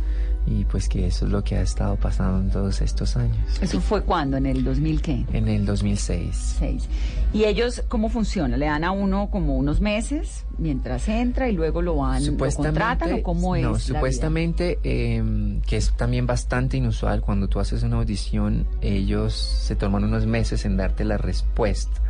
y 0.48 0.64
pues 0.66 0.88
que 0.88 1.08
eso 1.08 1.26
es 1.26 1.32
lo 1.32 1.44
que 1.44 1.56
ha 1.56 1.62
estado 1.62 1.96
pasando 1.96 2.40
en 2.40 2.50
todos 2.50 2.82
estos 2.82 3.16
años. 3.18 3.38
¿Eso 3.62 3.82
fue 3.82 4.04
cuándo? 4.04 4.38
¿En 4.38 4.46
el 4.46 4.64
2000 4.64 5.02
qué? 5.02 5.26
En 5.34 5.48
el 5.48 5.66
2006. 5.66 6.56
Seis. 6.60 6.88
¿Y 7.34 7.46
ellos 7.46 7.84
cómo 7.88 8.10
funciona? 8.10 8.58
¿Le 8.58 8.66
dan 8.66 8.84
a 8.84 8.92
uno 8.92 9.30
como 9.32 9.58
unos 9.58 9.82
meses 9.82 10.46
mientras 10.58 11.08
entra 11.08 11.50
y 11.50 11.54
luego 11.54 11.82
lo 11.82 11.96
van, 11.98 12.26
lo 12.26 12.38
contratan 12.38 13.14
o 13.14 13.24
cómo 13.24 13.56
es? 13.56 13.64
No, 13.64 13.80
supuestamente, 13.80 14.80
eh, 14.84 15.60
que 15.66 15.78
es 15.78 15.92
también 15.94 16.28
bastante 16.28 16.78
inusual, 16.78 17.22
cuando 17.22 17.48
tú 17.48 17.60
haces 17.60 17.84
una 17.84 17.98
audición, 17.98 18.68
ellos 18.82 19.34
se 19.34 19.76
toman 19.76 20.04
unos 20.04 20.26
meses 20.26 20.66
en 20.66 20.78
darte 20.78 21.06
la 21.06 21.18
respuesta. 21.18 22.02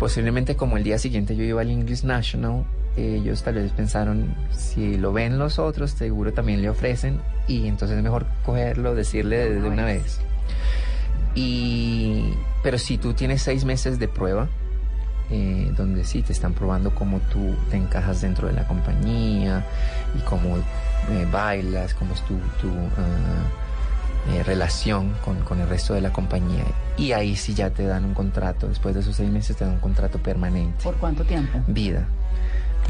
Posiblemente 0.00 0.56
como 0.56 0.78
el 0.78 0.82
día 0.82 0.98
siguiente 0.98 1.36
yo 1.36 1.44
iba 1.44 1.60
al 1.60 1.68
English 1.68 2.04
National, 2.04 2.64
ellos 2.96 3.42
tal 3.42 3.56
vez 3.56 3.70
pensaron, 3.72 4.34
si 4.50 4.96
lo 4.96 5.12
ven 5.12 5.38
los 5.38 5.58
otros, 5.58 5.90
seguro 5.90 6.32
también 6.32 6.62
le 6.62 6.70
ofrecen, 6.70 7.20
y 7.46 7.68
entonces 7.68 7.98
es 7.98 8.02
mejor 8.02 8.24
cogerlo, 8.46 8.94
decirle 8.94 9.36
de, 9.36 9.60
de 9.60 9.68
una 9.68 9.84
vez. 9.84 10.22
Y, 11.34 12.32
pero 12.62 12.78
si 12.78 12.96
tú 12.96 13.12
tienes 13.12 13.42
seis 13.42 13.66
meses 13.66 13.98
de 13.98 14.08
prueba, 14.08 14.48
eh, 15.30 15.70
donde 15.76 16.02
sí 16.04 16.22
te 16.22 16.32
están 16.32 16.54
probando 16.54 16.94
cómo 16.94 17.20
tú 17.30 17.54
te 17.70 17.76
encajas 17.76 18.22
dentro 18.22 18.48
de 18.48 18.54
la 18.54 18.66
compañía 18.66 19.66
y 20.16 20.20
cómo 20.20 20.56
eh, 20.56 21.26
bailas, 21.30 21.92
cómo 21.92 22.14
es 22.14 22.22
tu, 22.22 22.36
tu 22.58 22.70
ah, 22.96 23.44
eh, 24.28 24.42
relación 24.42 25.14
con, 25.24 25.40
con 25.40 25.60
el 25.60 25.68
resto 25.68 25.94
de 25.94 26.00
la 26.00 26.12
compañía. 26.12 26.64
Y 26.96 27.12
ahí 27.12 27.36
sí 27.36 27.54
ya 27.54 27.70
te 27.70 27.84
dan 27.84 28.04
un 28.04 28.14
contrato, 28.14 28.68
después 28.68 28.94
de 28.94 29.00
esos 29.00 29.16
seis 29.16 29.30
meses 29.30 29.56
te 29.56 29.64
dan 29.64 29.74
un 29.74 29.80
contrato 29.80 30.18
permanente. 30.18 30.84
¿Por 30.84 30.96
cuánto 30.96 31.24
tiempo? 31.24 31.58
Vida. 31.66 32.00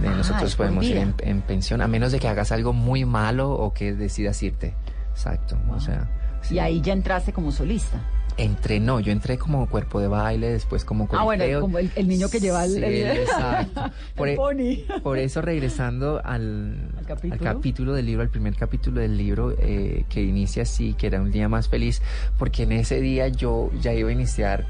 Eh, 0.03 0.07
Ah, 0.07 0.14
Nosotros 0.16 0.57
podemos 0.57 0.85
ir 0.85 0.97
en, 0.97 1.14
en 1.18 1.43
pensión, 1.43 1.83
a 1.83 1.89
menos 1.89 2.12
de 2.12 2.18
que 2.20 2.28
hagas 2.28 2.53
algo 2.53 2.72
muy 2.72 3.05
malo 3.05 3.51
o 3.51 3.72
que 3.74 3.93
decidas 3.93 4.43
irte. 4.43 4.74
Exacto. 5.12 5.57
O 5.70 5.81
sea, 5.81 6.09
Y 6.51 6.59
ahí 6.59 6.81
ya 6.81 6.93
entraste 6.95 7.33
como 7.33 7.53
solista. 7.53 7.99
Entré, 8.37 8.81
no, 8.81 9.01
yo 9.01 9.12
entré 9.12 9.39
como 9.39 9.66
cuerpo 9.68 10.01
de 10.01 10.09
baile, 10.09 10.51
después 10.53 10.85
como 10.85 11.09
Ah, 11.12 11.24
bueno, 11.24 11.43
corifeo. 11.43 11.61
como 11.61 11.78
el, 11.78 11.91
el 11.97 12.09
niño 12.09 12.28
que 12.28 12.41
lleva 12.41 12.64
el, 12.64 12.70
Sí, 12.72 12.83
el- 12.85 13.16
exacto. 13.18 13.91
Por, 14.16 14.28
el 14.28 14.35
e- 14.35 14.37
pony. 14.37 15.01
por 15.03 15.18
eso 15.18 15.43
regresando 15.43 16.20
al, 16.24 16.91
al 16.99 17.07
capítulo? 17.07 17.43
capítulo? 17.43 17.93
del 17.95 18.07
libro, 18.07 18.22
al 18.22 18.28
primer 18.31 18.55
capítulo 18.57 19.01
del 19.01 19.16
libro 19.16 19.55
eh, 19.59 20.05
que 20.09 20.22
inicia 20.22 20.62
así, 20.62 20.95
que 20.95 21.07
era 21.09 21.20
un 21.20 21.31
día 21.31 21.49
más 21.49 21.68
feliz, 21.68 22.03
porque 22.39 22.62
en 22.64 22.72
ese 22.72 23.01
día 23.01 23.28
yo 23.28 23.70
ya 23.81 23.93
iba 23.93 24.09
a 24.11 24.12
iniciar, 24.12 24.66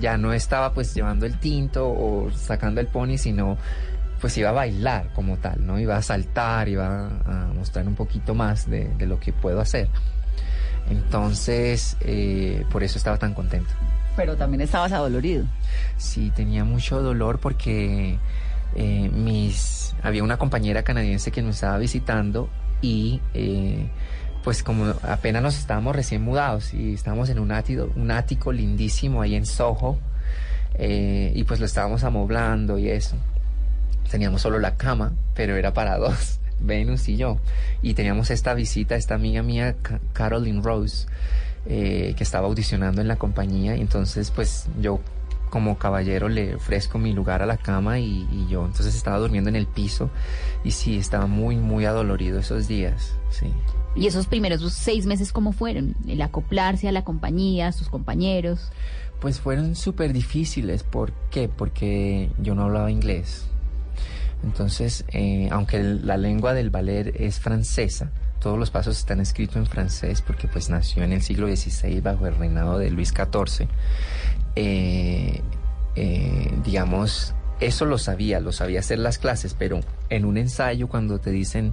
ya 0.00 0.16
no 0.16 0.32
estaba 0.32 0.72
pues 0.72 0.94
llevando 0.94 1.26
el 1.26 1.38
tinto 1.38 1.88
o 1.88 2.30
sacando 2.32 2.80
el 2.80 2.86
pony, 2.88 3.16
sino 3.18 3.58
pues 4.20 4.38
iba 4.38 4.48
a 4.48 4.52
bailar 4.52 5.12
como 5.14 5.36
tal, 5.36 5.66
¿no? 5.66 5.78
Iba 5.78 5.96
a 5.98 6.02
saltar, 6.02 6.68
iba 6.68 7.08
a 7.26 7.46
mostrar 7.54 7.86
un 7.86 7.94
poquito 7.94 8.34
más 8.34 8.70
de, 8.70 8.88
de 8.96 9.06
lo 9.06 9.20
que 9.20 9.32
puedo 9.34 9.60
hacer. 9.60 9.88
Entonces, 10.90 11.96
eh, 12.00 12.64
por 12.70 12.82
eso 12.82 12.98
estaba 12.98 13.18
tan 13.18 13.34
contento. 13.34 13.70
Pero 14.16 14.36
también 14.36 14.60
estabas 14.60 14.92
adolorido. 14.92 15.44
Sí, 15.96 16.30
tenía 16.34 16.64
mucho 16.64 17.02
dolor 17.02 17.40
porque 17.40 18.18
eh, 18.74 19.10
mis 19.12 19.94
había 20.02 20.22
una 20.22 20.36
compañera 20.36 20.82
canadiense 20.82 21.30
que 21.30 21.42
nos 21.42 21.56
estaba 21.56 21.78
visitando 21.78 22.48
y 22.82 23.20
eh, 23.32 23.88
pues 24.44 24.62
como 24.62 24.94
apenas 25.02 25.42
nos 25.42 25.58
estábamos 25.58 25.96
recién 25.96 26.22
mudados 26.22 26.74
y 26.74 26.94
estábamos 26.94 27.30
en 27.30 27.38
un 27.38 27.50
ático, 27.50 27.90
un 27.96 28.10
ático 28.10 28.52
lindísimo 28.52 29.22
ahí 29.22 29.34
en 29.34 29.46
Soho 29.46 29.98
y 30.76 31.44
pues 31.44 31.60
lo 31.60 31.66
estábamos 31.66 32.04
amoblando 32.04 32.78
y 32.78 32.90
eso. 32.90 33.16
Teníamos 34.10 34.42
solo 34.42 34.58
la 34.58 34.76
cama, 34.76 35.12
pero 35.34 35.56
era 35.56 35.72
para 35.72 35.96
dos, 35.96 36.40
Venus 36.60 37.08
y 37.08 37.16
yo. 37.16 37.38
Y 37.82 37.94
teníamos 37.94 38.30
esta 38.30 38.54
visita, 38.54 38.96
esta 38.96 39.14
amiga 39.14 39.42
mía, 39.42 39.76
Ca- 39.82 40.00
Caroline 40.12 40.62
Rose, 40.62 41.06
eh, 41.66 42.14
que 42.16 42.22
estaba 42.24 42.46
audicionando 42.48 43.00
en 43.00 43.08
la 43.08 43.16
compañía. 43.16 43.76
Y 43.76 43.80
entonces, 43.80 44.30
pues 44.30 44.66
yo 44.80 45.00
como 45.50 45.78
caballero 45.78 46.28
le 46.28 46.56
ofrezco 46.56 46.98
mi 46.98 47.12
lugar 47.12 47.40
a 47.40 47.46
la 47.46 47.56
cama 47.56 48.00
y, 48.00 48.26
y 48.32 48.46
yo 48.50 48.64
entonces 48.66 48.94
estaba 48.96 49.18
durmiendo 49.18 49.48
en 49.50 49.54
el 49.56 49.66
piso 49.68 50.10
y 50.64 50.72
sí, 50.72 50.96
estaba 50.98 51.26
muy, 51.28 51.54
muy 51.56 51.84
adolorido 51.84 52.40
esos 52.40 52.66
días, 52.66 53.14
sí. 53.30 53.46
¿Y 53.94 54.08
esos 54.08 54.26
primeros 54.26 54.60
seis 54.72 55.06
meses 55.06 55.32
cómo 55.32 55.52
fueron? 55.52 55.94
El 56.08 56.20
acoplarse 56.22 56.88
a 56.88 56.92
la 56.92 57.04
compañía, 57.04 57.68
a 57.68 57.72
sus 57.72 57.88
compañeros. 57.88 58.72
Pues 59.20 59.38
fueron 59.38 59.76
súper 59.76 60.12
difíciles. 60.12 60.82
¿Por 60.82 61.12
qué? 61.30 61.48
Porque 61.48 62.30
yo 62.40 62.56
no 62.56 62.62
hablaba 62.64 62.90
inglés. 62.90 63.46
Entonces, 64.44 65.04
eh, 65.08 65.48
aunque 65.50 65.82
la 65.82 66.16
lengua 66.16 66.52
del 66.54 66.70
ballet 66.70 67.14
es 67.18 67.40
francesa, 67.40 68.10
todos 68.40 68.58
los 68.58 68.70
pasos 68.70 68.98
están 68.98 69.20
escritos 69.20 69.56
en 69.56 69.66
francés 69.66 70.20
porque 70.20 70.48
pues 70.48 70.68
nació 70.68 71.02
en 71.02 71.12
el 71.14 71.22
siglo 71.22 71.46
XVI 71.48 72.00
bajo 72.02 72.26
el 72.26 72.34
reinado 72.36 72.78
de 72.78 72.90
Luis 72.90 73.08
XIV. 73.08 73.66
Eh, 74.54 75.40
eh, 75.96 76.54
digamos, 76.62 77.34
eso 77.60 77.86
lo 77.86 77.96
sabía, 77.98 78.40
lo 78.40 78.52
sabía 78.52 78.80
hacer 78.80 78.98
las 78.98 79.18
clases, 79.18 79.54
pero 79.58 79.80
en 80.10 80.24
un 80.26 80.36
ensayo 80.36 80.88
cuando 80.88 81.18
te 81.18 81.30
dicen 81.30 81.72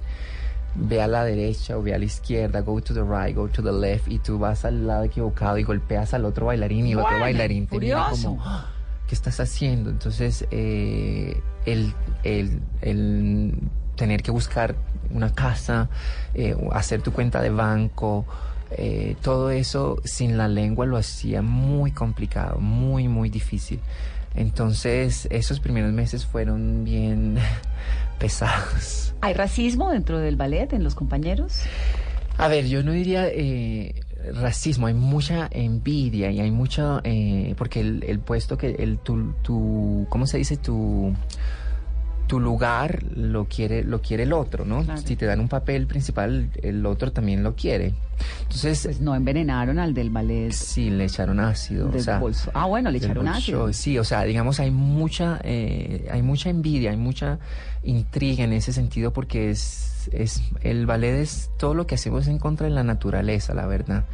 ve 0.74 1.02
a 1.02 1.06
la 1.06 1.22
derecha 1.24 1.76
o 1.76 1.82
ve 1.82 1.94
a 1.94 1.98
la 1.98 2.06
izquierda, 2.06 2.60
go 2.60 2.80
to 2.80 2.94
the 2.94 3.02
right, 3.02 3.36
go 3.36 3.46
to 3.48 3.62
the 3.62 3.72
left, 3.72 4.08
y 4.08 4.18
tú 4.18 4.38
vas 4.38 4.64
al 4.64 4.86
lado 4.86 5.04
equivocado 5.04 5.58
y 5.58 5.64
golpeas 5.64 6.14
al 6.14 6.24
otro 6.24 6.46
bailarín 6.46 6.86
y 6.86 6.92
el 6.92 7.00
otro 7.00 7.20
bailarín 7.20 7.66
te 7.66 7.76
mira 7.78 8.06
como, 8.10 8.42
"Ah, 8.42 8.71
¿qué 9.12 9.16
estás 9.16 9.40
haciendo? 9.40 9.90
Entonces, 9.90 10.46
eh, 10.50 11.38
el, 11.66 11.92
el- 12.24 12.62
el 12.80 13.52
tener 13.94 14.22
que 14.22 14.30
buscar 14.30 14.74
una 15.10 15.34
casa, 15.34 15.90
eh, 16.32 16.56
hacer 16.72 17.02
tu 17.02 17.12
cuenta 17.12 17.42
de 17.42 17.50
banco, 17.50 18.24
eh, 18.70 19.14
todo 19.20 19.50
eso 19.50 20.00
sin 20.02 20.38
la 20.38 20.48
lengua 20.48 20.86
lo 20.86 20.96
hacía 20.96 21.42
muy 21.42 21.90
complicado, 21.92 22.58
muy, 22.58 23.06
muy 23.06 23.28
difícil. 23.28 23.80
Entonces, 24.34 25.28
esos 25.30 25.60
primeros 25.60 25.92
meses 25.92 26.24
fueron 26.24 26.82
bien 26.82 27.36
pesados. 28.18 29.12
¿Hay 29.20 29.34
racismo 29.34 29.90
dentro 29.90 30.20
del 30.20 30.36
ballet 30.36 30.72
en 30.72 30.84
los 30.84 30.94
compañeros? 30.94 31.60
A 32.38 32.48
ver, 32.48 32.66
yo 32.66 32.82
no 32.82 32.92
diría 32.92 33.28
eh, 33.28 33.94
racismo, 34.34 34.86
hay 34.86 34.94
mucha 34.94 35.48
envidia 35.50 36.30
y 36.30 36.40
hay 36.40 36.50
mucha, 36.50 37.00
eh, 37.04 37.54
porque 37.56 37.80
el, 37.80 38.04
el 38.04 38.18
puesto 38.20 38.56
que, 38.56 38.70
el, 38.70 38.98
tu, 38.98 39.32
tu, 39.42 40.06
¿cómo 40.08 40.26
se 40.26 40.38
dice? 40.38 40.56
Tu, 40.56 41.12
tu 42.26 42.40
lugar 42.40 43.02
lo 43.14 43.44
quiere, 43.46 43.84
lo 43.84 44.00
quiere 44.00 44.22
el 44.22 44.32
otro, 44.32 44.64
¿no? 44.64 44.84
Si 44.96 45.16
te 45.16 45.26
dan 45.26 45.40
un 45.40 45.48
papel 45.48 45.86
principal, 45.86 46.48
el 46.62 46.86
otro 46.86 47.12
también 47.12 47.42
lo 47.42 47.54
quiere. 47.54 47.92
Entonces... 48.42 48.84
Pues 48.84 49.00
no 49.00 49.14
envenenaron 49.14 49.78
al 49.78 49.92
del 49.92 50.08
ballet. 50.08 50.50
Sí, 50.52 50.88
le 50.88 51.04
echaron 51.04 51.40
ácido. 51.40 51.88
Del 51.88 52.00
o 52.00 52.04
sea, 52.04 52.18
bolso. 52.18 52.50
Ah, 52.54 52.64
bueno, 52.64 52.90
le 52.90 52.98
echaron 52.98 53.28
ácido. 53.28 53.70
Sí, 53.74 53.98
o 53.98 54.04
sea, 54.04 54.22
digamos, 54.22 54.60
hay 54.60 54.70
mucha, 54.70 55.40
eh, 55.44 56.08
hay 56.10 56.22
mucha 56.22 56.48
envidia, 56.48 56.90
hay 56.90 56.96
mucha 56.96 57.38
intriga 57.82 58.44
en 58.44 58.54
ese 58.54 58.72
sentido 58.72 59.12
porque 59.12 59.50
es, 59.50 59.91
es, 60.12 60.42
el 60.62 60.86
ballet 60.86 61.20
es 61.20 61.50
todo 61.58 61.74
lo 61.74 61.86
que 61.86 61.94
hacemos 61.94 62.26
en 62.26 62.38
contra 62.38 62.66
de 62.66 62.72
la 62.72 62.82
naturaleza, 62.82 63.54
la 63.54 63.66
verdad. 63.66 64.04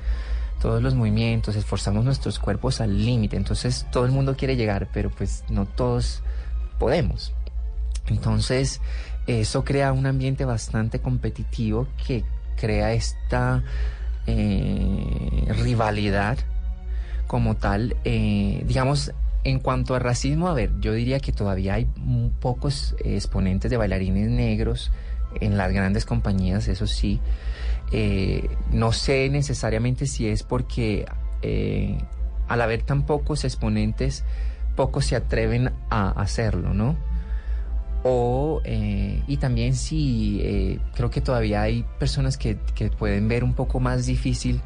Todos 0.61 0.83
los 0.83 0.95
movimientos, 0.95 1.57
esforzamos 1.57 2.05
nuestros 2.05 2.39
cuerpos 2.39 2.81
al 2.81 3.05
límite, 3.05 3.37
entonces 3.37 3.87
todo 3.93 4.05
el 4.05 4.11
mundo 4.11 4.37
quiere 4.37 4.57
llegar, 4.57 4.89
pero 4.93 5.11
pues 5.11 5.45
no 5.49 5.67
todos 5.67 6.23
podemos. 6.79 7.33
Entonces, 8.09 8.81
eso 9.27 9.65
crea 9.65 9.93
un 9.93 10.07
ambiente 10.07 10.45
bastante 10.45 11.01
competitivo 11.01 11.87
que 12.07 12.25
crea 12.57 12.93
esta 12.93 13.63
eh, 14.27 15.47
rivalidad 15.63 16.39
como 17.27 17.57
tal. 17.57 17.97
eh, 18.05 18.65
digamos, 18.67 19.13
en 19.45 19.61
cuanto 19.61 19.95
a 19.95 19.99
racismo, 19.99 20.49
a 20.49 20.55
ver, 20.55 20.73
yo 20.81 20.93
diría 20.93 21.21
que 21.21 21.33
todavía 21.33 21.75
hay 21.75 21.89
pocos 22.41 22.97
exponentes 23.05 23.71
de 23.71 23.77
bailarines 23.77 24.29
negros 24.29 24.91
en 25.41 25.57
las 25.57 25.73
grandes 25.73 26.05
compañías, 26.05 26.69
eso 26.69 26.87
sí. 26.87 27.21
Eh, 27.91 28.49
no 28.71 28.93
sé 28.93 29.31
necesariamente 29.31 30.07
si 30.07 30.29
es 30.29 30.43
porque 30.43 31.07
eh, 31.43 31.99
al 32.47 32.61
haber 32.61 32.83
tan 32.83 33.07
pocos 33.07 33.45
exponentes, 33.45 34.25
pocos 34.77 35.07
se 35.07 35.17
atreven 35.17 35.73
a 35.91 36.11
hacerlo, 36.11 36.75
¿no? 36.75 36.97
O, 38.05 38.61
eh, 38.65 39.23
y 39.27 39.39
también 39.39 39.75
si 39.75 40.81
creo 40.95 41.11
que 41.11 41.21
todavía 41.21 41.63
hay 41.63 41.85
personas 41.99 42.39
que, 42.39 42.59
que 42.75 42.91
pueden 42.91 43.29
ver 43.29 43.43
un 43.43 43.55
poco 43.55 43.81
más 43.81 44.07
difícil 44.07 44.61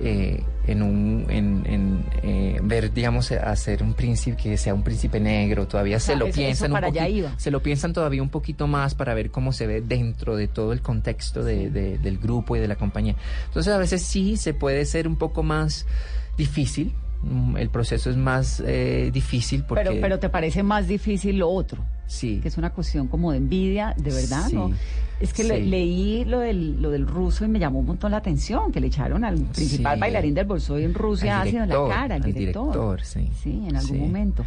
eh, 0.00 0.42
en 0.66 0.82
un 0.82 1.26
en, 1.28 1.62
en, 1.66 2.04
eh, 2.22 2.60
ver 2.62 2.92
digamos 2.92 3.30
hacer 3.32 3.82
un 3.82 3.94
príncipe 3.94 4.36
que 4.36 4.56
sea 4.56 4.74
un 4.74 4.82
príncipe 4.82 5.20
negro 5.20 5.66
todavía 5.68 6.00
se 6.00 6.12
Ah, 6.12 6.16
lo 6.16 6.26
eso- 6.26 6.30
eso 6.40 6.40
piensan 6.40 6.70
un 6.70 6.74
para 6.74 6.86
allá 6.88 7.06
poqui- 7.06 7.14
iba. 7.16 7.38
se 7.38 7.50
lo 7.50 7.62
piensan 7.62 7.92
todavía 7.92 8.22
un 8.22 8.28
poquito 8.30 8.66
más 8.66 8.94
para 8.94 9.14
ver 9.14 9.30
cómo 9.30 9.52
se 9.52 9.66
ve 9.66 9.80
dentro 9.80 10.36
de 10.36 10.48
todo 10.48 10.72
el 10.72 10.80
contexto 10.80 11.42
de- 11.44 11.70
de- 11.70 11.98
del 11.98 12.18
grupo 12.18 12.56
y 12.56 12.60
de 12.60 12.68
la 12.68 12.76
compañía 12.76 13.16
entonces 13.46 13.72
a 13.72 13.78
veces 13.78 14.02
sí 14.02 14.36
se 14.36 14.54
puede 14.54 14.84
ser 14.86 15.06
un 15.08 15.16
poco 15.16 15.42
más 15.42 15.86
difícil 16.36 16.92
mm, 17.22 17.56
el 17.56 17.68
proceso 17.70 18.10
es 18.10 18.16
más 18.16 18.62
eh, 18.66 19.10
difícil 19.12 19.64
porque 19.64 19.84
Pero, 19.84 20.00
pero 20.00 20.18
te 20.18 20.28
parece 20.28 20.62
más 20.62 20.88
difícil 20.88 21.38
lo 21.38 21.48
otro. 21.50 21.84
Sí. 22.12 22.40
Que 22.42 22.48
es 22.48 22.58
una 22.58 22.70
cuestión 22.70 23.08
como 23.08 23.32
de 23.32 23.38
envidia, 23.38 23.94
de 23.96 24.12
verdad, 24.12 24.46
Sí. 24.48 24.54
¿no? 24.54 24.70
Es 25.18 25.32
que 25.32 25.44
le- 25.44 25.64
leí 25.64 26.24
lo 26.26 26.40
del, 26.40 26.82
lo 26.82 26.90
del 26.90 27.06
ruso 27.06 27.44
y 27.44 27.48
me 27.48 27.58
llamó 27.58 27.78
un 27.78 27.86
montón 27.86 28.10
la 28.10 28.18
atención, 28.18 28.70
que 28.70 28.80
le 28.80 28.88
echaron 28.88 29.24
al 29.24 29.36
principal 29.38 29.98
bailarín 29.98 30.34
del 30.34 30.44
Bolshoi 30.46 30.84
en 30.84 30.92
Rusia 30.94 31.40
ácido 31.40 31.62
en 31.62 31.68
la 31.70 31.74
director, 31.74 31.88
cara, 31.88 32.14
al 32.16 32.22
al 32.22 32.32
director. 32.32 32.64
director, 32.72 33.02
sí. 33.04 33.28
Sí, 33.42 33.64
en 33.68 33.76
algún 33.76 33.98
momento. 34.00 34.44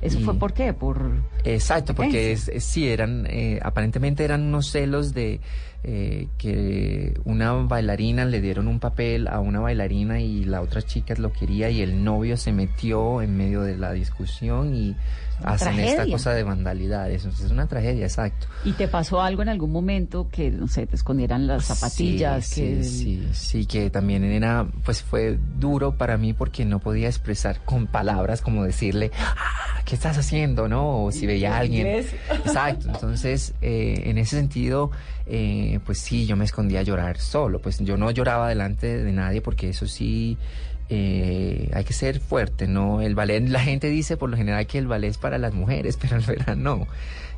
¿Eso 0.00 0.20
Y- 0.20 0.22
fue 0.22 0.34
por 0.34 0.52
qué? 0.52 0.72
Por... 0.74 1.10
Exacto, 1.44 1.92
porque 1.94 2.30
es, 2.32 2.40
competencia. 2.42 2.54
es- 2.54 2.64
sí, 2.64 2.88
eran, 2.88 3.26
eh, 3.28 3.58
aparentemente 3.62 4.22
eran 4.24 4.42
unos 4.42 4.70
celos 4.70 5.12
de 5.12 5.40
eh, 5.84 6.28
que 6.38 7.18
una 7.24 7.52
bailarina 7.52 8.24
le 8.24 8.40
dieron 8.40 8.66
un 8.68 8.80
papel 8.80 9.28
a 9.28 9.40
una 9.40 9.60
bailarina 9.60 10.20
y 10.20 10.44
la 10.44 10.60
otra 10.60 10.82
chica 10.82 11.14
lo 11.16 11.32
quería 11.32 11.70
y 11.70 11.80
el 11.82 12.02
novio 12.02 12.36
se 12.36 12.52
metió 12.52 13.22
en 13.22 13.36
medio 13.36 13.62
de 13.62 13.76
la 13.76 13.92
discusión 13.92 14.74
y 14.74 14.96
hacen 15.44 15.78
esta 15.78 16.04
cosa 16.06 16.32
de 16.32 16.42
vandalidad. 16.42 17.10
Eso 17.10 17.28
es 17.28 17.50
una 17.50 17.68
tragedia, 17.68 18.04
exacto. 18.06 18.48
¿Y 18.64 18.72
te 18.72 18.88
pasó 18.88 19.20
algo 19.22 19.42
en 19.42 19.48
algún 19.48 19.70
momento 19.70 20.28
que, 20.32 20.50
no 20.50 20.66
sé, 20.66 20.86
te 20.88 20.96
escondieran 20.96 21.46
las 21.46 21.66
zapatillas? 21.66 22.44
Sí, 22.46 22.60
que 22.60 22.84
sí, 22.84 22.90
sí, 23.22 23.28
sí, 23.32 23.66
que 23.66 23.88
también 23.90 24.24
era, 24.24 24.66
pues 24.84 25.02
fue 25.02 25.38
duro 25.58 25.96
para 25.96 26.16
mí 26.16 26.32
porque 26.32 26.64
no 26.64 26.80
podía 26.80 27.06
expresar 27.06 27.60
con 27.64 27.86
palabras 27.86 28.40
como 28.42 28.64
decirle, 28.64 29.12
"Ah, 29.16 29.80
¿qué 29.84 29.94
estás 29.94 30.18
haciendo? 30.18 30.68
¿No? 30.68 31.04
O 31.04 31.12
si 31.12 31.26
veía 31.26 31.54
a 31.54 31.60
alguien. 31.60 31.86
Exacto. 31.86 32.88
Entonces, 32.88 33.54
eh, 33.62 34.02
en 34.06 34.18
ese 34.18 34.36
sentido, 34.36 34.90
eh, 35.28 35.80
pues 35.84 35.98
sí, 35.98 36.26
yo 36.26 36.36
me 36.36 36.44
escondía 36.44 36.80
a 36.80 36.82
llorar 36.82 37.18
solo. 37.18 37.60
Pues 37.60 37.78
yo 37.80 37.96
no 37.96 38.10
lloraba 38.10 38.48
delante 38.48 39.02
de 39.02 39.12
nadie 39.12 39.40
porque 39.40 39.68
eso 39.70 39.86
sí. 39.86 40.36
eh, 40.88 41.70
hay 41.74 41.84
que 41.84 41.92
ser 41.92 42.20
fuerte, 42.20 42.66
¿no? 42.66 43.02
El 43.02 43.14
ballet, 43.14 43.40
la 43.48 43.60
gente 43.60 43.88
dice 43.90 44.16
por 44.16 44.30
lo 44.30 44.36
general 44.36 44.66
que 44.66 44.78
el 44.78 44.86
ballet 44.86 45.10
es 45.10 45.18
para 45.18 45.38
las 45.38 45.52
mujeres, 45.54 45.96
pero 46.00 46.16
en 46.16 46.26
verdad 46.26 46.56
no. 46.56 46.86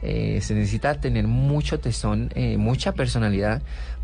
Eh, 0.03 0.41
se 0.41 0.55
necesita 0.55 0.95
tener 1.01 1.26
mucho 1.26 1.78
tesón, 1.80 2.30
eh, 2.34 2.57
mucha 2.57 2.93
personalidad 2.93 3.61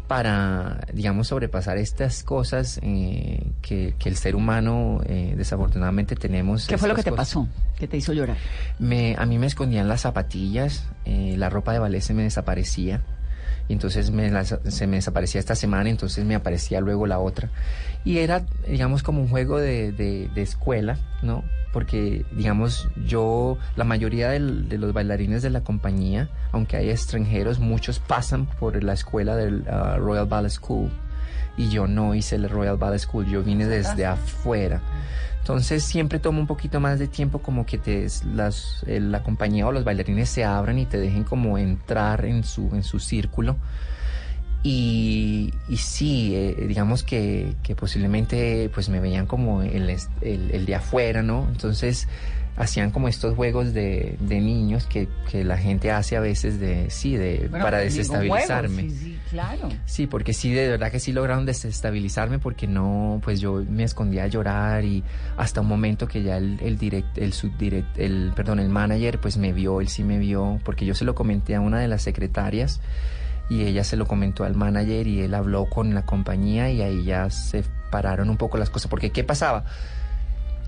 para, 0.09 0.87
digamos, 0.93 1.29
sobrepasar 1.29 1.79
estas 1.79 2.23
cosas 2.23 2.79
eh, 2.83 3.43
que, 3.63 3.95
que 3.99 4.09
el 4.09 4.17
ser 4.17 4.37
humano 4.37 5.01
eh, 5.07 5.35
desafortunadamente 5.37 6.15
tenemos. 6.15 6.67
¿Qué 6.67 6.79
fue 6.79 6.89
lo 6.89 6.95
que 6.95 7.03
te 7.03 7.11
pasó? 7.13 7.49
¿Qué 7.77 7.89
te 7.89 7.97
hizo 7.97 8.13
llorar? 8.13 8.37
Me, 8.79 9.17
a 9.19 9.27
mí 9.27 9.39
me 9.39 9.47
escondían 9.47 9.89
las 9.89 10.03
zapatillas, 10.03 10.87
eh, 11.07 11.35
la 11.37 11.51
ropa 11.51 11.73
de 11.73 11.81
ballet 11.81 12.01
se 12.03 12.15
me 12.15 12.23
desaparecía. 12.23 13.03
Y 13.69 13.73
entonces 13.73 14.11
me 14.11 14.31
se 14.45 14.87
me 14.87 14.97
desaparecía 14.97 15.41
esta 15.41 15.55
semana, 15.57 15.91
entonces 15.91 16.25
me 16.25 16.35
aparecía 16.35 16.81
luego 16.81 17.07
la 17.07 17.19
otra. 17.19 17.49
Y 18.05 18.19
era, 18.19 18.43
digamos, 18.69 19.03
como 19.03 19.21
un 19.21 19.29
juego 19.29 19.59
de, 19.59 19.91
de- 19.93 20.29
de 20.35 20.43
escuela, 20.43 20.99
¿no? 21.23 21.43
Porque, 21.73 22.25
digamos, 22.33 22.89
yo, 23.05 23.59
la 23.75 23.85
mayoría 23.85 24.31
del- 24.31 24.69
de 24.69 24.79
los 24.79 24.93
bailarines 24.93 25.43
de 25.43 25.51
la 25.51 25.63
compañía, 25.63 26.29
aunque 26.53 26.77
hay 26.77 26.91
extranjeros, 26.91 27.59
muchos 27.59 27.99
pasan 27.99 28.47
por 28.47 28.83
la 28.83 28.93
escuela 28.93 29.35
del 29.37 29.65
ah, 29.69 29.97
Royal 29.99 30.27
Ballet 30.27 30.51
School. 30.51 30.89
Y 31.59 31.69
yo 31.69 31.87
no 31.89 32.15
hice 32.15 32.37
el 32.37 32.49
Royal 32.49 32.77
Ballet 32.77 33.01
School, 33.01 33.27
yo 33.27 33.43
vine 33.43 33.67
desde 33.67 34.07
afuera. 34.07 34.81
Entonces 35.47 35.85
siempre 35.85 36.19
toma 36.19 36.41
un 36.41 36.49
poquito 36.49 36.81
más 36.81 36.99
de 36.99 37.07
tiempo 37.07 37.39
como 37.39 37.67
que 37.67 37.79
te, 37.79 38.09
las, 38.35 38.83
eh, 38.89 38.99
la 38.99 39.23
compañía 39.23 39.65
o 39.69 39.71
los 39.71 39.85
bailarines 39.85 40.29
se 40.29 40.43
abran 40.43 40.77
y 40.77 40.87
te 40.87 40.99
dejen 40.99 41.23
como 41.23 41.57
entrar 41.57 42.25
en 42.25 42.43
su, 42.43 42.69
en 42.75 42.83
su 42.83 42.99
círculo. 42.99 43.57
Y, 44.65 45.55
y 45.69 45.77
sí, 45.77 46.35
eh, 46.35 46.65
digamos 46.67 47.05
que, 47.05 47.55
que 47.63 47.77
posiblemente 47.77 48.69
pues 48.75 48.89
me 48.89 48.99
veían 48.99 49.27
como 49.27 49.63
el, 49.63 49.89
el, 50.21 50.51
el 50.51 50.67
de 50.67 50.75
afuera, 50.75 51.23
¿no? 51.23 51.47
Entonces 51.49 52.09
hacían 52.57 52.91
como 52.91 53.09
estos 53.09 53.35
juegos 53.35 53.75
de, 53.75 54.17
de 54.19 54.41
niños 54.41 54.87
que, 54.87 55.09
que 55.31 55.45
la 55.45 55.59
gente 55.59 55.91
hace 55.91 56.17
a 56.17 56.21
veces 56.21 56.59
de, 56.59 56.89
sí, 56.91 57.17
de, 57.17 57.49
Bueno, 57.51 57.65
para 57.65 57.79
pues, 57.79 57.95
juego, 57.95 58.23
desestabilizarme. 58.23 58.83
Sí, 58.83 58.91
sí, 58.91 59.19
claro. 59.31 59.69
Sí, 59.85 60.07
porque 60.07 60.33
sí, 60.33 60.53
de 60.53 60.71
verdad 60.71 60.91
que 60.91 60.99
sí 60.99 61.13
lograron 61.13 61.45
desestabilizarme 61.45 62.39
porque 62.39 62.67
no, 62.67 63.21
pues 63.23 63.41
yo 63.41 63.63
me 63.69 63.85
escondía 63.85 64.25
a 64.25 64.27
llorar 64.29 64.85
y 64.85 65.05
hasta 65.37 65.61
un 65.61 65.69
momento 65.69 66.09
que 66.09 66.23
ya 66.23 66.39
el, 66.39 66.59
el 66.63 66.79
direct, 66.79 67.19
el 67.19 67.35
subdirect, 67.35 67.99
el, 67.99 68.33
perdón, 68.35 68.59
el 68.61 68.71
manager 68.71 69.21
pues 69.21 69.37
me 69.37 69.53
vio, 69.53 69.83
él 69.83 69.89
sí 69.89 70.03
me 70.03 70.19
vio, 70.19 70.59
porque 70.65 70.87
yo 70.87 70.95
se 70.95 71.05
lo 71.05 71.15
comenté 71.15 71.55
a 71.55 71.61
una 71.61 71.79
de 71.79 71.89
las 71.89 72.03
secretarias 72.03 72.81
y 73.51 73.65
ella 73.65 73.85
se 73.85 73.97
lo 73.97 74.07
comentó 74.07 74.45
al 74.45 74.55
manager 74.55 75.07
y 75.07 75.21
él 75.21 75.35
habló 75.35 75.67
con 75.67 75.95
la 75.95 76.07
compañía 76.07 76.71
y 76.71 76.81
ahí 76.81 77.05
ya 77.05 77.29
se 77.29 77.65
pararon 77.91 78.31
un 78.31 78.39
poco 78.39 78.57
las 78.57 78.71
cosas, 78.71 78.91
porque 78.91 79.11
¿qué 79.11 79.25
pasaba? 79.25 79.65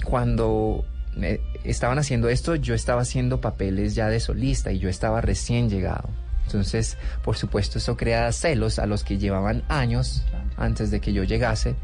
Cuando 0.05 0.85
eh, 1.23 1.41
estaban 1.65 1.99
haciendo 1.99 2.29
esto, 2.29 2.55
yo 2.55 2.75
estaba 2.75 3.03
haciendo 3.03 3.41
papeles 3.41 3.95
ya 3.95 4.09
de 4.09 4.21
solista 4.21 4.73
y 4.73 4.79
yo 4.79 4.89
estaba 4.89 5.21
recién 5.21 5.69
llegado. 5.71 6.09
Entonces, 6.47 6.97
por 7.23 7.37
supuesto, 7.37 7.79
eso 7.79 7.97
crea 7.97 8.33
celos 8.33 8.79
a 8.79 8.87
los 8.87 9.05
que 9.05 9.19
llevaban 9.19 9.63
años 9.69 10.25
antes 10.57 10.91
de 10.91 11.01
que 11.01 11.13
yo 11.13 11.23
llegase 11.25 11.75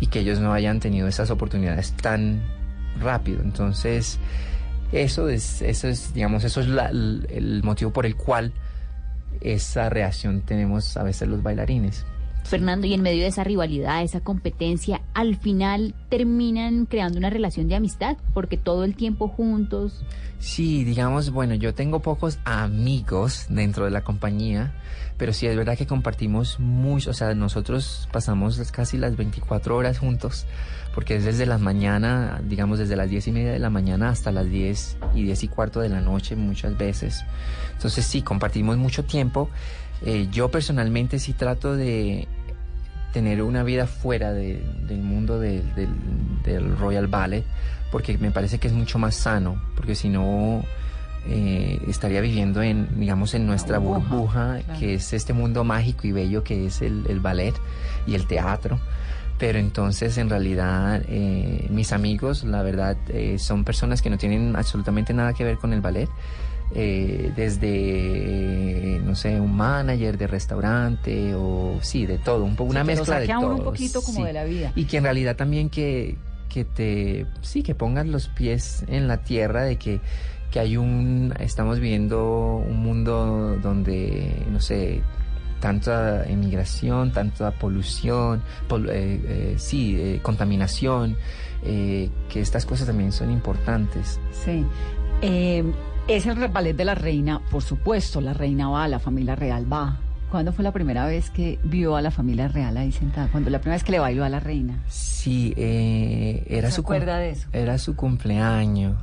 y 0.00 0.06
que 0.08 0.20
ellos 0.20 0.38
no 0.40 0.52
hayan 0.52 0.80
tenido 0.80 1.08
esas 1.08 1.30
oportunidades 1.30 1.92
tan 1.92 2.42
rápido. 3.00 3.40
Entonces, 3.42 4.18
eso 4.92 5.28
es, 5.28 5.62
eso 5.62 5.88
es 5.88 6.12
digamos, 6.12 6.44
eso 6.44 6.60
es 6.60 6.66
la- 6.68 6.88
el 6.90 7.26
el 7.30 7.62
motivo 7.62 7.90
por 7.92 8.04
el 8.06 8.16
cual 8.16 8.52
esa 9.40 9.88
reacción 9.88 10.42
tenemos 10.42 10.96
a 10.96 11.02
veces 11.02 11.28
los 11.28 11.42
bailarines. 11.42 12.04
Fernando, 12.44 12.86
y 12.86 12.94
en 12.94 13.02
medio 13.02 13.22
de 13.22 13.28
esa 13.28 13.44
rivalidad, 13.44 14.02
esa 14.02 14.20
competencia, 14.20 15.02
al 15.14 15.36
final 15.36 15.94
terminan 16.08 16.86
creando 16.86 17.18
una 17.18 17.30
relación 17.30 17.68
de 17.68 17.76
amistad, 17.76 18.16
porque 18.34 18.56
todo 18.56 18.84
el 18.84 18.96
tiempo 18.96 19.28
juntos. 19.28 20.02
Sí, 20.40 20.84
digamos, 20.84 21.30
bueno, 21.30 21.54
yo 21.54 21.74
tengo 21.74 22.00
pocos 22.00 22.38
amigos 22.44 23.46
dentro 23.50 23.84
de 23.84 23.90
la 23.90 24.02
compañía, 24.02 24.72
pero 25.18 25.34
sí 25.34 25.46
es 25.46 25.54
verdad 25.54 25.76
que 25.76 25.86
compartimos 25.86 26.58
mucho, 26.58 27.10
o 27.10 27.12
sea, 27.12 27.34
nosotros 27.34 28.08
pasamos 28.10 28.58
casi 28.72 28.96
las 28.96 29.16
24 29.18 29.76
horas 29.76 29.98
juntos, 29.98 30.46
porque 30.94 31.16
es 31.16 31.24
desde 31.24 31.44
las 31.44 31.60
mañana, 31.60 32.40
digamos, 32.42 32.78
desde 32.78 32.96
las 32.96 33.10
10 33.10 33.28
y 33.28 33.32
media 33.32 33.52
de 33.52 33.58
la 33.58 33.68
mañana 33.68 34.08
hasta 34.08 34.32
las 34.32 34.48
10 34.48 34.96
y 35.14 35.24
10 35.24 35.44
y 35.44 35.48
cuarto 35.48 35.80
de 35.80 35.90
la 35.90 36.00
noche 36.00 36.36
muchas 36.36 36.76
veces. 36.78 37.22
Entonces 37.74 38.06
sí, 38.06 38.22
compartimos 38.22 38.78
mucho 38.78 39.04
tiempo. 39.04 39.50
Eh, 40.04 40.28
yo 40.30 40.50
personalmente 40.50 41.18
sí 41.18 41.32
trato 41.32 41.76
de 41.76 42.26
tener 43.12 43.42
una 43.42 43.62
vida 43.62 43.86
fuera 43.86 44.32
de- 44.32 44.62
del 44.86 45.00
mundo 45.02 45.38
de- 45.40 45.62
del, 45.74 45.88
del 46.44 46.76
Royal 46.78 47.06
Ballet, 47.08 47.44
porque 47.90 48.16
me 48.18 48.30
parece 48.30 48.58
que 48.58 48.68
es 48.68 48.72
mucho 48.74 48.98
más 48.98 49.14
sano, 49.16 49.60
porque 49.76 49.94
si 49.94 50.08
no 50.08 50.62
eh, 51.26 51.78
estaría 51.86 52.22
viviendo 52.22 52.62
en, 52.62 52.98
digamos, 52.98 53.34
en 53.34 53.46
nuestra 53.46 53.76
burbuja, 53.78 54.08
burbuja, 54.08 54.58
claro. 54.64 54.80
que 54.80 54.94
es 54.94 55.12
este 55.12 55.34
mundo 55.34 55.64
mágico 55.64 56.06
y 56.06 56.12
bello 56.12 56.42
que 56.42 56.64
es 56.66 56.80
el, 56.80 57.04
el 57.10 57.20
ballet 57.20 57.54
y 58.06 58.14
el 58.14 58.26
teatro. 58.26 58.80
Pero 59.38 59.58
entonces, 59.58 60.16
en 60.18 60.30
realidad, 60.30 61.02
eh, 61.08 61.66
mis 61.70 61.92
amigos, 61.92 62.44
la 62.44 62.62
verdad, 62.62 62.96
eh, 63.08 63.38
son 63.38 63.64
personas 63.64 64.00
que 64.02 64.08
no 64.10 64.16
tienen 64.18 64.54
absolutamente 64.56 65.12
nada 65.12 65.32
que 65.34 65.44
ver 65.44 65.56
con 65.58 65.72
el 65.74 65.80
ballet. 65.82 66.08
Eh, 66.72 67.32
desde, 67.34 69.00
no 69.04 69.14
sé, 69.16 69.40
un 69.40 69.56
manager 69.56 70.16
de 70.16 70.26
restaurante 70.26 71.34
o 71.34 71.78
sí, 71.82 72.06
de 72.06 72.18
todo, 72.18 72.44
un 72.44 72.54
poco 72.56 72.70
una 72.70 72.82
Sí, 72.82 72.86
mezcla 72.86 73.18
de 73.20 73.26
todo. 73.26 73.56
un 73.56 73.64
poquito 73.64 74.02
como 74.02 74.18
sí. 74.18 74.24
de 74.24 74.32
la 74.32 74.44
vida. 74.44 74.72
Y 74.76 74.84
que 74.84 74.98
en 74.98 75.04
realidad 75.04 75.36
también 75.36 75.68
que, 75.68 76.16
que 76.48 76.64
te, 76.64 77.26
sí, 77.42 77.62
que 77.62 77.74
pongas 77.74 78.06
los 78.06 78.28
pies 78.28 78.84
en 78.88 79.08
la 79.08 79.18
tierra 79.18 79.62
de 79.64 79.76
que, 79.76 80.00
que 80.50 80.60
hay 80.60 80.76
un, 80.76 81.34
estamos 81.40 81.80
viviendo 81.80 82.62
un 82.64 82.76
mundo 82.78 83.58
donde, 83.62 84.32
no 84.50 84.60
sé, 84.60 85.02
tanta 85.60 86.24
emigración, 86.26 87.12
tanta 87.12 87.50
polución, 87.50 88.42
pol- 88.68 88.88
eh, 88.90 89.20
eh, 89.24 89.54
sí, 89.58 89.96
eh, 89.98 90.20
contaminación, 90.22 91.16
eh, 91.64 92.08
que 92.28 92.40
estas 92.40 92.64
cosas 92.64 92.86
también 92.86 93.12
son 93.12 93.30
importantes. 93.30 94.18
Sí. 94.32 94.64
Es 96.08 96.26
el 96.26 96.48
ballet 96.48 96.74
de 96.76 96.84
la 96.84 96.94
reina, 96.94 97.40
por 97.50 97.62
supuesto, 97.62 98.20
la 98.20 98.32
reina 98.32 98.68
va, 98.68 98.88
la 98.88 98.98
familia 98.98 99.36
real 99.36 99.72
va. 99.72 99.96
¿Cuándo 100.30 100.52
fue 100.52 100.64
la 100.64 100.72
primera 100.72 101.06
vez 101.06 101.30
que 101.30 101.58
vio 101.64 101.96
a 101.96 102.02
la 102.02 102.10
familia 102.10 102.48
real 102.48 102.76
ahí 102.76 102.90
sentada? 102.92 103.28
Cuando 103.30 103.50
la 103.50 103.58
primera 103.60 103.76
vez 103.76 103.84
que 103.84 103.92
le 103.92 103.98
bailó 104.00 104.24
a 104.24 104.28
la 104.28 104.40
reina. 104.40 104.80
Sí, 104.88 105.54
eh, 105.56 106.44
era 106.48 106.68
¿Se 106.70 106.76
su 106.76 106.80
acuerda 106.82 107.18
de 107.18 107.30
eso? 107.30 107.48
Era 107.52 107.78
su 107.78 107.94
cumpleaños. 107.96 108.96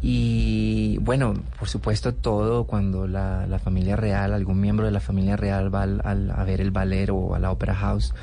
Y 0.00 0.98
bueno, 0.98 1.34
por 1.58 1.68
supuesto 1.68 2.14
todo 2.14 2.64
cuando 2.64 3.06
la, 3.08 3.46
la 3.46 3.58
familia 3.58 3.96
real, 3.96 4.32
algún 4.32 4.60
miembro 4.60 4.86
de 4.86 4.92
la 4.92 5.00
familia 5.00 5.36
real 5.36 5.74
va 5.74 5.82
al- 5.82 6.00
al- 6.04 6.30
a 6.30 6.44
ver 6.44 6.60
el 6.60 6.70
ballet 6.70 7.10
o 7.10 7.34
a 7.34 7.38
la 7.38 7.50
Opera 7.50 7.74
House, 7.74 8.14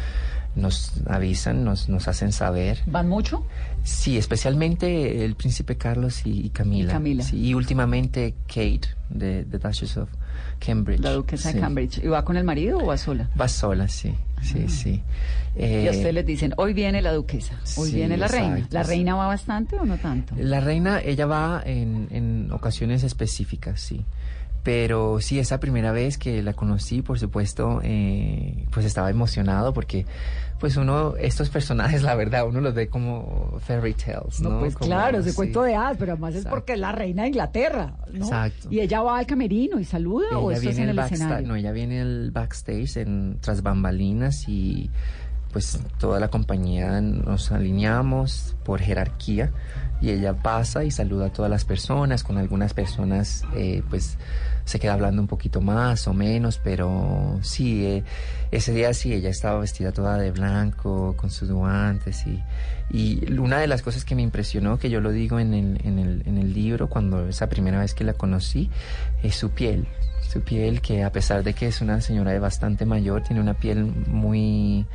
nos 0.55 0.93
avisan, 1.07 1.63
nos, 1.63 1.89
nos 1.89 2.07
hacen 2.07 2.31
saber. 2.31 2.79
¿Van 2.85 3.07
mucho? 3.09 3.45
Sí, 3.83 4.17
especialmente 4.17 5.23
el 5.25 5.35
príncipe 5.35 5.77
Carlos 5.77 6.25
y, 6.25 6.45
y 6.45 6.49
Camila. 6.49 6.89
Y 6.89 6.93
Camila. 6.93 7.23
Sí, 7.23 7.37
y 7.47 7.53
últimamente 7.53 8.33
Kate, 8.47 8.81
de, 9.09 9.43
de 9.45 9.57
Duchess 9.59 9.97
of 9.97 10.09
Cambridge. 10.59 11.01
La 11.01 11.11
duquesa 11.11 11.49
Sí. 11.49 11.55
de 11.55 11.61
Cambridge. 11.61 11.97
¿Y 12.03 12.07
va 12.07 12.23
con 12.25 12.37
el 12.37 12.43
marido 12.43 12.79
o 12.79 12.85
va 12.87 12.97
sola? 12.97 13.29
Va 13.39 13.47
sola, 13.47 13.87
sí, 13.87 14.13
sí, 14.41 14.67
sí. 14.69 15.01
y 15.55 15.61
Eh, 15.63 15.87
a 15.87 15.91
ustedes 15.91 16.13
les 16.13 16.25
dicen, 16.25 16.53
hoy 16.57 16.73
viene 16.73 17.01
la 17.01 17.13
duquesa, 17.13 17.59
hoy 17.77 17.89
sí, 17.89 17.95
viene 17.95 18.17
la 18.17 18.27
reina. 18.27 18.67
¿La 18.71 18.83
sí. 18.83 18.89
reina 18.89 19.15
va 19.15 19.27
bastante 19.27 19.77
o 19.77 19.85
no 19.85 19.97
tanto? 19.97 20.35
La 20.37 20.59
reina, 20.61 20.99
ella 21.01 21.25
va 21.25 21.61
en, 21.65 22.07
en 22.11 22.51
ocasiones 22.51 23.03
específicas, 23.03 23.79
sí. 23.81 24.03
Pero 24.65 25.21
sí, 25.21 25.37
esa 25.37 25.59
primera 25.59 25.91
vez 25.91 26.17
que 26.17 26.41
la 26.41 26.53
conocí, 26.53 27.03
por 27.03 27.19
supuesto, 27.19 27.81
eh, 27.83 28.65
pues 28.71 28.83
estaba 28.83 29.11
emocionado 29.11 29.73
porque, 29.73 30.07
pues 30.59 30.75
uno, 30.75 31.15
estos 31.17 31.49
personajes, 31.51 32.01
la 32.01 32.15
verdad, 32.15 32.47
uno 32.47 32.61
los 32.61 32.73
ve 32.73 32.87
como 32.87 33.59
fairy 33.59 33.93
tales, 33.93 34.41
¿no? 34.41 34.49
No, 34.49 34.59
pues 34.61 34.73
Como- 34.75 34.89
claro, 34.89 35.19
ese 35.19 35.29
sí. 35.29 35.35
cuento 35.35 35.61
de 35.61 35.75
hadas, 35.75 35.97
pero 35.99 36.13
además 36.13 36.33
es 36.33 36.45
porque 36.45 36.73
es 36.73 36.79
la 36.79 36.91
reina 36.91 37.21
de 37.21 37.27
Inglaterra, 37.27 37.93
¿no? 38.11 38.25
Exacto. 38.25 38.67
Y 38.71 38.79
ella 38.79 39.01
va 39.03 39.19
al 39.19 39.27
camerino 39.27 39.79
y 39.79 39.83
saluda 39.85 40.35
o 40.39 40.49
Ella 40.49 40.57
esto 40.57 40.69
es 40.71 40.75
viene 40.77 40.91
en 40.91 40.97
el 40.99 41.05
escenario. 41.05 41.47
no, 41.47 41.55
ella 41.55 41.71
viene 41.71 42.01
el 42.01 42.31
backstage 42.31 42.97
en 42.97 43.37
tras 43.41 43.61
bambalinas 43.61 44.49
y 44.49 44.89
pues 45.53 45.79
toda 45.99 46.19
la 46.19 46.29
compañía 46.29 46.99
nos 47.01 47.51
alineamos 47.51 48.55
por 48.65 48.79
jerarquía 48.81 49.51
y 50.01 50.09
ella 50.09 50.33
pasa 50.33 50.83
y 50.83 50.89
saluda 50.91 51.27
a 51.27 51.29
todas 51.31 51.51
las 51.51 51.63
personas, 51.65 52.23
con 52.23 52.39
algunas 52.39 52.73
personas 52.73 53.43
eh, 53.55 53.83
pues 53.89 54.17
se 54.65 54.79
queda 54.79 54.93
hablando 54.93 55.21
un 55.21 55.27
poquito 55.27 55.61
más 55.61 56.07
o 56.07 56.13
menos, 56.13 56.59
pero 56.63 57.39
sí, 57.43 57.85
eh, 57.85 58.03
ese 58.51 58.73
día 58.73 58.93
sí, 58.93 59.13
ella 59.13 59.29
estaba 59.29 59.59
vestida 59.59 59.91
toda 59.91 60.17
de 60.17 60.31
blanco, 60.31 61.15
con 61.15 61.29
sus 61.29 61.51
guantes 61.51 62.25
y, 62.25 62.41
y 62.89 63.31
una 63.37 63.59
de 63.59 63.67
las 63.67 63.83
cosas 63.83 64.03
que 64.03 64.15
me 64.15 64.23
impresionó, 64.23 64.79
que 64.79 64.89
yo 64.89 65.01
lo 65.01 65.11
digo 65.11 65.39
en 65.39 65.53
el, 65.53 65.85
en 65.85 65.99
el, 65.99 66.23
en 66.25 66.37
el 66.39 66.53
libro, 66.53 66.89
cuando 66.89 67.27
esa 67.27 67.47
primera 67.47 67.79
vez 67.79 67.93
que 67.93 68.03
la 68.03 68.13
conocí, 68.13 68.69
es 69.21 69.35
su 69.35 69.51
piel, 69.51 69.87
su 70.27 70.41
piel 70.41 70.81
que 70.81 71.03
a 71.03 71.11
pesar 71.11 71.43
de 71.43 71.53
que 71.53 71.67
es 71.67 71.81
una 71.81 72.01
señora 72.01 72.31
de 72.31 72.39
bastante 72.39 72.85
mayor, 72.85 73.21
tiene 73.21 73.41
una 73.41 73.53
piel 73.53 73.85
muy 73.85 74.85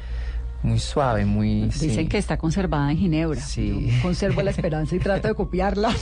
muy 0.70 0.78
suave, 0.78 1.24
muy... 1.24 1.64
Dicen 1.64 1.90
sí. 1.90 2.06
que 2.06 2.16
está 2.18 2.38
conservada 2.38 2.90
en 2.90 2.96
Ginebra. 2.98 3.40
Sí. 3.40 3.90
Yo 3.90 4.02
conservo 4.02 4.40
la 4.42 4.50
esperanza 4.50 4.94
y 4.94 5.00
trato 5.00 5.28
de 5.28 5.34
copiarla. 5.34 5.94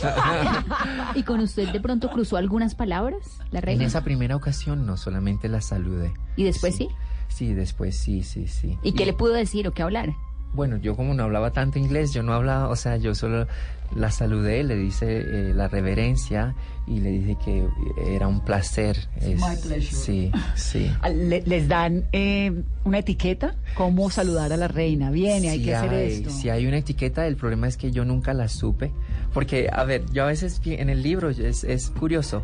¿Y 1.14 1.22
con 1.22 1.40
usted 1.40 1.68
de 1.70 1.80
pronto 1.80 2.10
cruzó 2.10 2.36
algunas 2.36 2.74
palabras, 2.74 3.38
la 3.50 3.60
En 3.60 3.64
reina? 3.64 3.84
esa 3.84 4.04
primera 4.04 4.36
ocasión 4.36 4.86
no, 4.86 4.96
solamente 4.96 5.48
la 5.48 5.60
saludé. 5.60 6.12
¿Y 6.36 6.44
después 6.44 6.76
sí? 6.76 6.88
Sí, 7.28 7.54
después 7.54 7.96
sí, 7.96 8.22
sí, 8.22 8.46
sí. 8.46 8.78
¿Y 8.82 8.92
qué 8.92 9.06
le 9.06 9.12
pudo 9.14 9.32
decir 9.32 9.66
o 9.68 9.72
qué 9.72 9.82
hablar? 9.82 10.14
Bueno, 10.54 10.76
yo 10.78 10.96
como 10.96 11.14
no 11.14 11.24
hablaba 11.24 11.52
tanto 11.52 11.78
inglés, 11.78 12.12
yo 12.12 12.22
no 12.22 12.32
hablaba, 12.32 12.68
o 12.68 12.76
sea, 12.76 12.96
yo 12.96 13.14
solo 13.14 13.46
la 13.94 14.10
saludé, 14.10 14.64
le 14.64 14.76
dice 14.76 15.20
eh, 15.20 15.52
la 15.54 15.68
reverencia 15.68 16.54
y 16.86 17.00
le 17.00 17.10
dije 17.10 17.36
que 17.44 17.66
era 18.06 18.26
un 18.28 18.40
placer. 18.44 18.96
Es- 19.20 19.40
my 19.40 19.56
pleasure. 19.62 19.82
Sí, 19.82 20.32
sí. 20.56 20.90
Ah, 21.02 21.10
Le- 21.10 21.42
les 21.42 21.68
dan 21.68 22.04
eh, 22.12 22.52
una 22.84 22.98
etiqueta, 22.98 23.54
cómo 23.74 24.10
saludar 24.10 24.52
a 24.52 24.56
la 24.56 24.68
reina. 24.68 25.10
Viene, 25.10 25.50
hay 25.50 25.62
que 25.62 25.74
hacer 25.74 25.90
hay- 25.94 26.12
esto. 26.12 26.30
Si 26.30 26.48
hay 26.50 26.66
una 26.66 26.78
etiqueta, 26.78 27.26
el 27.26 27.36
problema 27.36 27.68
es 27.68 27.76
que 27.76 27.90
yo 27.92 28.04
nunca 28.04 28.32
la 28.34 28.48
supe. 28.48 28.90
Porque, 29.34 29.68
a 29.72 29.84
ver, 29.84 30.04
yo 30.12 30.24
a 30.24 30.26
veces 30.26 30.60
en 30.64 30.88
el 30.88 31.02
libro 31.02 31.28
es, 31.30 31.62
es 31.62 31.90
curioso, 31.90 32.42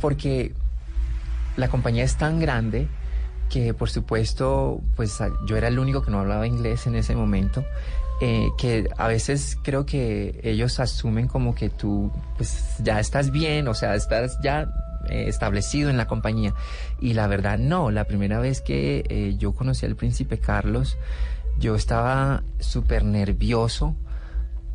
porque 0.00 0.52
la 1.56 1.68
compañía 1.68 2.02
es 2.04 2.16
tan 2.16 2.40
grande 2.40 2.88
que, 3.52 3.74
por 3.74 3.90
supuesto, 3.90 4.80
pues 4.96 5.18
yo 5.46 5.56
era 5.58 5.68
el 5.68 5.78
único 5.78 6.02
que 6.02 6.10
no 6.10 6.20
hablaba 6.20 6.46
inglés 6.46 6.86
en 6.86 6.96
ese 6.96 7.14
momento. 7.14 7.64
eh, 8.20 8.50
que 8.56 8.88
a 8.96 9.08
veces 9.08 9.58
creo 9.62 9.84
que 9.84 10.38
ellos 10.44 10.78
asumen 10.78 11.26
como 11.26 11.56
que 11.56 11.70
tú 11.70 12.12
pues 12.36 12.76
ya 12.78 13.00
estás 13.00 13.32
bien, 13.32 13.66
o 13.66 13.74
sea, 13.74 13.96
estás 13.96 14.38
ya 14.42 14.72
eh, 15.08 15.24
establecido 15.26 15.90
en 15.90 15.96
la 15.96 16.06
compañía. 16.06 16.54
Y 17.00 17.14
la 17.14 17.26
verdad 17.26 17.58
no, 17.58 17.90
la 17.90 18.04
primera 18.04 18.38
vez 18.38 18.60
que 18.60 19.04
eh, 19.08 19.34
yo 19.38 19.52
conocí 19.52 19.86
al 19.86 19.96
príncipe 19.96 20.38
Carlos, 20.38 20.96
yo 21.58 21.74
estaba 21.74 22.44
súper 22.60 23.04
nervioso 23.04 23.96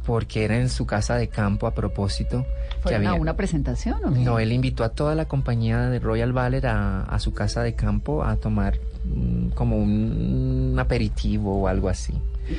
porque 0.07 0.45
era 0.45 0.57
en 0.57 0.69
su 0.69 0.87
casa 0.87 1.15
de 1.15 1.27
campo 1.27 1.67
a 1.67 1.75
propósito. 1.75 2.45
que 2.77 2.81
¿Fueron 2.83 3.05
a 3.05 3.09
había- 3.09 3.21
una 3.21 3.35
presentación 3.35 3.99
o 4.05 4.13
qué? 4.13 4.19
no, 4.21 4.39
él 4.39 4.53
invitó 4.53 4.85
a 4.85 4.89
toda 4.89 5.13
la 5.15 5.25
compañía 5.25 5.89
de 5.89 5.99
Royal 5.99 6.31
Ballet 6.31 6.63
a, 6.63 7.03
a 7.03 7.19
su 7.19 7.33
casa 7.33 7.61
de 7.61 7.75
campo 7.75 8.23
a 8.23 8.37
tomar 8.37 8.79
mm, 9.03 9.49
como 9.49 9.77
un, 9.77 10.71
un 10.71 10.79
aperitivo 10.79 11.61
o 11.63 11.67
algo 11.67 11.89
así. 11.89 12.13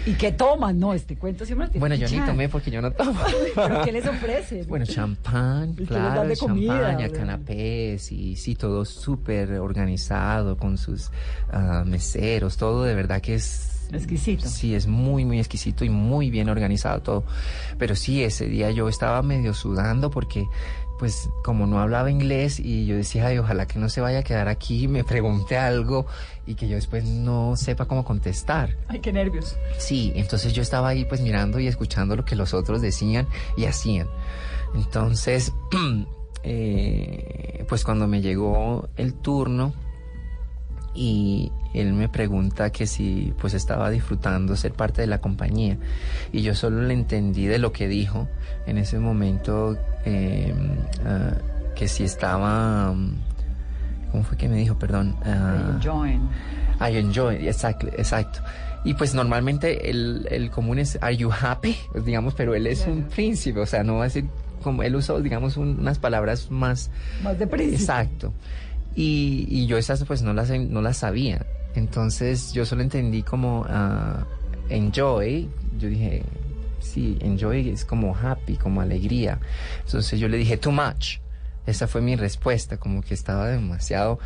¿Y 0.04 0.12
qué 0.12 0.32
toman? 0.32 0.78
No, 0.78 0.92
este 0.92 1.16
cuento 1.16 1.46
siempre 1.46 1.68
tiene 1.68 1.80
Bueno, 1.80 1.94
yo 1.94 2.06
ni 2.10 2.20
tomé 2.26 2.50
porque 2.50 2.70
yo 2.70 2.82
no 2.82 2.90
tomo. 2.90 3.18
¿Pero 3.54 3.82
qué 3.82 3.92
les 3.92 4.06
ofrecen? 4.06 4.66
Bueno, 4.68 4.84
champán, 4.84 5.70
¿Y 5.70 5.74
qué 5.76 5.80
les 5.80 5.88
claro, 5.88 6.34
champaña, 6.34 7.08
canapés 7.08 8.12
y 8.12 8.36
sí, 8.36 8.54
todo 8.54 8.84
súper 8.84 9.52
organizado 9.54 10.58
con 10.58 10.76
sus 10.76 11.10
ah, 11.50 11.84
meseros, 11.86 12.58
todo 12.58 12.84
de 12.84 12.94
verdad 12.94 13.22
que 13.22 13.36
es... 13.36 13.77
Exquisito. 13.92 14.48
Sí, 14.48 14.74
es 14.74 14.86
muy, 14.86 15.24
muy 15.24 15.38
exquisito 15.38 15.84
y 15.84 15.90
muy 15.90 16.30
bien 16.30 16.48
organizado 16.48 17.00
todo. 17.00 17.24
Pero 17.78 17.96
sí, 17.96 18.22
ese 18.22 18.46
día 18.46 18.70
yo 18.70 18.88
estaba 18.88 19.22
medio 19.22 19.54
sudando 19.54 20.10
porque 20.10 20.46
pues 20.98 21.30
como 21.44 21.66
no 21.66 21.80
hablaba 21.80 22.10
inglés 22.10 22.58
y 22.58 22.84
yo 22.84 22.96
decía, 22.96 23.28
ay, 23.28 23.38
ojalá 23.38 23.66
que 23.66 23.78
no 23.78 23.88
se 23.88 24.00
vaya 24.00 24.18
a 24.18 24.22
quedar 24.22 24.48
aquí 24.48 24.88
me 24.88 25.04
pregunte 25.04 25.56
algo 25.56 26.06
y 26.44 26.56
que 26.56 26.68
yo 26.68 26.74
después 26.74 27.04
no 27.04 27.56
sepa 27.56 27.86
cómo 27.86 28.04
contestar. 28.04 28.76
Ay, 28.88 28.98
qué 28.98 29.12
nervios. 29.12 29.56
Sí, 29.78 30.12
entonces 30.16 30.52
yo 30.52 30.60
estaba 30.60 30.88
ahí 30.88 31.04
pues 31.04 31.20
mirando 31.20 31.60
y 31.60 31.68
escuchando 31.68 32.16
lo 32.16 32.24
que 32.24 32.34
los 32.34 32.52
otros 32.52 32.82
decían 32.82 33.28
y 33.56 33.66
hacían. 33.66 34.08
Entonces, 34.74 35.52
eh, 36.42 37.64
pues 37.68 37.84
cuando 37.84 38.08
me 38.08 38.20
llegó 38.20 38.88
el 38.96 39.14
turno 39.14 39.72
y 41.00 41.52
él 41.74 41.92
me 41.92 42.08
pregunta 42.08 42.70
que 42.70 42.86
si 42.88 43.32
pues 43.40 43.54
estaba 43.54 43.88
disfrutando 43.90 44.56
ser 44.56 44.72
parte 44.72 45.00
de 45.00 45.06
la 45.06 45.18
compañía 45.20 45.76
y 46.32 46.42
yo 46.42 46.56
solo 46.56 46.82
le 46.82 46.92
entendí 46.94 47.46
de 47.46 47.58
lo 47.58 47.70
que 47.72 47.86
dijo 47.86 48.26
en 48.66 48.78
ese 48.78 48.98
momento 48.98 49.78
eh, 50.04 50.52
ah, 51.06 51.34
que 51.76 51.86
si 51.86 52.02
estaba... 52.02 52.92
¿Cómo 54.10 54.24
fue 54.24 54.36
que 54.36 54.48
me 54.48 54.56
dijo? 54.56 54.76
Perdón. 54.78 55.14
ah, 55.24 55.72
Enjoying. 55.74 56.28
I 56.80 56.96
enjoy, 56.96 57.46
exacto, 57.46 57.86
exacto. 57.96 58.40
Y 58.84 58.94
pues 58.94 59.14
normalmente 59.14 59.90
el, 59.90 60.26
el 60.30 60.50
común 60.50 60.78
es 60.78 60.98
Are 61.02 61.16
you 61.16 61.30
happy? 61.30 61.76
Pues, 61.92 62.04
digamos, 62.04 62.34
pero 62.34 62.54
él 62.54 62.66
es 62.66 62.86
un 62.86 63.02
príncipe, 63.04 63.60
o 63.60 63.66
sea, 63.66 63.82
no 63.84 63.96
va 63.96 64.02
a 64.02 64.04
decir 64.04 64.24
como 64.62 64.82
él 64.82 64.96
usó, 64.96 65.20
digamos, 65.20 65.56
un- 65.56 65.78
unas 65.78 65.98
palabras 65.98 66.50
más. 66.50 66.90
Más 67.22 67.38
de 67.38 67.46
príncipe. 67.46 67.76
Exacto. 67.82 68.32
Y, 68.98 69.46
y 69.48 69.66
yo 69.68 69.78
esas 69.78 70.02
pues 70.02 70.22
no 70.22 70.34
las, 70.34 70.50
no 70.50 70.82
las 70.82 70.96
sabía. 70.96 71.46
Entonces 71.76 72.52
yo 72.52 72.66
solo 72.66 72.82
entendí 72.82 73.22
como 73.22 73.64
ah, 73.68 74.26
enjoy. 74.68 75.48
Yo 75.78 75.88
dije, 75.88 76.24
sí, 76.80 77.16
enjoy 77.20 77.68
es 77.68 77.84
como 77.84 78.16
happy, 78.16 78.56
como 78.56 78.80
alegría. 78.80 79.38
Entonces 79.84 80.18
yo 80.18 80.26
le 80.26 80.36
dije, 80.36 80.56
too 80.56 80.72
much. 80.72 81.18
Esa 81.64 81.86
fue 81.86 82.00
mi 82.00 82.16
respuesta, 82.16 82.76
como 82.76 83.00
que 83.00 83.14
estaba 83.14 83.46
demasiado... 83.46 84.18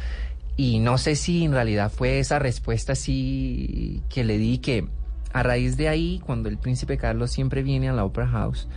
Y 0.55 0.81
no 0.81 0.99
sé 0.99 1.17
si 1.17 1.45
en 1.45 1.53
realidad 1.53 1.91
fue 1.91 2.19
esa 2.19 2.39
respuesta 2.39 2.93
así 2.93 4.03
que 4.11 4.23
le 4.23 4.37
di 4.37 4.59
que 4.59 4.87
a 5.33 5.43
raíz 5.43 5.79
de 5.79 5.89
ahí, 5.89 6.21
cuando 6.25 6.51
el 6.51 6.59
príncipe 6.59 6.99
Carlos 6.99 7.31
siempre 7.31 7.63
viene 7.63 7.89
a 7.89 7.95
la 7.95 8.05
Opera 8.05 8.29
House, 8.29 8.69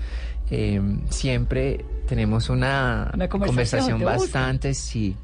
eh, 0.49 0.81
siempre 1.09 1.83
tenemos 2.07 2.49
una, 2.49 3.11
Una 3.13 3.27
conversación, 3.27 3.99
conversación 3.99 4.03
bastante, 4.03 4.73
sí. 4.73 5.17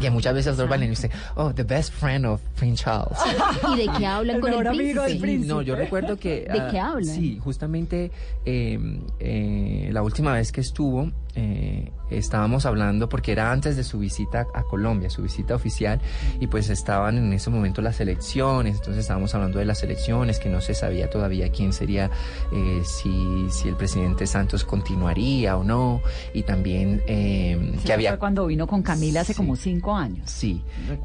Y 0.00 0.10
muchas 0.10 0.34
veces 0.34 0.56
los 0.56 0.68
bailarines 0.68 1.02
dicen, 1.02 1.18
oh, 1.36 1.52
the 1.52 1.62
best 1.62 1.92
friend 1.92 2.26
of 2.26 2.40
Prince 2.56 2.84
Charles. 2.84 3.18
¿Y 3.74 3.86
de 3.86 3.92
qué 3.98 4.06
hablan 4.06 4.36
El 4.36 4.42
con 4.42 4.50
el 4.52 4.58
mejor 4.58 4.68
amigo 4.68 5.02
del 5.02 5.12
príncipe? 5.12 5.12
Sí, 5.12 5.20
príncipe. 5.20 5.54
no, 5.54 5.62
yo 5.62 5.76
recuerdo 5.76 6.16
que... 6.16 6.48
¿De 6.50 6.60
ah, 6.60 6.68
qué 6.70 6.78
hablan? 6.78 7.14
Sí, 7.14 7.38
justamente 7.42 8.10
eh, 8.44 8.78
eh, 9.18 9.90
la 9.92 10.02
última 10.02 10.32
vez 10.32 10.52
que 10.52 10.60
estuvo, 10.60 11.10
eh, 11.36 11.90
estábamos 12.10 12.66
hablando, 12.66 13.08
porque 13.08 13.32
era 13.32 13.52
antes 13.52 13.76
de 13.76 13.84
su 13.84 13.98
visita 14.00 14.46
a 14.52 14.62
Colombia, 14.64 15.10
su 15.10 15.22
visita 15.22 15.54
oficial, 15.54 16.00
y 16.40 16.48
pues 16.48 16.68
estaban 16.70 17.18
en 17.18 17.32
ese 17.32 17.50
momento 17.50 17.82
las 17.82 18.00
elecciones, 18.00 18.76
entonces 18.76 19.02
estábamos 19.02 19.34
hablando 19.34 19.58
de 19.60 19.64
las 19.64 19.82
elecciones, 19.84 20.38
que 20.40 20.48
no 20.48 20.60
se 20.60 20.74
sabía 20.74 21.08
todavía 21.08 21.50
quién 21.50 21.72
sería, 21.72 22.10
eh, 22.52 22.82
si, 22.84 23.46
si 23.50 23.68
el 23.68 23.76
presidente 23.76 24.26
Santos 24.26 24.64
continuaría 24.64 25.56
o 25.56 25.62
no, 25.62 26.00
y 26.34 26.42
también 26.42 27.02
eh, 27.06 27.74
que 27.84 27.92
había... 27.92 28.10
fue 28.10 28.18
cuando 28.18 28.46
vino 28.46 28.66
con 28.66 28.82
Camila 28.82 29.20
hace 29.20 29.32
Sí. 29.32 29.36
como 29.36 29.54
cinco 29.54 29.94
años. 29.94 30.28
Sí, 30.28 30.62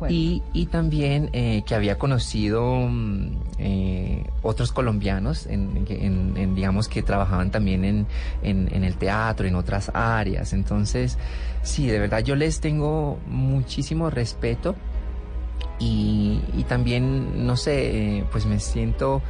y, 0.10 0.42
y 0.54 0.66
también 0.66 1.30
eh, 1.34 1.62
que 1.68 1.76
había 1.76 1.98
conocido 2.00 2.88
mm, 2.90 3.28
eh, 3.60 4.24
otros 4.42 4.72
colombianos, 4.72 5.46
en, 5.46 5.86
en- 5.88 6.36
en, 6.36 6.56
digamos 6.56 6.88
que 6.88 7.04
trabajaban 7.04 7.52
también 7.52 7.86
en, 7.86 8.08
en, 8.42 8.70
en 8.74 8.84
el 8.84 8.96
teatro, 8.98 9.46
en 9.48 9.54
otras 9.56 9.92
áreas. 9.94 10.15
Entonces, 10.54 11.18
sí, 11.64 11.88
de 11.88 12.00
verdad 12.00 12.24
yo 12.24 12.36
les 12.36 12.60
tengo 12.60 13.20
muchísimo 13.28 14.10
respeto 14.10 14.76
y, 15.80 16.40
también, 16.68 17.46
no 17.46 17.58
sé, 17.58 18.20
eh, 18.20 18.26
pues 18.32 18.46
me 18.46 18.60
siento 18.60 19.22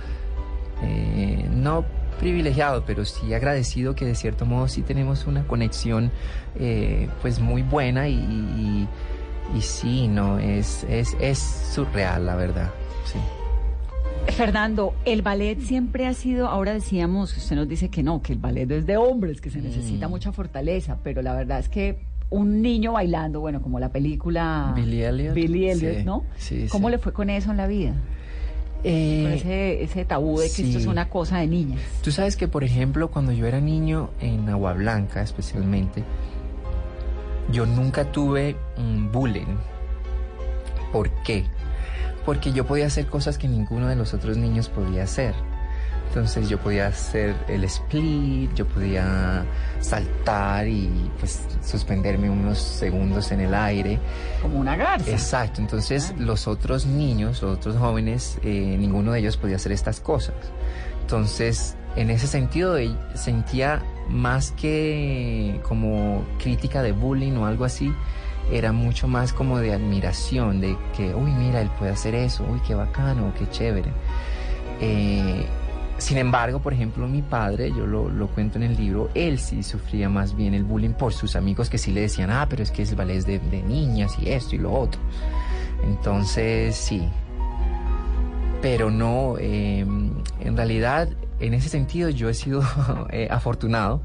eh, 0.84 1.46
no 1.52 1.86
privilegiado, 2.20 2.84
pero 2.86 3.04
sí 3.04 3.34
agradecido 3.34 3.96
que 3.96 4.06
de 4.06 4.16
cierto 4.16 4.46
modo 4.46 4.68
sí 4.68 4.82
tenemos 4.82 5.26
una 5.26 5.46
conexión 5.48 6.12
eh, 6.58 7.10
pues 7.22 7.40
muy 7.40 7.62
buena 7.62 8.08
y, 8.08 8.16
y, 8.16 8.88
y 9.58 9.62
sí, 9.62 10.08
no, 10.08 10.40
es, 10.40 10.86
es, 10.90 11.16
es 11.20 11.40
surreal 11.74 12.26
la 12.26 12.36
verdad. 12.36 12.72
Sí. 13.06 13.20
Fernando, 14.34 14.94
el 15.06 15.22
ballet 15.22 15.60
siempre 15.62 16.08
ha 16.08 16.14
sido, 16.14 16.48
ahora 16.48 16.74
decíamos, 16.74 17.36
usted 17.38 17.56
nos 17.56 17.68
dice 17.70 17.90
que 17.90 18.04
no, 18.04 18.22
que 18.22 18.34
el 18.34 18.40
ballet 18.40 18.70
es 18.72 18.86
de 18.86 18.98
hombres, 18.98 19.40
que 19.40 19.50
se 19.50 19.62
necesita 19.62 20.08
Mm. 20.08 20.12
mucha 20.12 20.32
fortaleza, 20.32 20.98
pero 21.04 21.22
la 21.22 21.34
verdad 21.34 21.60
es 21.60 21.70
que 21.70 22.00
un 22.30 22.62
niño 22.62 22.94
bailando, 22.94 23.40
bueno, 23.40 23.62
como 23.62 23.80
la 23.80 23.90
película 23.90 24.74
Billy 24.76 25.04
Elliot. 25.04 25.34
Billy 25.34 25.70
Elliot, 25.70 25.98
Sí, 26.00 26.04
¿no? 26.04 26.24
sí, 26.38 26.68
¿Cómo 26.70 26.88
sí. 26.88 26.92
le 26.94 26.98
fue 26.98 27.14
con 27.14 27.30
eso 27.30 27.52
en 27.52 27.58
la 27.58 27.68
vida? 27.68 27.94
Eh, 28.84 29.22
Con 29.24 29.32
ese, 29.34 29.84
ese 29.84 30.06
tabú 30.06 30.40
de 30.40 30.50
que 30.52 30.62
esto 30.64 30.78
es 30.80 30.86
una 30.86 31.08
cosa 31.10 31.38
de 31.40 31.48
niñas. 31.48 31.80
Tú 32.04 32.12
sabes 32.12 32.36
que, 32.36 32.48
por 32.48 32.64
ejemplo, 32.64 33.10
cuando 33.10 33.32
yo 33.32 33.48
era 33.48 33.60
niño, 33.62 34.10
en 34.20 34.48
Agua 34.50 34.74
Blanca 34.74 35.22
especialmente, 35.22 36.04
yo 37.52 37.66
nunca 37.66 38.12
tuve 38.12 38.56
un 38.78 39.12
bullying. 39.12 39.56
¿Por 40.92 41.10
qué? 41.24 41.46
Porque 42.26 42.52
yo 42.52 42.66
podía 42.66 42.88
hacer 42.88 43.08
cosas 43.08 43.38
que 43.38 43.48
ninguno 43.48 43.88
de 43.88 43.96
los 43.96 44.14
otros 44.14 44.38
niños 44.38 44.70
podía 44.70 45.04
hacer. 45.04 45.36
Entonces 46.08 46.48
yo 46.48 46.58
podía 46.58 46.88
hacer 46.88 47.36
el 47.50 47.66
split, 47.66 48.54
yo 48.54 48.66
podía 48.66 49.44
saltar 49.82 50.66
y 50.66 51.12
pues 51.20 51.42
suspenderme 51.62 52.30
unos 52.30 52.58
segundos 52.58 53.34
en 53.34 53.42
el 53.42 53.54
aire. 53.54 54.00
Como 54.42 54.60
una 54.60 54.78
garza. 54.78 55.12
Exacto, 55.12 55.60
entonces 55.60 56.14
los 56.18 56.48
otros 56.48 56.86
niños, 56.86 57.42
los 57.42 57.58
otros 57.58 57.76
jóvenes, 57.76 58.38
eh, 58.44 58.78
ninguno 58.80 59.12
de 59.12 59.20
ellos 59.20 59.36
podía 59.36 59.58
hacer 59.58 59.74
estas 59.74 60.00
cosas. 60.00 60.36
Entonces, 61.02 61.76
en 61.98 62.10
ese 62.10 62.28
sentido 62.28 62.78
eh, 62.78 62.96
sentía 63.16 63.84
más 64.08 64.52
que 64.52 65.60
como 65.68 66.24
crítica 66.42 66.82
de 66.82 66.94
bullying 66.94 67.34
o 67.34 67.46
algo 67.46 67.66
así, 67.66 67.94
era 68.52 68.72
mucho 68.72 69.08
más 69.08 69.34
como 69.34 69.60
de 69.60 69.74
admiración, 69.74 70.62
de 70.62 70.78
que, 70.96 71.14
uy, 71.16 71.32
mira, 71.32 71.62
él 71.62 71.70
puede 71.78 71.92
hacer 71.92 72.16
eso, 72.16 72.46
uy, 72.50 72.60
qué 72.66 72.76
bacano, 72.76 73.34
qué 73.38 73.50
chévere. 73.50 73.92
Eh, 74.82 75.46
sin 75.98 76.18
embargo, 76.18 76.60
por 76.60 76.74
ejemplo, 76.74 77.08
mi 77.08 77.22
padre, 77.22 77.70
yo 77.70 77.86
lo, 77.86 78.10
lo, 78.10 78.28
cuento 78.28 78.58
en 78.58 78.64
el 78.64 78.76
libro, 78.76 79.10
él 79.16 79.40
sí 79.40 79.64
sufría 79.64 80.10
más 80.10 80.36
bien 80.36 80.54
el 80.54 80.64
bullying 80.64 80.92
por 80.92 81.14
sus 81.14 81.36
amigos 81.36 81.70
que 81.70 81.78
sí 81.78 81.92
le 81.92 82.02
decían, 82.02 82.30
ah, 82.30 82.48
pero 82.50 82.64
es 82.64 82.72
que 82.72 82.82
es 82.82 82.96
ballet 82.96 83.26
de, 83.26 83.40
de 83.40 83.64
niñas 83.64 84.18
y 84.20 84.30
esto 84.30 84.56
y 84.56 84.60
lo 84.60 84.74
otro. 84.74 85.00
Entonces, 85.84 86.76
sí. 86.76 87.08
Pero 88.62 88.92
no, 88.92 89.36
eh, 89.40 89.80
en 89.80 90.58
realidad, 90.58 91.10
en 91.40 91.54
ese 91.54 91.70
sentido 91.70 92.10
yo 92.10 92.30
he 92.30 92.34
sido 92.34 92.62
eh, 93.12 93.28
afortunado 93.32 94.02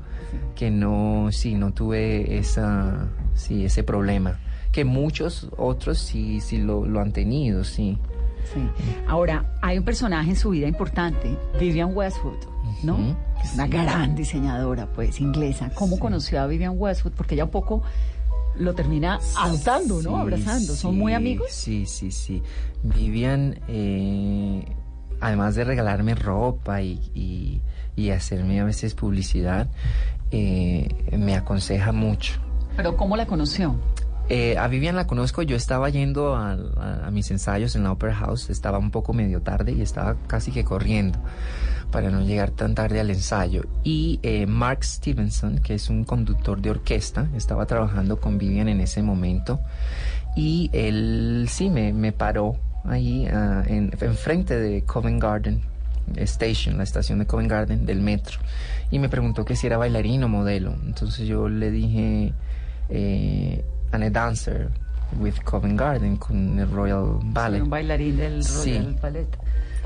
que 0.55 0.71
no, 0.71 1.29
sí, 1.33 1.55
no 1.55 1.73
tuve 1.73 2.39
esa, 2.39 3.09
sí, 3.35 3.65
ese 3.65 3.83
problema. 3.83 4.39
Que 4.73 4.85
muchos 4.85 5.49
otros 5.57 5.99
sí, 5.99 6.41
sí 6.41 6.59
lo, 6.59 6.87
lo 6.87 7.01
han 7.01 7.13
tenido, 7.13 7.65
sí. 7.65 7.99
Sí. 8.55 8.61
Ahora, 9.07 9.45
hay 9.61 9.79
un 9.79 9.85
personaje 9.85 10.31
en 10.31 10.37
su 10.37 10.51
vida 10.51 10.67
importante, 10.67 11.37
Vivian 11.59 11.95
Westwood, 11.95 12.39
¿no? 12.83 12.95
Uh 12.95 12.99
-huh. 12.99 13.17
Es 13.45 13.55
una 13.55 13.67
gran 13.67 14.15
diseñadora, 14.15 14.87
pues, 14.93 15.21
inglesa. 15.21 15.71
¿Cómo 15.75 15.97
sí. 15.97 16.01
conoció 16.01 16.41
a 16.41 16.47
Vivian 16.47 16.75
Westwood? 16.77 17.13
Porque 17.13 17.35
ella 17.35 17.45
un 17.45 17.51
poco 17.51 17.83
lo 18.57 18.75
termina 18.75 19.19
adoptando, 19.37 20.03
¿no? 20.03 20.17
Abrazando. 20.19 20.75
¿Son 20.75 20.97
muy 20.97 21.15
amigos? 21.15 21.51
Sí, 21.51 21.87
sí, 21.87 22.11
sí. 22.11 22.43
Vivian, 22.83 23.59
eh, 23.69 24.65
además 25.21 25.55
de 25.55 25.65
regalarme 25.65 26.15
ropa 26.15 26.83
y, 26.83 27.01
y, 27.15 27.61
y, 27.97 28.11
hacerme 28.11 28.61
a 28.61 28.65
veces 28.65 28.95
publicidad, 28.95 29.69
eh, 30.31 30.89
me 31.17 31.37
aconseja 31.37 31.93
mucho. 31.93 32.41
¿Pero 32.81 32.97
cómo 32.97 33.15
la 33.19 33.27
conoció? 33.27 33.77
Eh, 34.31 34.57
a 34.57 34.67
Vivian 34.67 34.97
la 34.97 35.07
conozco, 35.07 35.43
yo 35.43 35.55
estaba 35.55 35.91
yendo 35.91 36.35
a, 36.35 36.53
a, 36.53 37.09
a, 37.09 37.11
mis 37.11 37.31
ensayos 37.31 37.77
en 37.77 37.83
la 37.83 37.93
Opera 37.93 38.15
House, 38.15 38.49
estaba 38.49 38.79
un 38.79 38.91
poco 38.91 39.13
medio 39.13 39.43
tarde 39.43 39.73
y 39.73 39.83
estaba 39.83 40.17
casi 40.27 40.51
que 40.51 40.65
corriendo 40.65 41.19
para 41.93 42.09
no 42.09 42.23
llegar 42.23 42.53
tan 42.53 42.75
tarde 42.75 42.99
al 42.99 43.11
ensayo. 43.11 43.65
Y 43.85 44.19
eh, 44.23 44.47
Mark 44.47 44.83
Stevenson, 44.83 45.59
que 45.59 45.75
es 45.75 45.91
un 45.91 46.05
conductor 46.05 46.63
de 46.63 46.71
orquesta, 46.71 47.29
estaba 47.37 47.67
trabajando 47.67 48.19
con 48.19 48.39
Vivian 48.39 48.71
en 48.71 48.81
ese 48.81 49.03
momento 49.03 49.61
y 50.35 50.71
él 50.73 51.49
sí 51.51 51.69
me, 51.69 51.93
me 51.93 52.13
paró 52.13 52.57
ahí 52.85 53.27
uh, 53.27 53.63
en, 53.67 53.95
enfrente 54.01 54.59
de 54.59 54.85
Covent 54.85 55.23
Garden 55.23 55.61
Station, 56.17 56.79
la 56.79 56.85
estación 56.85 57.19
de 57.19 57.27
Covent 57.27 57.51
Garden 57.51 57.85
del 57.85 58.01
metro, 58.01 58.39
y 58.91 58.99
me 58.99 59.11
preguntó 59.11 59.45
que 59.45 59.55
si 59.55 59.67
era 59.67 59.77
bailarín 59.77 60.25
o 60.25 60.29
modelo. 60.31 60.75
Entonces 60.87 61.29
yo 61.29 61.47
le 61.47 61.71
dije... 61.71 62.33
Eh, 62.91 63.65
and 63.93 64.05
a 64.05 64.11
dancer 64.11 64.71
with 65.19 65.35
Covent 65.45 65.79
Garden 65.79 66.17
con 66.17 66.59
el 66.59 66.71
Royal 66.71 67.19
Ballet. 67.23 67.63
Un 67.63 67.71
bailarín 67.71 68.17
del 68.17 68.45
Royal 68.45 68.45
sí. 68.45 68.97
Ballet. 69.01 69.39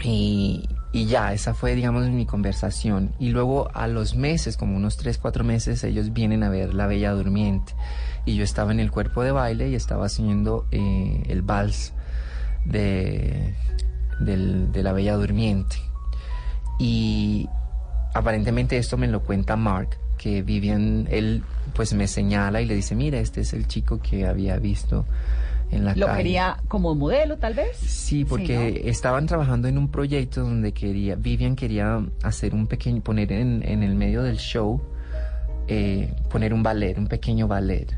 Y, 0.03 0.69
y, 0.93 1.07
ya, 1.07 1.33
esa 1.33 1.55
fue, 1.55 1.75
digamos, 1.75 2.09
mi 2.09 2.27
conversación. 2.27 3.15
Y 3.19 3.31
luego 3.31 3.71
a 3.75 3.87
los 3.87 4.17
meses, 4.17 4.57
como 4.57 4.77
unos 4.77 4.97
3, 4.97 5.19
4 5.19 5.45
meses, 5.45 5.85
ellos 5.85 6.13
vienen 6.13 6.43
a 6.43 6.51
ver 6.51 6.75
La 6.75 6.87
Bella 6.87 7.13
Durmiente. 7.13 7.75
Y 8.27 8.37
yo 8.37 8.45
estaba 8.45 8.73
en 8.73 8.81
el 8.81 8.91
cuerpo 8.91 9.23
de 9.23 9.33
baile 9.33 9.69
y 9.69 9.75
estaba 9.75 10.07
haciendo 10.07 10.67
eh, 10.73 11.23
el 11.29 11.43
vals 11.43 11.93
de, 12.65 13.55
del, 14.21 14.73
de 14.73 14.83
La 14.83 14.93
Bella 14.93 15.15
Durmiente. 15.15 15.77
Y 16.79 17.49
aparentemente 18.15 18.77
esto 18.77 18.97
me 18.97 19.07
lo 19.07 19.21
cuenta 19.21 19.57
Mark, 19.57 19.99
que 20.25 20.41
Vivian, 20.41 21.07
él 21.11 21.43
pues 21.75 21.93
me 21.93 22.09
señala 22.09 22.63
y 22.63 22.65
le 22.65 22.75
dice, 22.75 22.95
mira, 22.95 23.19
este 23.19 23.43
es 23.43 23.53
el 23.53 23.67
chico 23.67 24.01
que 24.01 24.27
había 24.27 24.57
visto 24.57 25.05
en 25.71 25.85
la 25.85 25.95
¿Lo 25.95 26.07
calle. 26.07 26.17
quería 26.23 26.57
como 26.67 26.95
modelo, 26.95 27.37
tal 27.37 27.53
vez? 27.53 27.77
Sí, 27.77 28.25
porque 28.25 28.73
sí, 28.79 28.81
¿no? 28.85 28.91
estaban 28.91 29.27
trabajando 29.27 29.69
en 29.69 29.77
un 29.77 29.89
proyecto 29.91 30.41
donde 30.41 30.73
quería, 30.73 31.17
Vivian 31.17 31.57
quería 31.57 32.03
hacer 32.23 32.55
un 32.55 32.67
pequeño, 32.69 33.03
poner 33.03 33.33
en, 33.33 33.63
en 33.69 33.83
el 33.83 33.97
medio 33.97 34.23
del 34.23 34.39
show, 34.39 34.81
eh, 35.69 36.11
poner 36.31 36.55
un 36.55 36.63
ballet, 36.63 36.97
un 36.97 37.07
pequeño 37.07 37.47
ballet. 37.47 37.95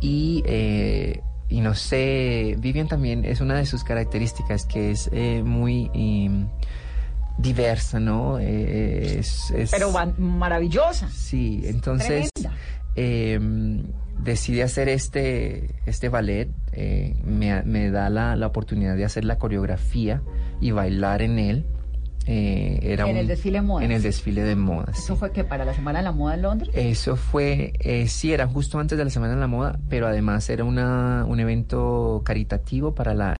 Y, 0.00 0.44
eh, 0.46 1.20
y 1.48 1.62
no 1.62 1.74
sé, 1.74 2.54
Vivian 2.60 2.86
también 2.86 3.24
es 3.24 3.40
una 3.40 3.56
de 3.56 3.66
sus 3.66 3.82
características 3.82 4.66
que 4.66 4.92
es 4.92 5.10
eh, 5.12 5.42
muy 5.44 5.90
diversa, 7.40 8.00
¿no? 8.00 8.38
Eh, 8.38 9.18
es, 9.18 9.50
es, 9.50 9.70
Pero 9.70 9.92
maravillosa. 10.18 11.08
Sí, 11.08 11.62
entonces 11.64 12.30
eh, 12.96 13.38
decide 14.22 14.62
hacer 14.62 14.88
este, 14.88 15.74
este 15.86 16.08
ballet, 16.08 16.48
eh, 16.72 17.16
me, 17.24 17.62
me, 17.62 17.90
da 17.90 18.10
la, 18.10 18.36
la, 18.36 18.46
oportunidad 18.46 18.96
de 18.96 19.04
hacer 19.04 19.24
la 19.24 19.38
coreografía 19.38 20.22
y 20.60 20.70
bailar 20.70 21.22
en 21.22 21.38
él. 21.38 21.66
Eh, 22.26 22.78
era 22.82 23.04
en 23.04 23.12
un, 23.12 23.16
el 23.16 23.26
desfile 23.26 23.58
de 23.58 23.62
modas. 23.62 23.84
En 23.84 23.92
el 23.92 24.02
desfile 24.02 24.42
de 24.42 24.54
modas. 24.54 24.98
¿Eso 24.98 25.14
sí. 25.14 25.18
fue 25.18 25.32
que 25.32 25.42
para 25.42 25.64
la 25.64 25.74
Semana 25.74 26.00
de 26.00 26.04
la 26.04 26.12
Moda 26.12 26.34
en 26.34 26.42
Londres? 26.42 26.70
Eso 26.74 27.16
fue, 27.16 27.72
eh, 27.80 28.06
sí, 28.08 28.32
era 28.32 28.46
justo 28.46 28.78
antes 28.78 28.98
de 28.98 29.04
la 29.04 29.10
Semana 29.10 29.34
de 29.34 29.40
la 29.40 29.46
Moda, 29.46 29.78
pero 29.88 30.06
además 30.06 30.48
era 30.50 30.64
una, 30.64 31.24
un 31.26 31.40
evento 31.40 32.22
caritativo 32.24 32.94
para 32.94 33.14
la 33.14 33.28